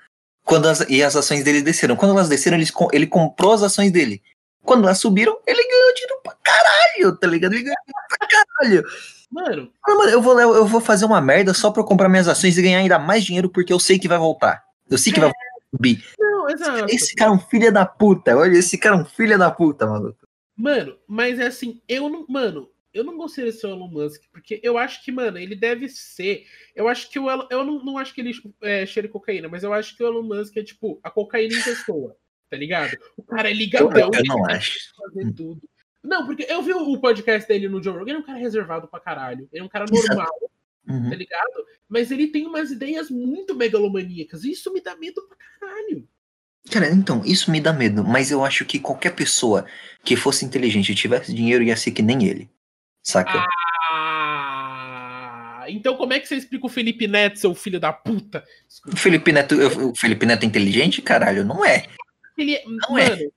Quando 0.45 0.67
as, 0.67 0.79
e 0.89 1.03
as 1.03 1.15
ações 1.15 1.43
dele 1.43 1.61
desceram. 1.61 1.95
Quando 1.95 2.11
elas 2.11 2.29
desceram, 2.29 2.57
ele, 2.57 2.67
ele 2.91 3.07
comprou 3.07 3.51
as 3.53 3.61
ações 3.61 3.91
dele. 3.91 4.21
Quando 4.63 4.83
elas 4.83 4.99
subiram, 4.99 5.37
ele 5.45 5.61
ganhou 5.61 5.93
dinheiro 5.93 6.21
pra 6.23 6.35
caralho, 6.41 7.17
tá 7.17 7.27
ligado? 7.27 7.53
Ele 7.53 7.63
ganhou 7.63 7.77
dinheiro 7.85 8.07
pra 8.07 8.27
caralho. 8.27 8.83
Mano. 9.31 9.71
mano 9.87 10.09
eu, 10.09 10.21
vou, 10.21 10.39
eu 10.39 10.65
vou 10.65 10.81
fazer 10.81 11.05
uma 11.05 11.21
merda 11.21 11.53
só 11.53 11.69
pra 11.69 11.81
eu 11.81 11.85
comprar 11.85 12.09
minhas 12.09 12.27
ações 12.27 12.57
e 12.57 12.61
ganhar 12.61 12.79
ainda 12.79 12.97
mais 12.97 13.23
dinheiro 13.23 13.49
porque 13.49 13.71
eu 13.71 13.79
sei 13.79 13.99
que 13.99 14.07
vai 14.07 14.17
voltar. 14.17 14.63
Eu 14.89 14.97
sei 14.97 15.13
que 15.13 15.19
é. 15.19 15.23
vai 15.23 15.31
subir. 15.71 16.03
Não, 16.17 16.49
exato. 16.49 16.93
Esse 16.93 17.15
cara 17.15 17.31
é 17.31 17.33
um 17.33 17.39
filho 17.39 17.71
da 17.71 17.85
puta. 17.85 18.35
Olha, 18.37 18.57
esse 18.57 18.77
cara 18.77 18.95
é 18.95 18.99
um 18.99 19.05
filho 19.05 19.37
da 19.37 19.51
puta, 19.51 19.85
maluco. 19.85 20.27
Mano, 20.55 20.97
mas 21.07 21.39
é 21.39 21.47
assim, 21.47 21.81
eu 21.87 22.09
não. 22.09 22.25
Mano, 22.27 22.69
eu 22.93 23.03
não 23.03 23.17
gostaria 23.17 23.51
de 23.51 23.57
ser 23.57 23.67
o 23.67 23.71
Elon 23.71 23.87
Musk, 23.87 24.23
porque 24.31 24.59
eu 24.63 24.77
acho 24.77 25.03
que, 25.03 25.11
mano, 25.11 25.37
ele 25.37 25.55
deve 25.55 25.87
ser. 25.87 26.45
Eu 26.75 26.87
acho 26.87 27.09
que 27.09 27.19
o 27.19 27.29
Elon, 27.29 27.47
Eu 27.49 27.63
não, 27.63 27.83
não 27.83 27.97
acho 27.97 28.13
que 28.13 28.21
ele 28.21 28.33
é, 28.61 28.85
cheira 28.85 29.07
cocaína, 29.07 29.47
mas 29.47 29.63
eu 29.63 29.71
acho 29.73 29.95
que 29.95 30.03
o 30.03 30.07
Elon 30.07 30.23
Musk 30.23 30.57
é 30.57 30.63
tipo 30.63 30.99
a 31.03 31.09
cocaína 31.09 31.55
em 31.55 31.63
pessoa, 31.63 32.17
tá 32.49 32.57
ligado? 32.57 32.97
O 33.15 33.23
cara 33.23 33.49
é 33.49 33.53
ligadão, 33.53 33.91
eu, 33.91 34.11
eu 34.13 34.23
não 34.25 34.45
acho. 34.45 34.77
fazer 34.95 35.31
tudo. 35.33 35.61
Não, 36.03 36.25
porque 36.25 36.45
eu 36.49 36.61
vi 36.61 36.73
o 36.73 36.99
podcast 36.99 37.47
dele 37.47 37.67
no 37.67 37.83
Joe 37.83 37.93
Rogan, 37.93 38.11
ele 38.11 38.17
é 38.17 38.21
um 38.21 38.25
cara 38.25 38.39
reservado 38.39 38.87
pra 38.87 38.99
caralho. 38.99 39.47
Ele 39.51 39.61
é 39.61 39.63
um 39.63 39.69
cara 39.69 39.85
normal, 39.89 40.51
uhum. 40.89 41.09
tá 41.09 41.15
ligado? 41.15 41.65
Mas 41.87 42.11
ele 42.11 42.27
tem 42.27 42.45
umas 42.45 42.71
ideias 42.71 43.09
muito 43.09 43.55
megalomaníacas. 43.55 44.43
E 44.43 44.51
isso 44.51 44.73
me 44.73 44.81
dá 44.81 44.95
medo 44.95 45.21
pra 45.27 45.37
caralho. 45.59 46.07
Cara, 46.71 46.89
então, 46.89 47.21
isso 47.25 47.49
me 47.49 47.59
dá 47.59 47.73
medo, 47.73 48.03
mas 48.03 48.29
eu 48.31 48.43
acho 48.45 48.65
que 48.65 48.79
qualquer 48.79 49.15
pessoa 49.15 49.65
que 50.03 50.15
fosse 50.15 50.45
inteligente 50.45 50.91
e 50.91 50.95
tivesse 50.95 51.33
dinheiro 51.33 51.63
ia 51.63 51.75
ser 51.75 51.91
que 51.91 52.01
nem 52.01 52.25
ele. 52.25 52.49
Saca? 53.01 53.43
Ah, 53.91 55.65
então 55.67 55.95
como 55.95 56.13
é 56.13 56.19
que 56.19 56.27
você 56.27 56.35
explica 56.35 56.65
o 56.67 56.69
Felipe 56.69 57.07
Neto, 57.07 57.39
seu 57.39 57.55
filho 57.55 57.79
da 57.79 57.91
puta? 57.91 58.43
O 58.85 58.95
Felipe 58.95 59.31
Neto, 59.31 59.55
o 59.55 59.95
Felipe 59.95 60.25
Neto 60.25 60.43
é 60.43 60.45
inteligente? 60.45 61.01
Caralho, 61.01 61.43
não 61.43 61.65
é. 61.65 61.87
Ele 62.37 62.55
é, 62.55 62.63
não 62.65 62.97
é. 62.97 63.09
mano, 63.09 63.23
é. 63.23 63.27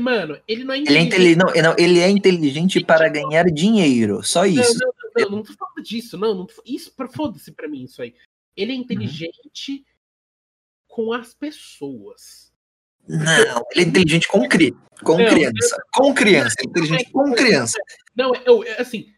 Mano, 0.00 0.40
ele 0.46 0.64
não 0.64 0.74
é 0.74 0.78
inteligente. 0.78 1.14
Ele 1.14 1.32
é, 1.32 1.36
não, 1.36 1.46
não, 1.46 1.76
ele 1.78 2.00
é 2.00 2.08
inteligente 2.08 2.84
para 2.84 3.08
ganhar 3.08 3.44
dinheiro, 3.46 4.22
só 4.22 4.46
isso. 4.46 4.78
Não, 4.78 4.92
não, 5.16 5.24
não, 5.24 5.36
não 5.36 5.42
tô 5.42 5.52
falando 5.54 5.82
disso, 5.82 6.16
não. 6.16 6.34
não 6.34 6.46
isso, 6.64 6.92
foda-se 7.12 7.52
pra 7.52 7.68
mim 7.68 7.84
isso 7.84 8.00
aí. 8.00 8.14
Ele 8.56 8.72
é 8.72 8.74
inteligente 8.74 9.70
uhum. 9.70 9.84
com 10.88 11.12
as 11.12 11.34
pessoas. 11.34 12.52
Não, 13.08 13.64
ele 13.72 13.80
é 13.80 13.88
inteligente 13.88 14.28
com, 14.28 14.48
cri 14.48 14.72
com 15.02 15.18
não, 15.18 15.26
criança. 15.26 15.76
Eu, 15.76 15.82
com 15.92 16.14
criança, 16.14 16.54
é 16.60 16.64
inteligente 16.64 17.10
com 17.10 17.32
criança. 17.32 17.78
Não, 18.14 18.32
eu, 18.46 18.62
assim, 18.78 19.12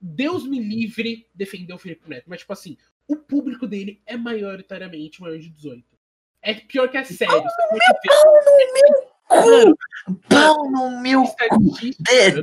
Deus 0.00 0.46
me 0.46 0.58
livre 0.58 1.28
defender 1.34 1.72
o 1.72 1.78
Felipe 1.78 2.08
Neto, 2.08 2.24
mas, 2.26 2.40
tipo 2.40 2.52
assim, 2.52 2.76
o 3.06 3.16
público 3.16 3.66
dele 3.66 4.02
é 4.06 4.16
maioritariamente 4.16 5.20
maior 5.20 5.38
de 5.38 5.48
18. 5.50 5.84
É 6.42 6.54
pior 6.54 6.88
que 6.88 6.96
é 6.96 7.04
sério. 7.04 7.34
Pau 7.34 7.44
no 7.44 8.56
meu 8.56 9.09
cu! 9.30 10.18
Pau 10.28 10.70
no 10.70 11.00
meu 11.00 11.22
cu! 11.24 11.34
Não, 11.52 11.94
pera, 12.04 12.42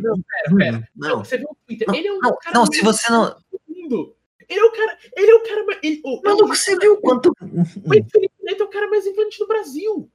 pera. 0.58 0.90
Não, 0.96 1.24
você 1.24 1.38
vê 1.38 1.46
o 1.46 1.56
Twitter. 1.68 1.88
Ele 1.94 2.08
é 2.08 2.14
um 2.14 2.20
não, 2.20 2.38
não 2.54 2.66
se 2.66 2.82
você 2.82 3.12
não. 3.12 3.36
Ele 4.50 4.60
é 4.60 4.64
o 4.64 4.72
cara. 4.72 4.98
Ele 5.16 5.32
é 5.32 5.36
o 5.36 5.44
cara 5.44 5.66
mais. 5.66 5.80
Ele, 5.84 6.02
oh, 6.06 6.22
Maluco, 6.24 6.56
você 6.56 6.78
viu 6.78 6.98
quanto. 6.98 7.32
O 7.42 7.66
Felipe 7.66 8.32
Neto 8.42 8.64
é 8.64 8.66
o 8.66 8.70
cara 8.70 8.90
mais 8.90 9.06
influente 9.06 9.38
do 9.38 9.48
Brasil. 9.48 10.10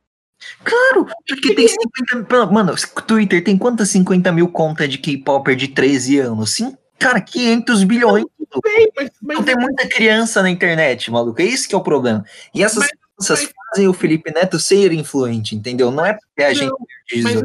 Claro, 0.64 1.06
porque 1.28 1.54
tem 1.54 1.68
50. 1.68 2.46
Mano, 2.46 2.74
Twitter 3.06 3.44
tem 3.44 3.56
quantas 3.56 3.90
50 3.90 4.32
mil 4.32 4.48
contas 4.48 4.88
de 4.88 4.98
K-Popper 4.98 5.54
de 5.54 5.68
13 5.68 6.18
anos? 6.18 6.50
Sim, 6.54 6.76
cara, 6.98 7.20
500 7.20 7.84
bilhões. 7.84 8.24
Não, 8.38 8.60
mas, 8.96 9.10
mas... 9.22 9.38
Não 9.38 9.44
tem 9.44 9.56
muita 9.56 9.86
criança 9.88 10.42
na 10.42 10.50
internet, 10.50 11.10
maluco. 11.10 11.40
É 11.40 11.44
isso 11.44 11.68
que 11.68 11.74
é 11.74 11.78
o 11.78 11.82
problema. 11.82 12.24
E 12.54 12.62
essas 12.62 12.78
mas, 12.78 12.90
crianças 13.26 13.52
fazem 13.70 13.88
o 13.88 13.94
Felipe 13.94 14.30
Neto 14.32 14.58
ser 14.58 14.92
influente, 14.92 15.54
entendeu? 15.54 15.90
Não 15.90 16.04
é 16.04 16.14
porque 16.14 16.42
a 16.42 16.48
não, 16.48 16.54
gente. 16.54 17.22
Mas, 17.22 17.42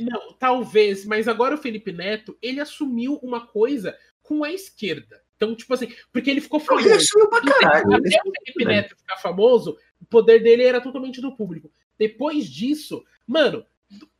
não, 0.00 0.32
talvez, 0.38 1.04
mas 1.04 1.26
agora 1.28 1.54
o 1.54 1.58
Felipe 1.58 1.92
Neto, 1.92 2.36
ele 2.42 2.60
assumiu 2.60 3.14
uma 3.22 3.46
coisa 3.46 3.96
com 4.22 4.44
a 4.44 4.52
esquerda. 4.52 5.22
Então, 5.36 5.54
tipo 5.54 5.72
assim, 5.74 5.92
porque 6.12 6.30
ele 6.30 6.40
ficou 6.40 6.60
famoso. 6.60 6.86
Ele 6.86 6.94
assumiu 6.94 7.28
pra 7.28 7.40
caralho. 7.40 7.94
Até 7.94 8.18
o 8.24 8.32
Felipe 8.44 8.64
Neto 8.64 8.96
ficar 8.96 9.16
famoso, 9.16 9.78
o 10.00 10.04
poder 10.06 10.42
dele 10.42 10.64
era 10.64 10.80
totalmente 10.80 11.20
do 11.20 11.36
público. 11.36 11.70
Depois 11.98 12.46
disso, 12.46 13.04
mano, 13.26 13.64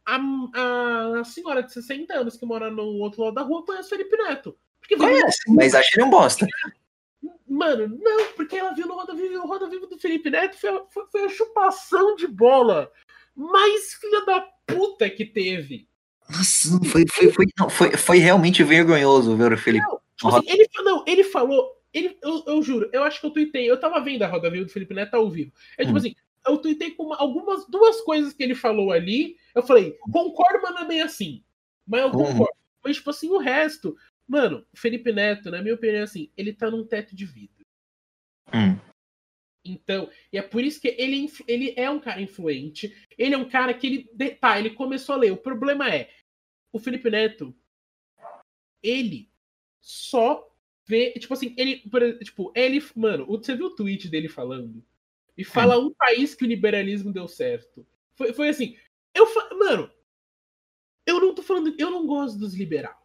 a, 0.05 1.21
a 1.21 1.25
senhora 1.25 1.63
de 1.63 1.73
60 1.73 2.13
anos 2.15 2.37
que 2.37 2.47
mora 2.47 2.71
no 2.71 2.83
outro 2.83 3.23
lado 3.23 3.35
da 3.35 3.43
rua 3.43 3.65
conhece 3.65 3.89
Felipe 3.89 4.17
Neto. 4.17 4.57
Porque 4.81 4.97
conhece, 4.97 5.39
mas 5.49 5.75
acha 5.75 5.89
ele 5.97 6.05
um 6.05 6.11
bosta. 6.11 6.47
Mano, 7.55 7.87
não, 8.03 8.33
porque 8.35 8.57
ela 8.57 8.75
viu 8.75 8.89
no 8.89 8.95
Roda 8.95 9.15
Viva, 9.15 9.39
o 9.39 9.47
Roda 9.47 9.69
Viva 9.69 9.87
do 9.87 9.97
Felipe 9.97 10.29
Neto 10.29 10.59
foi, 10.59 10.71
foi, 10.91 11.07
foi, 11.07 11.25
a 11.25 11.29
chupação 11.29 12.17
de 12.17 12.27
bola 12.27 12.91
mais 13.37 13.95
filha 13.95 14.25
da 14.25 14.41
puta 14.67 15.09
que 15.09 15.25
teve. 15.25 15.89
Nossa, 16.29 16.81
foi, 16.91 17.05
foi, 17.07 17.31
foi, 17.31 17.47
não, 17.57 17.71
foi, 17.71 17.97
foi 17.97 18.19
realmente 18.19 18.65
vergonhoso 18.65 19.37
ver 19.37 19.53
o 19.53 19.57
Felipe. 19.57 19.87
Não, 19.87 20.01
tipo 20.17 20.35
assim, 20.35 20.51
ele, 20.51 20.69
não, 20.79 21.05
ele 21.07 21.23
falou, 21.23 21.81
ele, 21.93 22.19
eu, 22.21 22.43
eu, 22.45 22.61
juro, 22.61 22.91
eu 22.93 23.05
acho 23.05 23.21
que 23.21 23.27
eu 23.27 23.31
tuitei, 23.31 23.71
eu 23.71 23.79
tava 23.79 24.01
vendo 24.01 24.23
a 24.23 24.27
Roda 24.27 24.51
Viva 24.51 24.65
do 24.65 24.73
Felipe 24.73 24.93
Neto 24.93 25.15
ao 25.15 25.31
vivo. 25.31 25.53
É 25.79 25.85
tipo 25.85 25.95
hum. 25.95 25.99
assim, 25.99 26.17
eu 26.45 26.59
tuitei 26.59 26.91
com 26.91 27.05
uma, 27.05 27.17
algumas 27.19 27.67
duas 27.69 28.01
coisas 28.01 28.33
que 28.33 28.43
ele 28.43 28.57
falou 28.57 28.91
ali. 28.91 29.37
Eu 29.55 29.63
falei, 29.63 29.97
concordo, 30.13 30.61
mas 30.61 30.75
não 30.75 30.83
é 30.83 30.89
bem 30.89 31.03
assim. 31.03 31.45
Mas 31.87 32.01
eu 32.01 32.07
uhum. 32.09 32.13
concordo. 32.13 32.43
Uhum. 32.43 32.65
Mas, 32.85 32.97
tipo 32.97 33.11
assim, 33.11 33.31
o 33.31 33.39
resto. 33.39 33.97
Mano, 34.27 34.67
o 34.73 34.77
Felipe 34.77 35.13
Neto, 35.13 35.51
na 35.51 35.61
minha 35.61 35.75
opinião, 35.75 36.03
assim, 36.03 36.31
ele 36.37 36.53
tá 36.53 36.71
num 36.71 36.87
teto 36.87 37.15
de 37.15 37.27
vidro. 37.27 37.65
Uhum. 38.53 38.79
Então, 39.65 40.11
e 40.31 40.37
é 40.37 40.43
por 40.43 40.63
isso 40.63 40.81
que 40.81 40.89
ele, 40.89 41.31
ele 41.49 41.75
é 41.77 41.89
um 41.89 41.99
cara 41.99 42.21
influente. 42.21 42.95
Ele 43.17 43.35
é 43.35 43.39
um 43.39 43.49
cara 43.49 43.73
que 43.73 43.87
ele. 43.87 44.35
Tá, 44.35 44.59
ele 44.59 44.71
começou 44.71 45.15
a 45.15 45.19
ler. 45.19 45.33
O 45.33 45.39
problema 45.39 45.93
é, 45.93 46.11
o 46.71 46.79
Felipe 46.79 47.09
Neto, 47.09 47.55
ele 48.83 49.31
só 49.81 50.47
vê. 50.87 51.13
Tipo 51.13 51.33
assim, 51.33 51.55
ele. 51.57 51.83
Tipo, 52.23 52.53
ele. 52.55 52.83
Mano, 52.95 53.27
você 53.27 53.57
viu 53.57 53.67
o 53.67 53.75
tweet 53.75 54.09
dele 54.09 54.29
falando? 54.29 54.85
E 55.37 55.43
fala 55.43 55.79
um 55.79 55.93
país 55.93 56.35
que 56.35 56.45
o 56.45 56.49
liberalismo 56.49 57.13
deu 57.13 57.27
certo. 57.27 57.87
Foi, 58.15 58.33
foi 58.35 58.49
assim. 58.51 58.77
Eu 59.15 59.27
Mano, 59.59 59.91
eu 61.07 61.21
não 61.21 61.35
tô 61.35 61.43
falando. 61.43 61.75
Eu 61.79 61.91
não 61.91 62.07
gosto 62.07 62.39
dos 62.39 62.55
liberais. 62.55 63.04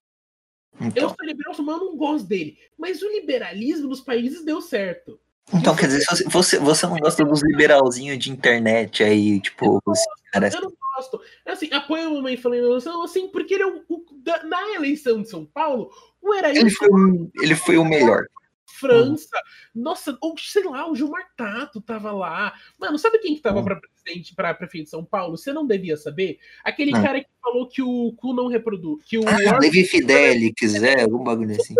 Então. 0.79 1.03
Eu 1.03 1.09
sou 1.09 1.25
liberal, 1.25 1.53
mas 1.57 1.77
eu 1.77 1.85
não 1.85 1.97
gosto 1.97 2.27
dele. 2.27 2.57
Mas 2.77 3.01
o 3.01 3.09
liberalismo 3.09 3.89
nos 3.89 4.01
países 4.01 4.43
deu 4.43 4.61
certo. 4.61 5.19
Então, 5.53 5.75
quer 5.75 5.87
dizer, 5.87 6.05
você, 6.27 6.59
você 6.59 6.85
não 6.85 6.97
gosta 6.97 7.25
dos 7.25 7.41
liberalzinhos 7.41 8.19
de 8.19 8.31
internet 8.31 9.03
aí, 9.03 9.41
tipo, 9.41 9.81
os 9.85 9.99
caras. 10.31 10.53
Eu 10.53 10.61
não 10.61 10.73
gosto. 10.95 11.19
Assim, 11.45 11.73
apoio 11.73 12.07
a 12.07 12.11
mamãe 12.11 12.37
falando 12.37 12.75
assim, 13.03 13.27
porque 13.29 13.55
ele 13.55 13.63
é 13.63 13.67
o, 13.67 13.83
o 13.89 14.05
da, 14.23 14.43
na 14.43 14.75
eleição 14.75 15.21
de 15.21 15.29
São 15.29 15.45
Paulo, 15.45 15.89
o 16.21 16.33
era 16.33 16.49
ele 16.51 16.69
foi, 16.69 16.89
ele 17.41 17.55
foi 17.55 17.77
o 17.77 17.85
melhor. 17.85 18.27
França. 18.79 19.37
Nossa, 19.75 20.17
ou 20.21 20.35
sei 20.37 20.63
lá, 20.63 20.89
o 20.89 20.95
Gilmar 20.95 21.27
Tato 21.35 21.81
tava 21.81 22.11
lá. 22.11 22.53
Mano, 22.79 22.97
sabe 22.97 23.19
quem 23.19 23.35
que 23.35 23.41
tava 23.41 23.59
hum. 23.59 23.63
para 23.63 23.79
presidente, 23.79 24.33
para 24.33 24.53
prefeito 24.53 24.85
de 24.85 24.89
São 24.89 25.03
Paulo? 25.03 25.37
Você 25.37 25.51
não 25.51 25.67
devia 25.67 25.97
saber? 25.97 26.39
Aquele 26.63 26.95
hum. 26.95 27.01
cara 27.01 27.21
que 27.21 27.29
falou 27.41 27.67
que 27.67 27.81
o 27.81 28.13
cu 28.13 28.33
não 28.33 28.47
reproduz. 28.47 29.03
Que 29.05 29.17
o 29.17 29.23
ah, 29.27 29.59
Levi 29.59 29.83
Fidelix, 29.83 30.75
é, 30.75 31.01
algum 31.01 31.23
bagulho 31.23 31.55
assim. 31.55 31.75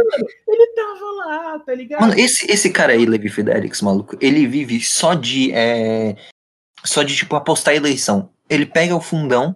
Ele 0.48 0.68
tava 0.74 1.06
lá, 1.16 1.60
tá 1.60 1.74
ligado? 1.74 2.02
Mano, 2.02 2.20
esse, 2.20 2.52
esse 2.52 2.70
cara 2.70 2.94
aí, 2.94 3.06
Levi 3.06 3.30
Fidelix, 3.30 3.82
maluco, 3.82 4.18
ele 4.20 4.46
vive 4.46 4.82
só 4.82 5.14
de. 5.14 5.52
É, 5.54 6.16
só 6.84 7.04
de, 7.04 7.16
tipo, 7.16 7.36
apostar 7.36 7.76
eleição. 7.76 8.30
Ele 8.50 8.66
pega 8.66 8.96
o 8.96 9.02
fundão, 9.02 9.56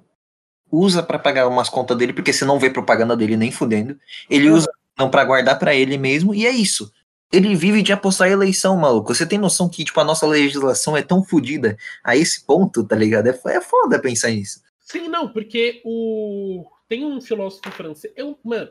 usa 0.72 1.02
para 1.02 1.20
pagar 1.20 1.48
umas 1.48 1.70
contas 1.70 1.98
dele, 1.98 2.14
porque 2.14 2.34
você 2.34 2.46
não 2.46 2.60
vê 2.60 2.70
propaganda 2.70 3.16
dele 3.16 3.38
nem 3.38 3.52
fudendo. 3.52 3.98
Ele 4.30 4.50
usa 4.50 4.68
não 4.98 5.10
para 5.10 5.26
guardar 5.26 5.58
para 5.58 5.74
ele 5.74 5.98
mesmo, 5.98 6.36
e 6.36 6.46
é 6.46 6.52
isso 6.52 6.92
ele 7.34 7.56
vive 7.56 7.82
de 7.82 7.92
apostar 7.92 8.30
eleição, 8.30 8.78
maluco. 8.78 9.14
Você 9.14 9.26
tem 9.26 9.40
noção 9.40 9.68
que, 9.68 9.84
tipo, 9.84 10.00
a 10.00 10.04
nossa 10.04 10.28
legislação 10.28 10.96
é 10.96 11.02
tão 11.02 11.24
fodida 11.24 11.76
a 12.04 12.16
esse 12.16 12.46
ponto, 12.46 12.86
tá 12.86 12.96
ligado? 12.96 13.28
É, 13.28 13.40
é 13.48 13.60
foda 13.60 14.00
pensar 14.00 14.30
nisso. 14.30 14.62
Sim, 14.80 15.08
não, 15.08 15.28
porque 15.28 15.82
o. 15.84 16.70
Tem 16.88 17.04
um 17.04 17.20
filósofo 17.20 17.72
francês. 17.72 18.14
Eu, 18.16 18.38
mano, 18.44 18.70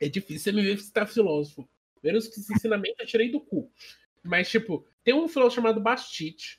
é 0.00 0.08
difícil 0.08 0.44
você 0.44 0.52
me 0.52 0.62
ver 0.62 0.78
citar 0.78 1.06
filósofo. 1.06 1.68
Primeiro 2.00 2.18
esse 2.18 2.50
ensinamento 2.50 2.96
eu 2.98 3.06
tirei 3.06 3.30
do 3.30 3.40
cu. 3.40 3.70
Mas, 4.24 4.48
tipo, 4.48 4.86
tem 5.04 5.12
um 5.12 5.28
filósofo 5.28 5.56
chamado 5.56 5.78
Bastite. 5.78 6.58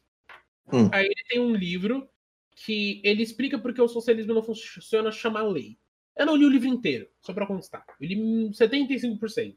Hum. 0.71 0.87
Aí 0.91 1.05
ele 1.05 1.23
tem 1.27 1.39
um 1.39 1.55
livro 1.55 2.07
que 2.55 3.01
ele 3.03 3.23
explica 3.23 3.57
porque 3.57 3.81
o 3.81 3.87
socialismo 3.87 4.35
não 4.35 4.43
funciona, 4.43 5.11
chama 5.11 5.41
lei. 5.41 5.79
Eu 6.15 6.27
não 6.27 6.35
li 6.35 6.45
o 6.45 6.49
livro 6.49 6.67
inteiro, 6.67 7.07
só 7.21 7.33
pra 7.33 7.47
constar. 7.47 7.83
Eu 7.99 8.07
li 8.07 8.15
75%. 8.49 9.55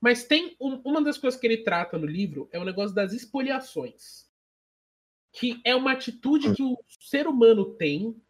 Mas 0.00 0.24
tem 0.24 0.56
um, 0.60 0.80
uma 0.84 1.02
das 1.02 1.18
coisas 1.18 1.38
que 1.38 1.46
ele 1.46 1.58
trata 1.58 1.98
no 1.98 2.06
livro 2.06 2.48
é 2.52 2.58
o 2.58 2.64
negócio 2.64 2.94
das 2.94 3.12
expoliações. 3.12 4.30
que 5.32 5.60
é 5.64 5.74
uma 5.74 5.92
atitude 5.92 6.54
que 6.54 6.62
o 6.62 6.76
ser 7.00 7.26
humano 7.26 7.74
tem 7.74 8.20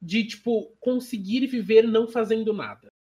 de, 0.00 0.24
tipo, 0.24 0.74
conseguir 0.80 1.46
viver 1.46 1.82
não 1.82 2.06
fazendo 2.08 2.52
nada. 2.52 2.92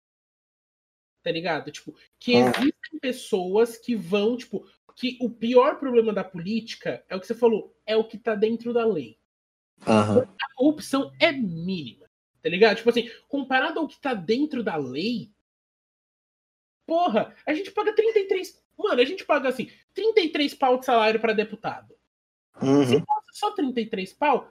Tá 1.22 1.30
ligado? 1.30 1.70
Tipo, 1.70 1.94
que 2.18 2.32
existem 2.32 2.98
pessoas 3.00 3.76
que 3.76 3.94
vão, 3.94 4.36
tipo, 4.36 4.66
que 4.96 5.18
o 5.20 5.30
pior 5.30 5.78
problema 5.78 6.12
da 6.12 6.24
política 6.24 7.04
é 7.08 7.16
o 7.16 7.20
que 7.20 7.26
você 7.26 7.34
falou, 7.34 7.76
é 7.86 7.96
o 7.96 8.04
que 8.04 8.18
tá 8.18 8.34
dentro 8.34 8.72
da 8.72 8.84
lei. 8.84 9.18
Uhum. 9.86 10.20
A 10.20 10.54
corrupção 10.54 11.10
é 11.18 11.32
mínima, 11.32 12.06
tá 12.42 12.48
ligado? 12.48 12.76
Tipo 12.76 12.90
assim, 12.90 13.10
comparado 13.28 13.80
ao 13.80 13.88
que 13.88 13.98
tá 13.98 14.12
dentro 14.12 14.62
da 14.62 14.76
lei, 14.76 15.32
porra, 16.90 17.32
a 17.46 17.54
gente 17.54 17.70
paga 17.70 17.92
33. 17.92 18.60
Mano, 18.76 19.00
a 19.00 19.04
gente 19.04 19.24
paga 19.24 19.48
assim, 19.48 19.70
33 19.94 20.54
pau 20.54 20.76
de 20.76 20.86
salário 20.86 21.20
para 21.20 21.32
deputado. 21.32 21.94
Uhum. 22.60 22.84
Se 22.84 22.98
fosse 22.98 23.38
só 23.38 23.52
33 23.52 24.12
pau, 24.12 24.50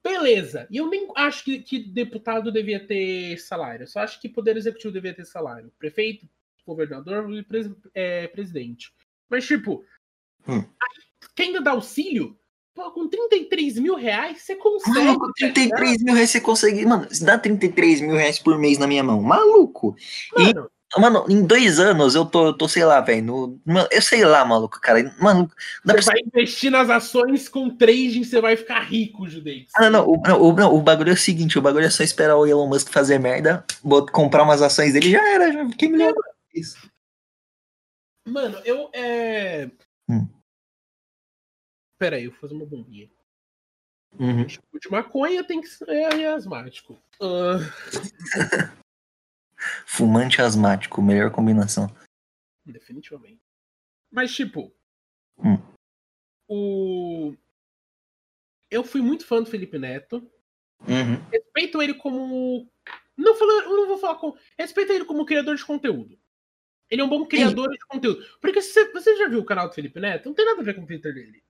beleza. 0.00 0.68
E 0.70 0.76
eu 0.76 0.88
nem 0.88 1.08
acho 1.16 1.42
que, 1.42 1.58
que 1.58 1.80
deputado 1.80 2.52
devia 2.52 2.86
ter 2.86 3.36
salário. 3.38 3.82
Eu 3.82 3.88
só 3.88 3.98
acho 3.98 4.20
que 4.20 4.28
poder 4.28 4.56
executivo 4.56 4.92
devia 4.92 5.12
ter 5.12 5.24
salário. 5.24 5.72
Prefeito, 5.76 6.28
governador 6.64 7.28
e 7.32 7.42
pres, 7.42 7.68
é, 7.92 8.28
presidente. 8.28 8.94
Mas, 9.28 9.44
tipo, 9.44 9.84
Hum. 10.46 10.62
quem 11.34 11.48
ainda 11.48 11.60
dá 11.60 11.72
auxílio, 11.72 12.38
pô, 12.74 12.92
com 12.92 13.08
33 13.08 13.80
mil 13.80 13.96
reais, 13.96 14.42
você 14.42 14.54
consegue. 14.54 14.98
Mano, 14.98 15.18
com 15.18 15.32
33 15.32 16.02
mil 16.04 16.14
reais 16.14 16.30
você 16.30 16.40
consegue. 16.40 16.86
Mano, 16.86 17.12
se 17.12 17.24
dá 17.24 17.36
33 17.36 18.00
mil 18.02 18.14
reais 18.14 18.38
por 18.38 18.56
mês 18.56 18.78
na 18.78 18.86
minha 18.86 19.02
mão. 19.02 19.20
Maluco. 19.20 19.96
Mano, 20.36 20.70
Mano, 20.98 21.24
em 21.28 21.46
dois 21.46 21.78
anos 21.80 22.14
eu 22.14 22.24
tô, 22.26 22.48
eu 22.48 22.52
tô 22.52 22.68
sei 22.68 22.84
lá, 22.84 23.00
velho. 23.00 23.58
Eu 23.90 24.02
sei 24.02 24.24
lá, 24.24 24.44
maluco, 24.44 24.78
cara. 24.80 25.02
Mano, 25.18 25.50
dá 25.84 25.94
pra 25.94 26.02
você 26.02 26.10
vai 26.10 26.20
investir 26.20 26.70
nas 26.70 26.90
ações 26.90 27.48
com 27.48 27.70
trading, 27.70 28.24
você 28.24 28.40
vai 28.40 28.56
ficar 28.56 28.80
rico, 28.80 29.26
Judeix. 29.26 29.68
Ah, 29.74 29.88
não, 29.88 30.06
o, 30.06 30.16
o, 30.16 30.52
não, 30.52 30.74
o 30.74 30.82
bagulho 30.82 31.10
é 31.10 31.14
o 31.14 31.16
seguinte, 31.16 31.58
o 31.58 31.62
bagulho 31.62 31.86
é 31.86 31.90
só 31.90 32.02
esperar 32.02 32.36
o 32.36 32.46
Elon 32.46 32.68
Musk 32.68 32.90
fazer 32.90 33.18
merda, 33.18 33.64
comprar 34.12 34.42
umas 34.42 34.60
ações 34.60 34.92
dele 34.92 35.12
já 35.12 35.26
era, 35.34 35.52
já 35.52 35.68
fiquei 35.70 35.88
milionário. 35.88 36.22
Isso. 36.54 36.76
Mano, 38.28 38.58
eu. 38.64 38.90
É... 38.92 39.70
Hum. 40.08 40.28
Pera 41.98 42.16
aí, 42.16 42.24
eu 42.24 42.30
vou 42.32 42.40
fazer 42.40 42.54
uma 42.54 42.66
bombinha. 42.66 43.08
Uhum. 44.18 44.46
Tipo 44.46 44.78
de 44.78 44.90
maconha 44.90 45.42
tem 45.42 45.60
que 45.60 45.68
ser 45.68 46.26
asmático. 46.26 46.98
Ah, 47.18 47.56
Fumante 49.86 50.40
asmático, 50.40 51.02
melhor 51.02 51.30
combinação. 51.30 51.88
definitivamente. 52.64 53.40
Mas, 54.10 54.34
tipo. 54.34 54.72
Hum. 55.38 55.58
O. 56.48 57.34
Eu 58.70 58.84
fui 58.84 59.00
muito 59.00 59.26
fã 59.26 59.42
do 59.42 59.50
Felipe 59.50 59.78
Neto. 59.78 60.16
Uhum. 60.80 61.22
Respeito 61.30 61.80
ele 61.82 61.94
como. 61.94 62.68
Não, 63.16 63.34
falando, 63.34 63.68
não 63.68 63.88
vou 63.88 63.98
falar 63.98 64.16
com. 64.16 64.36
Respeito 64.58 64.92
ele 64.92 65.04
como 65.04 65.26
criador 65.26 65.56
de 65.56 65.64
conteúdo. 65.64 66.18
Ele 66.90 67.00
é 67.00 67.04
um 67.04 67.08
bom 67.08 67.24
criador 67.24 67.70
de 67.70 67.86
conteúdo. 67.86 68.22
Porque 68.40 68.60
você, 68.60 68.92
você 68.92 69.16
já 69.16 69.28
viu 69.28 69.40
o 69.40 69.44
canal 69.44 69.68
do 69.68 69.74
Felipe 69.74 69.98
Neto? 69.98 70.26
Não 70.26 70.34
tem 70.34 70.44
nada 70.44 70.60
a 70.60 70.64
ver 70.64 70.74
com 70.74 70.82
o 70.82 70.86
Twitter 70.86 71.14
dele. 71.14 71.42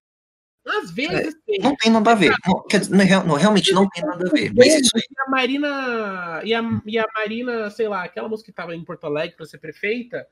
Às 0.66 0.90
vezes 0.92 1.34
tem. 1.46 1.58
Não 1.60 1.74
tem 1.76 1.90
nada 1.90 2.12
a 2.12 2.14
ver. 2.14 2.32
Não, 2.46 2.64
dizer, 2.68 2.94
não, 2.94 3.04
real- 3.04 3.26
não, 3.26 3.34
realmente 3.34 3.72
não 3.72 3.88
tem 3.88 4.04
nada 4.04 4.28
a 4.28 4.30
ver. 4.32 4.52
Mas 4.56 4.74
isso 4.74 4.90
aí. 4.96 5.02
E 5.10 5.20
a 5.26 5.30
Marina. 5.30 6.40
E 6.44 6.54
a, 6.54 6.62
e 6.86 6.98
a 6.98 7.06
Marina, 7.16 7.70
sei 7.70 7.88
lá, 7.88 8.04
aquela 8.04 8.28
moça 8.28 8.44
que 8.44 8.52
tava 8.52 8.74
em 8.74 8.84
Porto 8.84 9.04
Alegre 9.04 9.36
pra 9.36 9.44
ser 9.46 9.58
prefeita, 9.58 10.26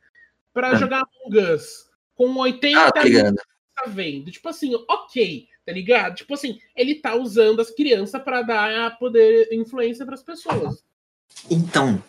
pra 0.52 0.70
Ah. 0.70 0.74
jogar 0.76 1.02
Among 1.26 1.52
Us. 1.54 1.88
Com 2.14 2.36
80 2.36 2.78
Ah, 2.80 2.92
tá 2.92 3.02
ligado. 3.02 3.36
tá 3.74 3.84
vendo. 3.88 4.30
Tipo 4.30 4.48
assim, 4.50 4.72
ok, 4.88 5.48
tá 5.66 5.72
ligado? 5.72 6.14
Tipo 6.16 6.34
assim, 6.34 6.58
ele 6.76 6.94
tá 6.96 7.14
usando 7.16 7.60
as 7.60 7.70
crianças 7.70 8.22
pra 8.22 8.42
dar 8.42 8.98
poder 8.98 9.48
influência 9.52 10.06
pras 10.06 10.22
pessoas. 10.22 10.84
Então, 11.50 12.02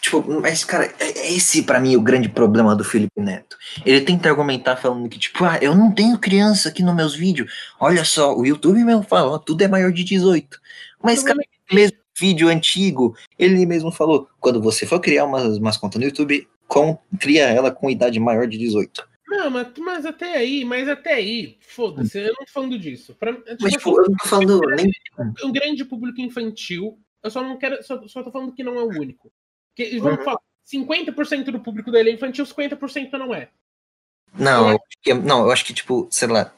tipo, 0.00 0.22
mas 0.40 0.64
cara, 0.64 0.86
é- 0.98 1.18
é 1.18 1.32
esse 1.32 1.62
pra 1.62 1.80
mim 1.80 1.96
o 1.96 2.00
grande 2.02 2.28
problema 2.28 2.74
do 2.74 2.84
Felipe 2.84 3.20
Neto. 3.20 3.56
Ele 3.84 4.00
tenta 4.00 4.28
argumentar 4.28 4.76
falando 4.76 5.08
que, 5.08 5.18
tipo, 5.18 5.44
ah, 5.44 5.58
eu 5.60 5.74
não 5.74 5.92
tenho 5.92 6.18
criança 6.18 6.68
aqui 6.68 6.82
nos 6.82 6.94
meus 6.94 7.14
vídeos. 7.14 7.52
Olha 7.78 8.04
só, 8.04 8.36
o 8.36 8.44
YouTube 8.46 8.82
mesmo 8.84 9.02
fala, 9.02 9.32
ó, 9.32 9.38
tudo 9.38 9.62
é 9.62 9.68
maior 9.68 9.92
de 9.92 10.04
18. 10.04 10.58
Mas, 11.02 11.22
cara, 11.22 11.38
mesmo 11.72 11.96
vídeo 12.18 12.48
antigo, 12.48 13.16
ele 13.38 13.64
mesmo 13.64 13.90
falou, 13.90 14.28
quando 14.38 14.60
você 14.60 14.86
for 14.86 15.00
criar 15.00 15.24
umas, 15.24 15.56
umas 15.56 15.76
contas 15.76 15.98
no 15.98 16.06
YouTube, 16.06 16.46
com, 16.68 16.98
cria 17.18 17.44
ela 17.48 17.70
com 17.70 17.88
idade 17.90 18.20
maior 18.20 18.46
de 18.46 18.58
18. 18.58 19.08
Não, 19.26 19.48
mas, 19.48 19.68
mas 19.78 20.04
até 20.06 20.36
aí, 20.36 20.64
mas 20.64 20.88
até 20.88 21.14
aí, 21.14 21.56
foda-se, 21.60 22.18
eu 22.18 22.26
não 22.28 22.44
tô 22.44 22.52
falando 22.52 22.78
disso. 22.78 23.14
Pra, 23.14 23.32
tipo, 23.32 23.56
Mas, 23.60 23.72
tipo, 23.72 23.90
eu 23.90 24.08
não 24.10 24.16
tô 24.16 24.28
falando 24.28 24.60
nem. 24.76 24.90
um 25.44 25.52
grande 25.52 25.84
público 25.84 26.20
infantil, 26.20 26.98
eu 27.22 27.30
só 27.30 27.42
não 27.42 27.56
quero, 27.56 27.82
só, 27.82 28.06
só 28.08 28.22
tô 28.22 28.30
falando 28.30 28.52
que 28.52 28.64
não 28.64 28.76
é 28.76 28.82
o 28.82 28.88
único. 28.88 29.32
Que, 29.74 29.98
vamos 29.98 30.18
Uhum. 30.18 30.24
falar, 30.24 30.40
50% 30.64 31.50
do 31.50 31.60
público 31.60 31.90
dele 31.90 32.10
é 32.10 32.12
infantil, 32.12 32.44
50% 32.44 33.12
não 33.12 33.34
é. 33.34 33.48
Não, 34.38 34.70
eu 34.70 34.78
que, 35.02 35.12
não, 35.14 35.44
eu 35.44 35.50
acho 35.50 35.64
que, 35.64 35.74
tipo, 35.74 36.06
sei 36.10 36.28
lá. 36.28 36.52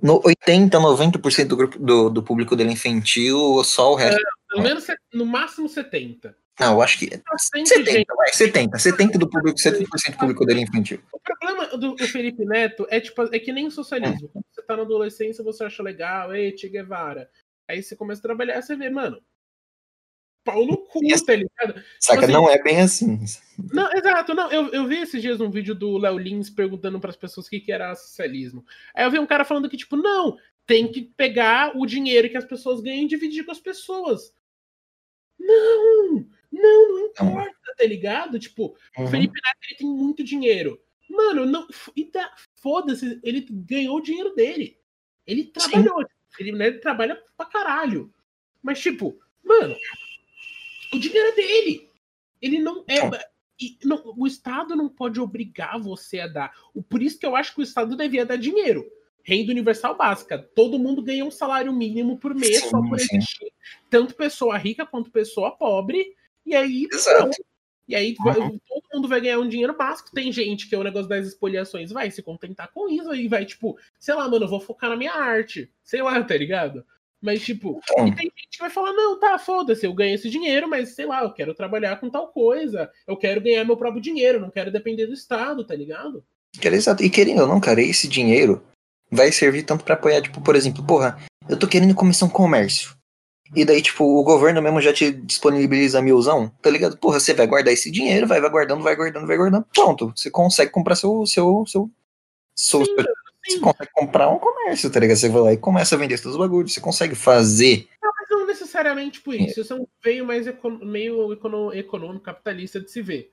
No 0.00 0.20
80, 0.24 0.78
90% 0.78 1.48
do, 1.48 1.56
grupo, 1.56 1.78
do, 1.78 2.10
do 2.10 2.22
público 2.22 2.54
dele 2.54 2.70
é 2.70 2.72
infantil, 2.74 3.62
só 3.64 3.92
o 3.92 3.94
resto. 3.94 4.20
Pelo 4.48 4.62
menos, 4.62 4.86
no 5.12 5.24
máximo 5.24 5.68
70. 5.68 6.36
Não, 6.60 6.74
eu 6.74 6.82
acho 6.82 6.98
que. 6.98 7.10
Bastante 7.30 7.68
70, 7.68 7.90
gente. 7.90 8.06
vai, 8.16 8.28
70. 8.32 8.78
70 8.78 9.18
do 9.18 9.28
público, 9.28 9.58
70% 9.58 10.12
do 10.12 10.18
público 10.18 10.46
dele 10.46 10.60
é 10.60 10.62
infantil. 10.62 11.02
O 11.12 11.18
problema 11.20 11.66
do, 11.76 11.94
do 11.94 12.08
Felipe 12.08 12.44
Neto 12.44 12.86
é 12.88 13.00
tipo, 13.00 13.22
é 13.34 13.38
que 13.38 13.52
nem 13.52 13.66
o 13.66 13.70
socialismo. 13.70 14.28
Quando 14.28 14.44
você 14.50 14.62
tá 14.62 14.76
na 14.76 14.82
adolescência, 14.82 15.44
você 15.44 15.64
acha 15.64 15.82
legal, 15.82 16.34
ei, 16.34 16.56
Che 16.56 16.68
Guevara. 16.68 17.28
Aí 17.68 17.82
você 17.82 17.96
começa 17.96 18.20
a 18.20 18.22
trabalhar, 18.22 18.62
você 18.62 18.76
vê, 18.76 18.88
mano. 18.88 19.20
Pau 20.46 20.64
no 20.64 20.76
cu, 20.78 21.00
Yes. 21.04 21.22
tá 21.22 21.34
ligado? 21.34 21.82
Saca? 21.98 22.22
assim, 22.24 22.32
não 22.32 22.48
é 22.48 22.62
bem 22.62 22.80
assim. 22.80 23.18
Não, 23.72 23.90
exato, 23.92 24.32
não. 24.32 24.50
Eu, 24.50 24.68
eu 24.72 24.86
vi 24.86 24.98
esses 25.02 25.20
dias 25.20 25.40
um 25.40 25.50
vídeo 25.50 25.74
do 25.74 25.98
Léo 25.98 26.16
Lins 26.16 26.48
perguntando 26.48 27.00
pras 27.00 27.16
pessoas 27.16 27.46
o 27.46 27.50
que, 27.50 27.58
que 27.60 27.72
era 27.72 27.94
socialismo. 27.96 28.64
Aí 28.94 29.04
eu 29.04 29.10
vi 29.10 29.18
um 29.18 29.26
cara 29.26 29.44
falando 29.44 29.68
que, 29.68 29.76
tipo, 29.76 29.96
não, 29.96 30.38
tem 30.64 30.86
que 30.90 31.02
pegar 31.02 31.76
o 31.76 31.84
dinheiro 31.84 32.30
que 32.30 32.36
as 32.36 32.44
pessoas 32.44 32.80
ganham 32.80 33.02
e 33.02 33.08
dividir 33.08 33.44
com 33.44 33.50
as 33.52 33.60
pessoas. 33.60 34.32
Não! 35.38 36.26
Não, 36.52 36.88
não 36.92 37.06
importa, 37.06 37.74
tá 37.76 37.84
ligado? 37.84 38.38
Tipo, 38.38 38.76
o 38.96 39.02
Uhum. 39.02 39.08
Felipe 39.08 39.34
Neto 39.44 39.58
ele 39.68 39.78
tem 39.78 39.86
muito 39.88 40.24
dinheiro. 40.24 40.80
Mano, 41.10 41.44
não. 41.44 41.66
Tá, 42.12 42.32
foda-se, 42.54 43.20
ele 43.22 43.46
ganhou 43.50 43.96
o 43.96 44.00
dinheiro 44.00 44.34
dele. 44.34 44.78
Ele 45.26 45.44
trabalhou. 45.44 46.02
O 46.02 46.06
Felipe 46.36 46.56
Neto 46.56 46.80
trabalha 46.80 47.20
pra 47.36 47.46
caralho. 47.46 48.12
Mas, 48.62 48.80
tipo, 48.80 49.18
mano, 49.44 49.76
o 50.92 50.98
dinheiro 50.98 51.28
é 51.28 51.32
dele. 51.32 51.90
Ele 52.40 52.58
não 52.58 52.84
é. 52.86 53.00
Não- 53.84 54.12
o 54.16 54.26
Estado 54.26 54.76
não 54.76 54.88
pode 54.88 55.18
obrigar 55.18 55.80
você 55.80 56.20
a 56.20 56.26
dar. 56.26 56.52
O- 56.74 56.82
Por 56.82 57.02
isso 57.02 57.18
que 57.18 57.24
eu 57.24 57.34
acho 57.34 57.54
que 57.54 57.60
o 57.60 57.62
Estado 57.62 57.96
devia 57.96 58.26
dar 58.26 58.36
dinheiro. 58.36 58.84
Renda 59.24 59.50
universal 59.50 59.96
básica. 59.96 60.38
Todo 60.54 60.78
mundo 60.78 61.02
ganha 61.02 61.24
um 61.24 61.30
salário 61.30 61.72
mínimo 61.72 62.18
por 62.18 62.34
mês 62.34 62.60
Sim, 62.60 62.68
só 62.70 62.80
por 62.82 62.98
sim. 63.00 63.16
existir. 63.16 63.52
Tanto 63.90 64.14
pessoa 64.14 64.56
rica 64.58 64.84
quanto 64.86 65.10
pessoa 65.10 65.50
pobre. 65.50 66.14
E 66.44 66.54
aí, 66.54 66.86
Exato. 66.92 67.18
pronto. 67.22 67.44
E 67.88 67.94
aí 67.94 68.14
Uhum. 68.20 68.58
todo 68.68 68.82
mundo 68.92 69.08
vai 69.08 69.20
ganhar 69.20 69.38
um 69.40 69.48
dinheiro 69.48 69.76
básico. 69.76 70.12
Tem 70.12 70.30
gente 70.30 70.68
que 70.68 70.74
é 70.74 70.78
o 70.78 70.82
negócio 70.84 71.08
das 71.08 71.26
expoliações, 71.26 71.90
vai 71.90 72.10
se 72.10 72.22
contentar 72.22 72.70
com 72.72 72.88
isso 72.88 73.14
e 73.14 73.26
vai, 73.26 73.44
tipo, 73.46 73.78
sei 73.98 74.14
lá, 74.14 74.28
mano, 74.28 74.44
eu 74.44 74.48
vou 74.48 74.60
focar 74.60 74.90
na 74.90 74.96
minha 74.96 75.12
arte. 75.14 75.72
Sei 75.82 76.02
lá, 76.02 76.22
tá 76.22 76.36
ligado? 76.36 76.84
Mas, 77.22 77.42
tipo, 77.42 77.80
Então, 77.90 78.06
e 78.06 78.14
tem 78.14 78.24
gente 78.24 78.48
que 78.50 78.58
vai 78.58 78.70
falar, 78.70 78.92
não, 78.92 79.18
tá, 79.18 79.38
foda-se, 79.38 79.86
eu 79.86 79.94
ganho 79.94 80.14
esse 80.14 80.28
dinheiro, 80.28 80.68
mas 80.68 80.94
sei 80.94 81.06
lá, 81.06 81.22
eu 81.22 81.32
quero 81.32 81.54
trabalhar 81.54 81.96
com 81.96 82.10
tal 82.10 82.28
coisa. 82.28 82.90
Eu 83.06 83.16
quero 83.16 83.40
ganhar 83.40 83.64
meu 83.64 83.76
próprio 83.76 84.02
dinheiro, 84.02 84.40
não 84.40 84.50
quero 84.50 84.70
depender 84.70 85.06
do 85.06 85.14
Estado, 85.14 85.64
tá 85.64 85.74
ligado? 85.74 86.24
exato. 86.76 87.02
E 87.02 87.10
querendo 87.10 87.42
ou 87.42 87.48
não, 87.48 87.60
cara, 87.60 87.80
esse 87.80 88.06
dinheiro 88.06 88.62
vai 89.10 89.32
servir 89.32 89.62
tanto 89.62 89.84
pra 89.84 89.94
apoiar, 89.94 90.22
tipo, 90.22 90.40
por 90.40 90.56
exemplo, 90.56 90.84
porra, 90.84 91.18
eu 91.48 91.58
tô 91.58 91.66
querendo 91.66 91.94
começar 91.94 92.26
um 92.26 92.30
comércio. 92.30 92.96
E 93.54 93.64
daí, 93.64 93.80
tipo, 93.80 94.04
o 94.04 94.24
governo 94.24 94.60
mesmo 94.60 94.80
já 94.80 94.92
te 94.92 95.12
disponibiliza 95.12 96.02
milzão, 96.02 96.48
tá 96.60 96.68
ligado? 96.68 96.96
Porra, 96.96 97.20
você 97.20 97.32
vai 97.32 97.46
guardar 97.46 97.72
esse 97.72 97.90
dinheiro, 97.90 98.26
vai, 98.26 98.40
vai 98.40 98.50
guardando, 98.50 98.82
vai 98.82 98.96
guardando, 98.96 99.26
vai 99.26 99.36
guardando. 99.36 99.66
Pronto, 99.72 100.12
você 100.16 100.30
consegue 100.30 100.72
comprar 100.72 100.96
seu. 100.96 101.24
seu, 101.26 101.64
seu, 101.66 101.90
seu, 102.56 102.84
Sim, 103.46 103.58
você 103.58 103.60
consegue 103.60 103.90
comprar 103.92 104.28
um 104.30 104.38
comércio, 104.38 104.90
tá 104.90 105.00
ligado? 105.00 105.16
Você 105.16 105.28
vai 105.28 105.42
lá 105.42 105.52
e 105.52 105.56
começa 105.56 105.94
a 105.94 105.98
vender 105.98 106.18
seus 106.18 106.36
bagulhos. 106.36 106.74
Você 106.74 106.80
consegue 106.80 107.14
fazer. 107.14 107.88
Mas 108.02 108.28
não 108.30 108.46
necessariamente 108.46 109.20
por 109.20 109.34
isso. 109.34 109.60
Isso 109.60 109.72
é 109.72 109.76
um 109.76 109.86
veio 110.02 110.24
mais 110.26 110.46
econo- 110.46 110.84
meio 110.84 111.32
econo- 111.32 111.72
econômico, 111.72 112.24
capitalista 112.24 112.80
de 112.80 112.90
se 112.90 113.00
ver. 113.02 113.30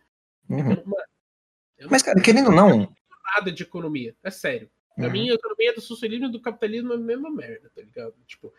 Uhum. 0.49 0.59
Eu 0.59 0.65
não- 0.65 0.75
eu 0.75 1.83
não 1.85 1.89
Mas, 1.89 2.01
cara, 2.03 2.21
querendo 2.21 2.47
ou 2.47 2.55
não. 2.55 2.93
nada 3.35 3.51
de 3.51 3.63
economia, 3.63 4.15
é 4.23 4.29
sério. 4.29 4.69
Pra 4.95 5.07
uhum, 5.07 5.11
mim, 5.11 5.29
a 5.31 5.33
economia 5.33 5.73
do 5.73 5.81
socialismo 5.81 6.27
e 6.27 6.31
do 6.31 6.39
capitalismo 6.39 6.93
é 6.93 6.95
a 6.95 6.99
mesma 6.99 7.31
merda, 7.31 7.71
tá 7.75 7.81
ligado? 7.81 8.13
Tipo, 8.27 8.53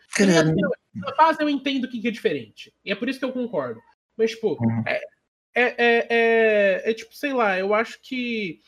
na 0.93 1.11
base 1.15 1.41
eu 1.41 1.49
entendo 1.49 1.85
o 1.85 1.89
que 1.89 2.01
que 2.01 2.09
é 2.09 2.11
diferente. 2.11 2.73
E 2.83 2.91
é 2.91 2.95
por 2.95 3.07
isso 3.07 3.19
que 3.19 3.23
eu 3.25 3.31
concordo. 3.31 3.79
Mas, 4.17 4.31
tipo, 4.31 4.57
Uhum. 4.61 4.83
é, 4.85 5.01
é, 5.55 5.63
é, 5.63 6.07
é, 6.09 6.91
é 6.91 6.93
tipo, 6.93 7.15
sei 7.15 7.31
lá, 7.31 7.57
eu 7.57 7.73
acho 7.73 7.99
que. 8.01 8.59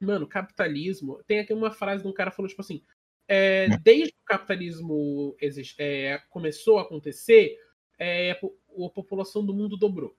Mano, 0.00 0.26
capitalismo. 0.26 1.22
Tem 1.26 1.38
aqui 1.38 1.52
uma 1.52 1.70
frase 1.70 2.02
de 2.02 2.08
um 2.08 2.12
cara 2.12 2.30
falou, 2.30 2.48
tipo 2.48 2.60
assim: 2.60 2.82
é, 3.28 3.68
desde 3.78 4.12
que 4.12 4.20
o 4.22 4.26
capitalismo 4.26 5.36
existe, 5.40 5.74
é, 5.78 6.18
começou 6.28 6.78
a 6.78 6.82
acontecer, 6.82 7.56
é, 7.98 8.32
a 8.32 8.90
população 8.90 9.44
do 9.44 9.54
mundo 9.54 9.76
dobrou. 9.76 10.16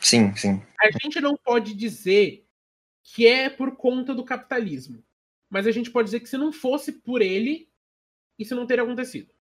Sim, 0.00 0.34
sim. 0.34 0.62
A 0.80 0.90
gente 0.90 1.20
não 1.20 1.36
pode 1.36 1.74
dizer 1.74 2.46
que 3.02 3.26
é 3.26 3.48
por 3.48 3.76
conta 3.76 4.14
do 4.14 4.24
capitalismo, 4.24 5.04
mas 5.48 5.66
a 5.66 5.70
gente 5.70 5.90
pode 5.90 6.06
dizer 6.06 6.20
que 6.20 6.28
se 6.28 6.36
não 6.36 6.52
fosse 6.52 6.90
por 6.90 7.22
ele, 7.22 7.70
isso 8.38 8.56
não 8.56 8.66
teria 8.66 8.82
acontecido. 8.82 9.32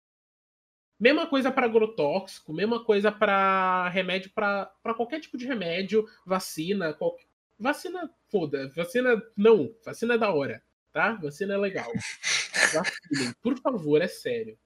Mesma 1.00 1.26
coisa 1.26 1.50
para 1.50 1.66
agrotóxico, 1.66 2.52
mesma 2.52 2.84
coisa 2.84 3.10
para 3.10 3.88
remédio, 3.88 4.30
para 4.32 4.94
qualquer 4.96 5.20
tipo 5.20 5.38
de 5.38 5.46
remédio, 5.46 6.06
vacina, 6.26 6.92
qualquer... 6.92 7.26
vacina, 7.58 8.10
foda, 8.30 8.72
vacina 8.74 9.20
não, 9.36 9.74
vacina 9.84 10.14
é 10.14 10.18
da 10.18 10.32
hora, 10.32 10.62
tá? 10.92 11.12
Vacina 11.14 11.54
é 11.54 11.56
legal. 11.56 11.90
Vacinem, 12.74 13.34
por 13.42 13.58
favor, 13.58 14.00
é 14.00 14.08
sério. 14.08 14.58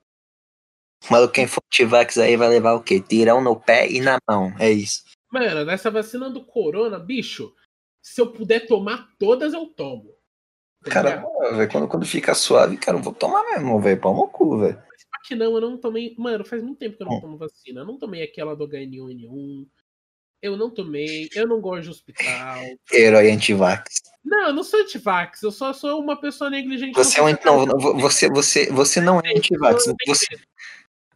Maluco, 1.11 1.35
quem 1.35 1.47
for 1.47 1.63
antivax 1.67 2.19
aí 2.19 2.37
vai 2.37 2.49
levar 2.49 2.75
o 2.75 2.83
quê? 2.83 3.01
Tirão 3.01 3.41
no 3.41 3.59
pé 3.59 3.89
e 3.89 4.01
na 4.01 4.19
mão, 4.29 4.55
é 4.59 4.71
isso. 4.71 5.05
Mano, 5.31 5.65
nessa 5.65 5.91
vacina 5.91 6.31
do 6.31 6.45
corona, 6.45 6.99
bicho, 6.99 7.55
se 8.03 8.21
eu 8.21 8.33
puder 8.33 8.67
tomar 8.67 9.09
todas, 9.19 9.53
eu 9.53 9.67
tomo. 9.67 10.17
Cara, 10.85 11.25
quando, 11.71 11.89
quando 11.89 12.07
fica 12.07 12.35
suave, 12.35 12.77
cara, 12.77 12.99
eu 12.99 13.03
vou 13.03 13.13
tomar 13.13 13.43
mesmo, 13.45 13.81
velho, 13.81 14.01
pau 14.01 14.15
no 14.15 14.29
cu, 14.29 14.59
velho. 14.59 14.81
que 15.25 15.35
não, 15.35 15.55
eu 15.55 15.61
não 15.61 15.77
tomei. 15.77 16.15
Mano, 16.17 16.45
faz 16.45 16.63
muito 16.63 16.79
tempo 16.79 16.97
que 16.97 17.03
eu 17.03 17.07
não 17.07 17.17
hum. 17.17 17.21
tomo 17.21 17.37
vacina. 17.37 17.81
Eu 17.81 17.85
não 17.85 17.99
tomei 17.99 18.23
aquela 18.23 18.55
do 18.55 18.69
HN1N1. 18.69 19.67
Eu 20.43 20.57
não 20.57 20.71
tomei, 20.71 21.29
eu 21.35 21.47
não 21.47 21.61
gosto 21.61 21.85
de 21.85 21.91
hospital. 21.91 22.59
Herói 22.93 23.31
antivax. 23.31 24.03
Não, 24.25 24.49
eu 24.49 24.53
não 24.53 24.63
sou 24.63 24.81
antivax, 24.81 25.43
eu 25.43 25.51
só 25.51 25.73
sou 25.73 26.01
uma 26.01 26.21
pessoa 26.21 26.51
negligente. 26.51 26.95
Você, 26.95 27.21
é 27.21 27.23
um, 27.23 27.37
não, 27.45 27.67
você, 27.99 28.29
você, 28.29 28.71
você 28.71 29.01
não 29.01 29.19
é 29.21 29.31
antivax. 29.37 29.85
Você, 30.07 30.39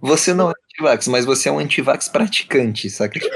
você 0.01 0.33
não 0.33 0.51
é 0.51 0.55
antivax, 0.73 1.09
mas 1.09 1.25
você 1.25 1.49
é 1.49 1.53
um 1.53 1.59
antivax 1.59 2.09
praticante, 2.09 2.89
saca? 2.89 3.21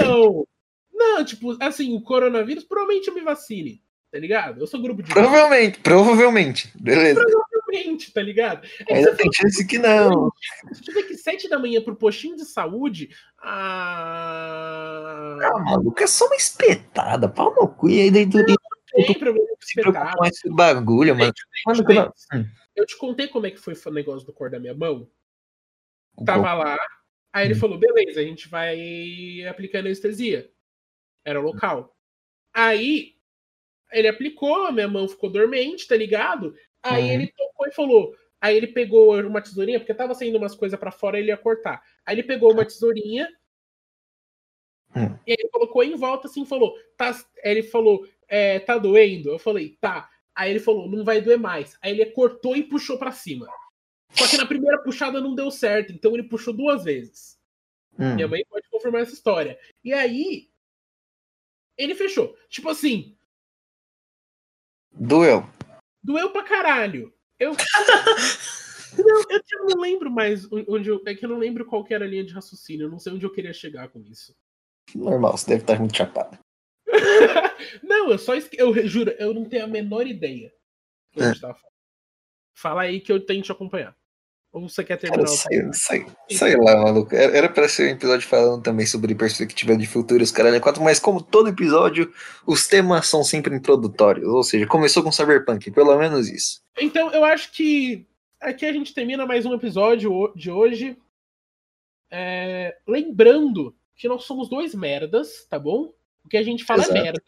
não! 0.00 0.46
Não, 0.94 1.24
tipo, 1.24 1.56
assim, 1.60 1.94
o 1.94 2.00
coronavírus 2.00 2.64
provavelmente 2.64 3.08
eu 3.08 3.14
me 3.14 3.20
vacine, 3.20 3.82
tá 4.10 4.18
ligado? 4.18 4.60
Eu 4.60 4.66
sou 4.66 4.80
grupo 4.80 5.02
de. 5.02 5.10
Provavelmente, 5.10 5.78
provavelmente. 5.80 6.72
Beleza. 6.74 7.20
Provavelmente, 7.20 8.12
tá 8.12 8.22
ligado? 8.22 8.66
É 8.88 8.96
Ainda 8.96 9.14
tem 9.14 9.30
chance 9.32 9.66
que 9.66 9.78
não. 9.78 10.30
Se 10.72 10.82
tiver 10.82 11.02
que 11.02 11.15
sete 11.26 11.48
da 11.48 11.58
manhã 11.58 11.82
pro 11.82 11.96
postinho 11.96 12.36
de 12.36 12.44
saúde. 12.44 13.10
Ah, 13.38 14.56
ah 15.42 15.58
maluco, 15.58 16.00
é 16.00 16.06
só 16.06 16.26
uma 16.26 16.36
espetada, 16.36 17.28
pau 17.28 17.52
no 17.52 17.66
cu. 17.68 17.88
E 17.88 18.02
aí 18.02 18.12
dentro 18.12 18.38
não, 18.46 18.54
tem 19.04 19.18
problema 19.18 19.48
com 19.48 19.56
espetada. 19.60 20.16
Com 20.16 20.24
esse 20.24 20.48
bagulho, 20.48 21.16
mano. 21.16 21.32
Mano, 21.66 21.82
não... 21.82 22.12
Hum. 22.32 22.44
Eu 22.76 22.86
te 22.86 22.96
contei 22.96 23.26
como 23.26 23.46
é 23.46 23.50
que 23.50 23.58
foi 23.58 23.74
o 23.74 23.90
negócio 23.90 24.24
do 24.24 24.32
cor 24.32 24.48
da 24.50 24.60
minha 24.60 24.74
mão? 24.74 25.10
Tava 26.24 26.54
lá, 26.54 26.78
aí 27.32 27.46
ele 27.46 27.54
hum. 27.54 27.58
falou: 27.58 27.76
beleza, 27.76 28.20
a 28.20 28.22
gente 28.22 28.48
vai 28.48 29.42
aplicar 29.48 29.80
anestesia. 29.80 30.48
Era 31.24 31.40
local. 31.40 31.96
Aí 32.54 33.16
ele 33.90 34.06
aplicou, 34.06 34.66
a 34.66 34.72
minha 34.72 34.86
mão 34.86 35.08
ficou 35.08 35.28
dormente, 35.28 35.88
tá 35.88 35.96
ligado? 35.96 36.54
Aí 36.82 37.02
uhum. 37.02 37.10
ele 37.10 37.32
tocou 37.36 37.66
e 37.66 37.72
falou. 37.72 38.14
Aí 38.40 38.56
ele 38.56 38.68
pegou 38.68 39.18
uma 39.20 39.40
tesourinha, 39.40 39.78
porque 39.78 39.94
tava 39.94 40.14
saindo 40.14 40.38
umas 40.38 40.54
coisas 40.54 40.78
para 40.78 40.90
fora, 40.90 41.18
ele 41.18 41.28
ia 41.28 41.36
cortar. 41.36 41.82
Aí 42.04 42.14
ele 42.14 42.22
pegou 42.22 42.52
uma 42.52 42.64
tesourinha 42.64 43.28
uhum. 44.94 45.18
e 45.26 45.32
ele 45.32 45.48
colocou 45.48 45.82
em 45.82 45.96
volta 45.96 46.28
assim, 46.28 46.44
falou, 46.44 46.78
tá, 46.96 47.18
ele 47.42 47.62
falou, 47.62 48.06
é, 48.28 48.58
tá 48.60 48.76
doendo? 48.78 49.30
Eu 49.30 49.38
falei, 49.38 49.76
tá. 49.80 50.10
Aí 50.34 50.50
ele 50.50 50.60
falou, 50.60 50.88
não 50.88 51.04
vai 51.04 51.20
doer 51.20 51.38
mais. 51.38 51.78
Aí 51.80 51.92
ele 51.92 52.06
cortou 52.10 52.54
e 52.54 52.62
puxou 52.62 52.98
para 52.98 53.10
cima. 53.10 53.48
Só 54.10 54.28
que 54.28 54.36
na 54.36 54.46
primeira 54.46 54.82
puxada 54.82 55.20
não 55.20 55.34
deu 55.34 55.50
certo, 55.50 55.92
então 55.92 56.12
ele 56.12 56.24
puxou 56.24 56.52
duas 56.52 56.84
vezes. 56.84 57.38
Hum. 57.98 58.14
Minha 58.14 58.28
mãe 58.28 58.44
pode 58.48 58.68
confirmar 58.68 59.02
essa 59.02 59.14
história. 59.14 59.58
E 59.82 59.92
aí, 59.92 60.50
ele 61.76 61.94
fechou. 61.94 62.36
Tipo 62.48 62.68
assim. 62.68 63.16
Doeu. 64.92 65.48
Doeu 66.02 66.30
pra 66.30 66.44
caralho. 66.44 67.15
Eu. 67.38 67.52
não, 68.96 69.22
eu 69.30 69.64
não 69.64 69.80
lembro 69.80 70.10
mais 70.10 70.46
onde 70.50 70.88
eu. 70.88 71.02
É 71.06 71.14
que 71.14 71.24
eu 71.24 71.28
não 71.28 71.38
lembro 71.38 71.64
qual 71.64 71.86
era 71.90 72.04
a 72.04 72.08
linha 72.08 72.24
de 72.24 72.32
raciocínio. 72.32 72.86
Eu 72.86 72.90
não 72.90 72.98
sei 72.98 73.12
onde 73.12 73.24
eu 73.24 73.32
queria 73.32 73.52
chegar 73.52 73.88
com 73.88 74.00
isso. 74.00 74.34
Normal, 74.94 75.36
você 75.36 75.50
deve 75.50 75.62
estar 75.62 75.78
muito 75.78 75.96
chapado. 75.96 76.38
não, 77.82 78.10
eu 78.10 78.18
só 78.18 78.34
esque... 78.34 78.56
eu 78.58 78.72
juro, 78.86 79.10
eu 79.18 79.34
não 79.34 79.44
tenho 79.44 79.64
a 79.64 79.68
menor 79.68 80.06
ideia 80.06 80.52
que 81.16 81.22
é. 81.22 81.32
Fala 82.54 82.82
aí 82.82 83.00
que 83.00 83.12
eu 83.12 83.24
tenho 83.24 83.40
que 83.40 83.46
te 83.46 83.52
acompanhar. 83.52 83.96
Ou 84.56 84.70
você 84.70 84.82
quer 84.82 84.96
terminar? 84.96 85.22
Cara, 85.26 85.36
sei, 85.36 85.70
sei, 85.74 86.06
sei 86.30 86.56
lá, 86.56 86.82
maluco. 86.82 87.14
Era 87.14 87.46
pra 87.46 87.68
ser 87.68 87.90
um 87.90 87.94
episódio 87.94 88.26
falando 88.26 88.62
também 88.62 88.86
sobre 88.86 89.14
perspectiva 89.14 89.76
de 89.76 89.86
futuros, 89.86 90.30
caralho, 90.30 90.58
quatro, 90.62 90.82
mas 90.82 90.98
como 90.98 91.22
todo 91.22 91.50
episódio, 91.50 92.10
os 92.46 92.66
temas 92.66 93.06
são 93.06 93.22
sempre 93.22 93.54
introdutórios. 93.54 94.26
Ou 94.26 94.42
seja, 94.42 94.66
começou 94.66 95.02
com 95.02 95.12
Cyberpunk, 95.12 95.70
pelo 95.72 95.94
menos 95.98 96.30
isso. 96.30 96.62
Então, 96.80 97.12
eu 97.12 97.22
acho 97.22 97.52
que 97.52 98.06
aqui 98.40 98.64
a 98.64 98.72
gente 98.72 98.94
termina 98.94 99.26
mais 99.26 99.44
um 99.44 99.52
episódio 99.52 100.32
de 100.34 100.50
hoje. 100.50 100.96
É... 102.10 102.78
Lembrando 102.88 103.76
que 103.94 104.08
nós 104.08 104.24
somos 104.24 104.48
dois 104.48 104.74
merdas, 104.74 105.46
tá 105.50 105.58
bom? 105.58 105.92
O 106.24 106.30
que 106.30 106.38
a 106.38 106.42
gente 106.42 106.64
fala 106.64 106.80
é 106.80 106.84
Exato. 106.84 106.98
é 106.98 107.02
merda. 107.02 107.22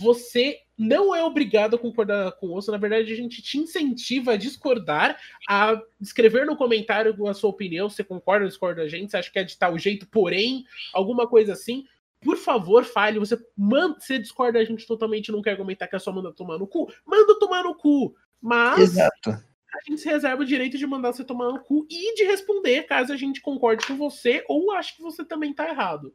Você 0.00 0.58
não 0.82 1.14
é 1.14 1.22
obrigado 1.22 1.76
a 1.76 1.78
concordar 1.78 2.32
com 2.32 2.48
o 2.48 2.56
osso. 2.56 2.72
Na 2.72 2.76
verdade, 2.76 3.12
a 3.12 3.16
gente 3.16 3.40
te 3.40 3.56
incentiva 3.56 4.32
a 4.32 4.36
discordar, 4.36 5.16
a 5.48 5.80
escrever 6.00 6.44
no 6.44 6.56
comentário 6.56 7.14
a 7.26 7.34
sua 7.34 7.50
opinião. 7.50 7.88
Se 7.88 8.02
concorda 8.02 8.44
ou 8.44 8.48
discorda 8.48 8.82
da 8.82 8.88
gente, 8.88 9.10
se 9.10 9.16
acha 9.16 9.30
que 9.30 9.38
é 9.38 9.44
de 9.44 9.56
tal 9.56 9.78
jeito, 9.78 10.08
porém, 10.08 10.64
alguma 10.92 11.26
coisa 11.26 11.52
assim. 11.52 11.86
Por 12.20 12.36
favor, 12.36 12.84
fale. 12.84 13.18
Você 13.20 13.38
manda, 13.56 13.98
você 14.00 14.18
discorda 14.18 14.58
a 14.58 14.64
gente 14.64 14.86
totalmente, 14.86 15.30
não 15.30 15.40
quer 15.40 15.52
argumentar 15.52 15.86
que 15.86 15.94
é 15.94 15.98
só 15.98 16.12
manda 16.12 16.32
tomar 16.32 16.58
no 16.58 16.66
cu. 16.66 16.92
Manda 17.06 17.38
tomar 17.38 17.62
no 17.62 17.74
cu. 17.74 18.14
Mas 18.40 18.80
Exato. 18.80 19.30
a 19.30 19.78
gente 19.88 20.00
se 20.00 20.08
reserva 20.08 20.42
o 20.42 20.46
direito 20.46 20.76
de 20.76 20.86
mandar 20.86 21.12
você 21.12 21.24
tomar 21.24 21.52
no 21.52 21.60
cu 21.60 21.86
e 21.88 22.14
de 22.16 22.24
responder 22.24 22.82
caso 22.84 23.12
a 23.12 23.16
gente 23.16 23.40
concorde 23.40 23.86
com 23.86 23.96
você 23.96 24.44
ou 24.48 24.72
ache 24.72 24.96
que 24.96 25.02
você 25.02 25.24
também 25.24 25.52
tá 25.52 25.68
errado. 25.68 26.12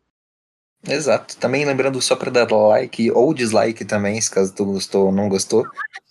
Exato. 0.86 1.38
Também 1.38 1.66
lembrando 1.66 2.02
só 2.02 2.16
para 2.16 2.32
dar 2.32 2.52
like 2.52 3.12
ou 3.12 3.34
dislike 3.34 3.86
também, 3.86 4.20
se 4.20 4.30
caso 4.30 4.54
tu 4.54 4.66
gostou 4.66 5.08
ou 5.08 5.12
não 5.12 5.30
gostou. 5.30 5.66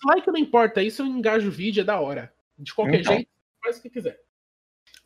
Like 0.05 0.27
não 0.27 0.39
importa, 0.39 0.83
isso 0.83 1.03
eu 1.03 1.07
engajo 1.07 1.49
o 1.49 1.53
vídeo, 1.53 1.81
é 1.81 1.85
da 1.85 2.01
hora. 2.01 2.33
De 2.59 2.75
qualquer 2.75 3.01
então. 3.01 3.15
jeito, 3.15 3.29
faz 3.63 3.79
o 3.79 3.83
que 3.83 3.91
quiser. 3.91 4.19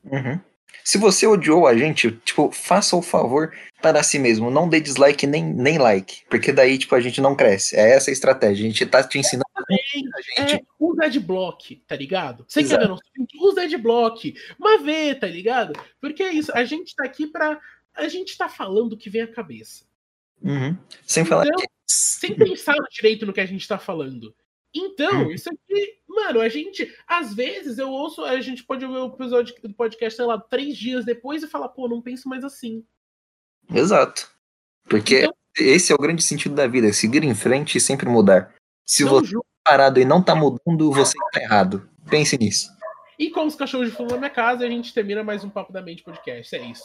Uhum. 0.04 0.40
Se 0.84 0.98
você 0.98 1.26
odiou 1.26 1.66
a 1.66 1.76
gente, 1.76 2.10
tipo, 2.24 2.50
faça 2.50 2.96
o 2.96 3.02
favor 3.02 3.52
para 3.82 4.02
si 4.02 4.18
mesmo. 4.18 4.50
Não 4.50 4.68
dê 4.68 4.80
dislike 4.80 5.26
nem, 5.26 5.44
nem 5.44 5.78
like. 5.78 6.22
Porque 6.28 6.52
daí, 6.52 6.78
tipo, 6.78 6.94
a 6.94 7.00
gente 7.00 7.20
não 7.20 7.34
cresce. 7.34 7.76
É 7.76 7.90
essa 7.90 8.10
a 8.10 8.12
estratégia. 8.12 8.64
A 8.64 8.68
gente 8.68 8.86
tá 8.86 9.02
te 9.02 9.18
ensinando. 9.18 9.44
A 9.56 10.42
gente. 10.42 10.56
É, 10.56 10.62
usa 10.78 11.04
adblock, 11.04 11.76
tá 11.86 11.96
ligado? 11.96 12.44
Você 12.48 12.60
Exato. 12.60 12.80
quer 12.80 12.86
ver 12.86 12.88
nosso 12.88 13.02
Usa 13.40 13.62
adblock. 13.62 14.34
Mas 14.58 14.82
vê, 14.82 15.14
tá 15.14 15.26
ligado? 15.26 15.72
Porque 16.00 16.22
é 16.22 16.32
isso. 16.32 16.52
A 16.54 16.64
gente 16.64 16.94
tá 16.94 17.04
aqui 17.04 17.26
pra 17.26 17.60
a 17.94 18.08
gente 18.08 18.36
tá 18.36 18.48
falando 18.48 18.94
o 18.94 18.96
que 18.96 19.10
vem 19.10 19.22
à 19.22 19.26
cabeça. 19.26 19.84
Uhum. 20.42 20.76
Sem 21.06 21.24
falar 21.24 21.46
então. 21.46 21.64
Sem 21.86 22.34
pensar 22.34 22.76
direito 22.90 23.26
no 23.26 23.32
que 23.32 23.40
a 23.40 23.46
gente 23.46 23.66
tá 23.66 23.78
falando. 23.78 24.34
Então, 24.74 25.24
uhum. 25.24 25.30
isso 25.32 25.50
aqui, 25.50 25.98
mano, 26.08 26.40
a 26.40 26.48
gente, 26.48 26.94
às 27.06 27.34
vezes 27.34 27.78
eu 27.78 27.90
ouço, 27.90 28.24
a 28.24 28.40
gente 28.40 28.62
pode 28.62 28.84
ouvir 28.84 28.98
o 28.98 29.14
episódio 29.14 29.54
do 29.62 29.74
podcast, 29.74 30.16
sei 30.16 30.24
lá, 30.24 30.38
três 30.38 30.76
dias 30.76 31.04
depois 31.04 31.42
e 31.42 31.48
falar, 31.48 31.68
pô, 31.70 31.88
não 31.88 32.00
penso 32.00 32.28
mais 32.28 32.44
assim. 32.44 32.84
Exato. 33.68 34.30
Porque 34.84 35.20
então, 35.20 35.34
esse 35.58 35.92
é 35.92 35.94
o 35.94 35.98
grande 35.98 36.22
sentido 36.22 36.54
da 36.54 36.68
vida, 36.68 36.88
é 36.88 36.92
seguir 36.92 37.24
em 37.24 37.34
frente 37.34 37.78
e 37.78 37.80
sempre 37.80 38.08
mudar. 38.08 38.54
Se 38.86 39.04
você 39.04 39.34
tá 39.34 39.40
parado 39.64 40.00
e 40.00 40.04
não 40.04 40.22
tá 40.22 40.34
mudando, 40.34 40.92
você 40.92 41.16
tá 41.32 41.40
errado. 41.40 41.88
Pense 42.08 42.38
nisso. 42.38 42.70
E 43.18 43.30
com 43.30 43.44
os 43.46 43.54
cachorros 43.54 43.90
de 43.90 43.96
fundo 43.96 44.12
na 44.12 44.18
minha 44.18 44.30
casa, 44.30 44.64
a 44.64 44.68
gente 44.68 44.94
termina 44.94 45.22
mais 45.22 45.44
um 45.44 45.50
Papo 45.50 45.72
da 45.72 45.82
Mente 45.82 46.02
podcast. 46.02 46.54
É 46.56 46.64
isso. 46.64 46.84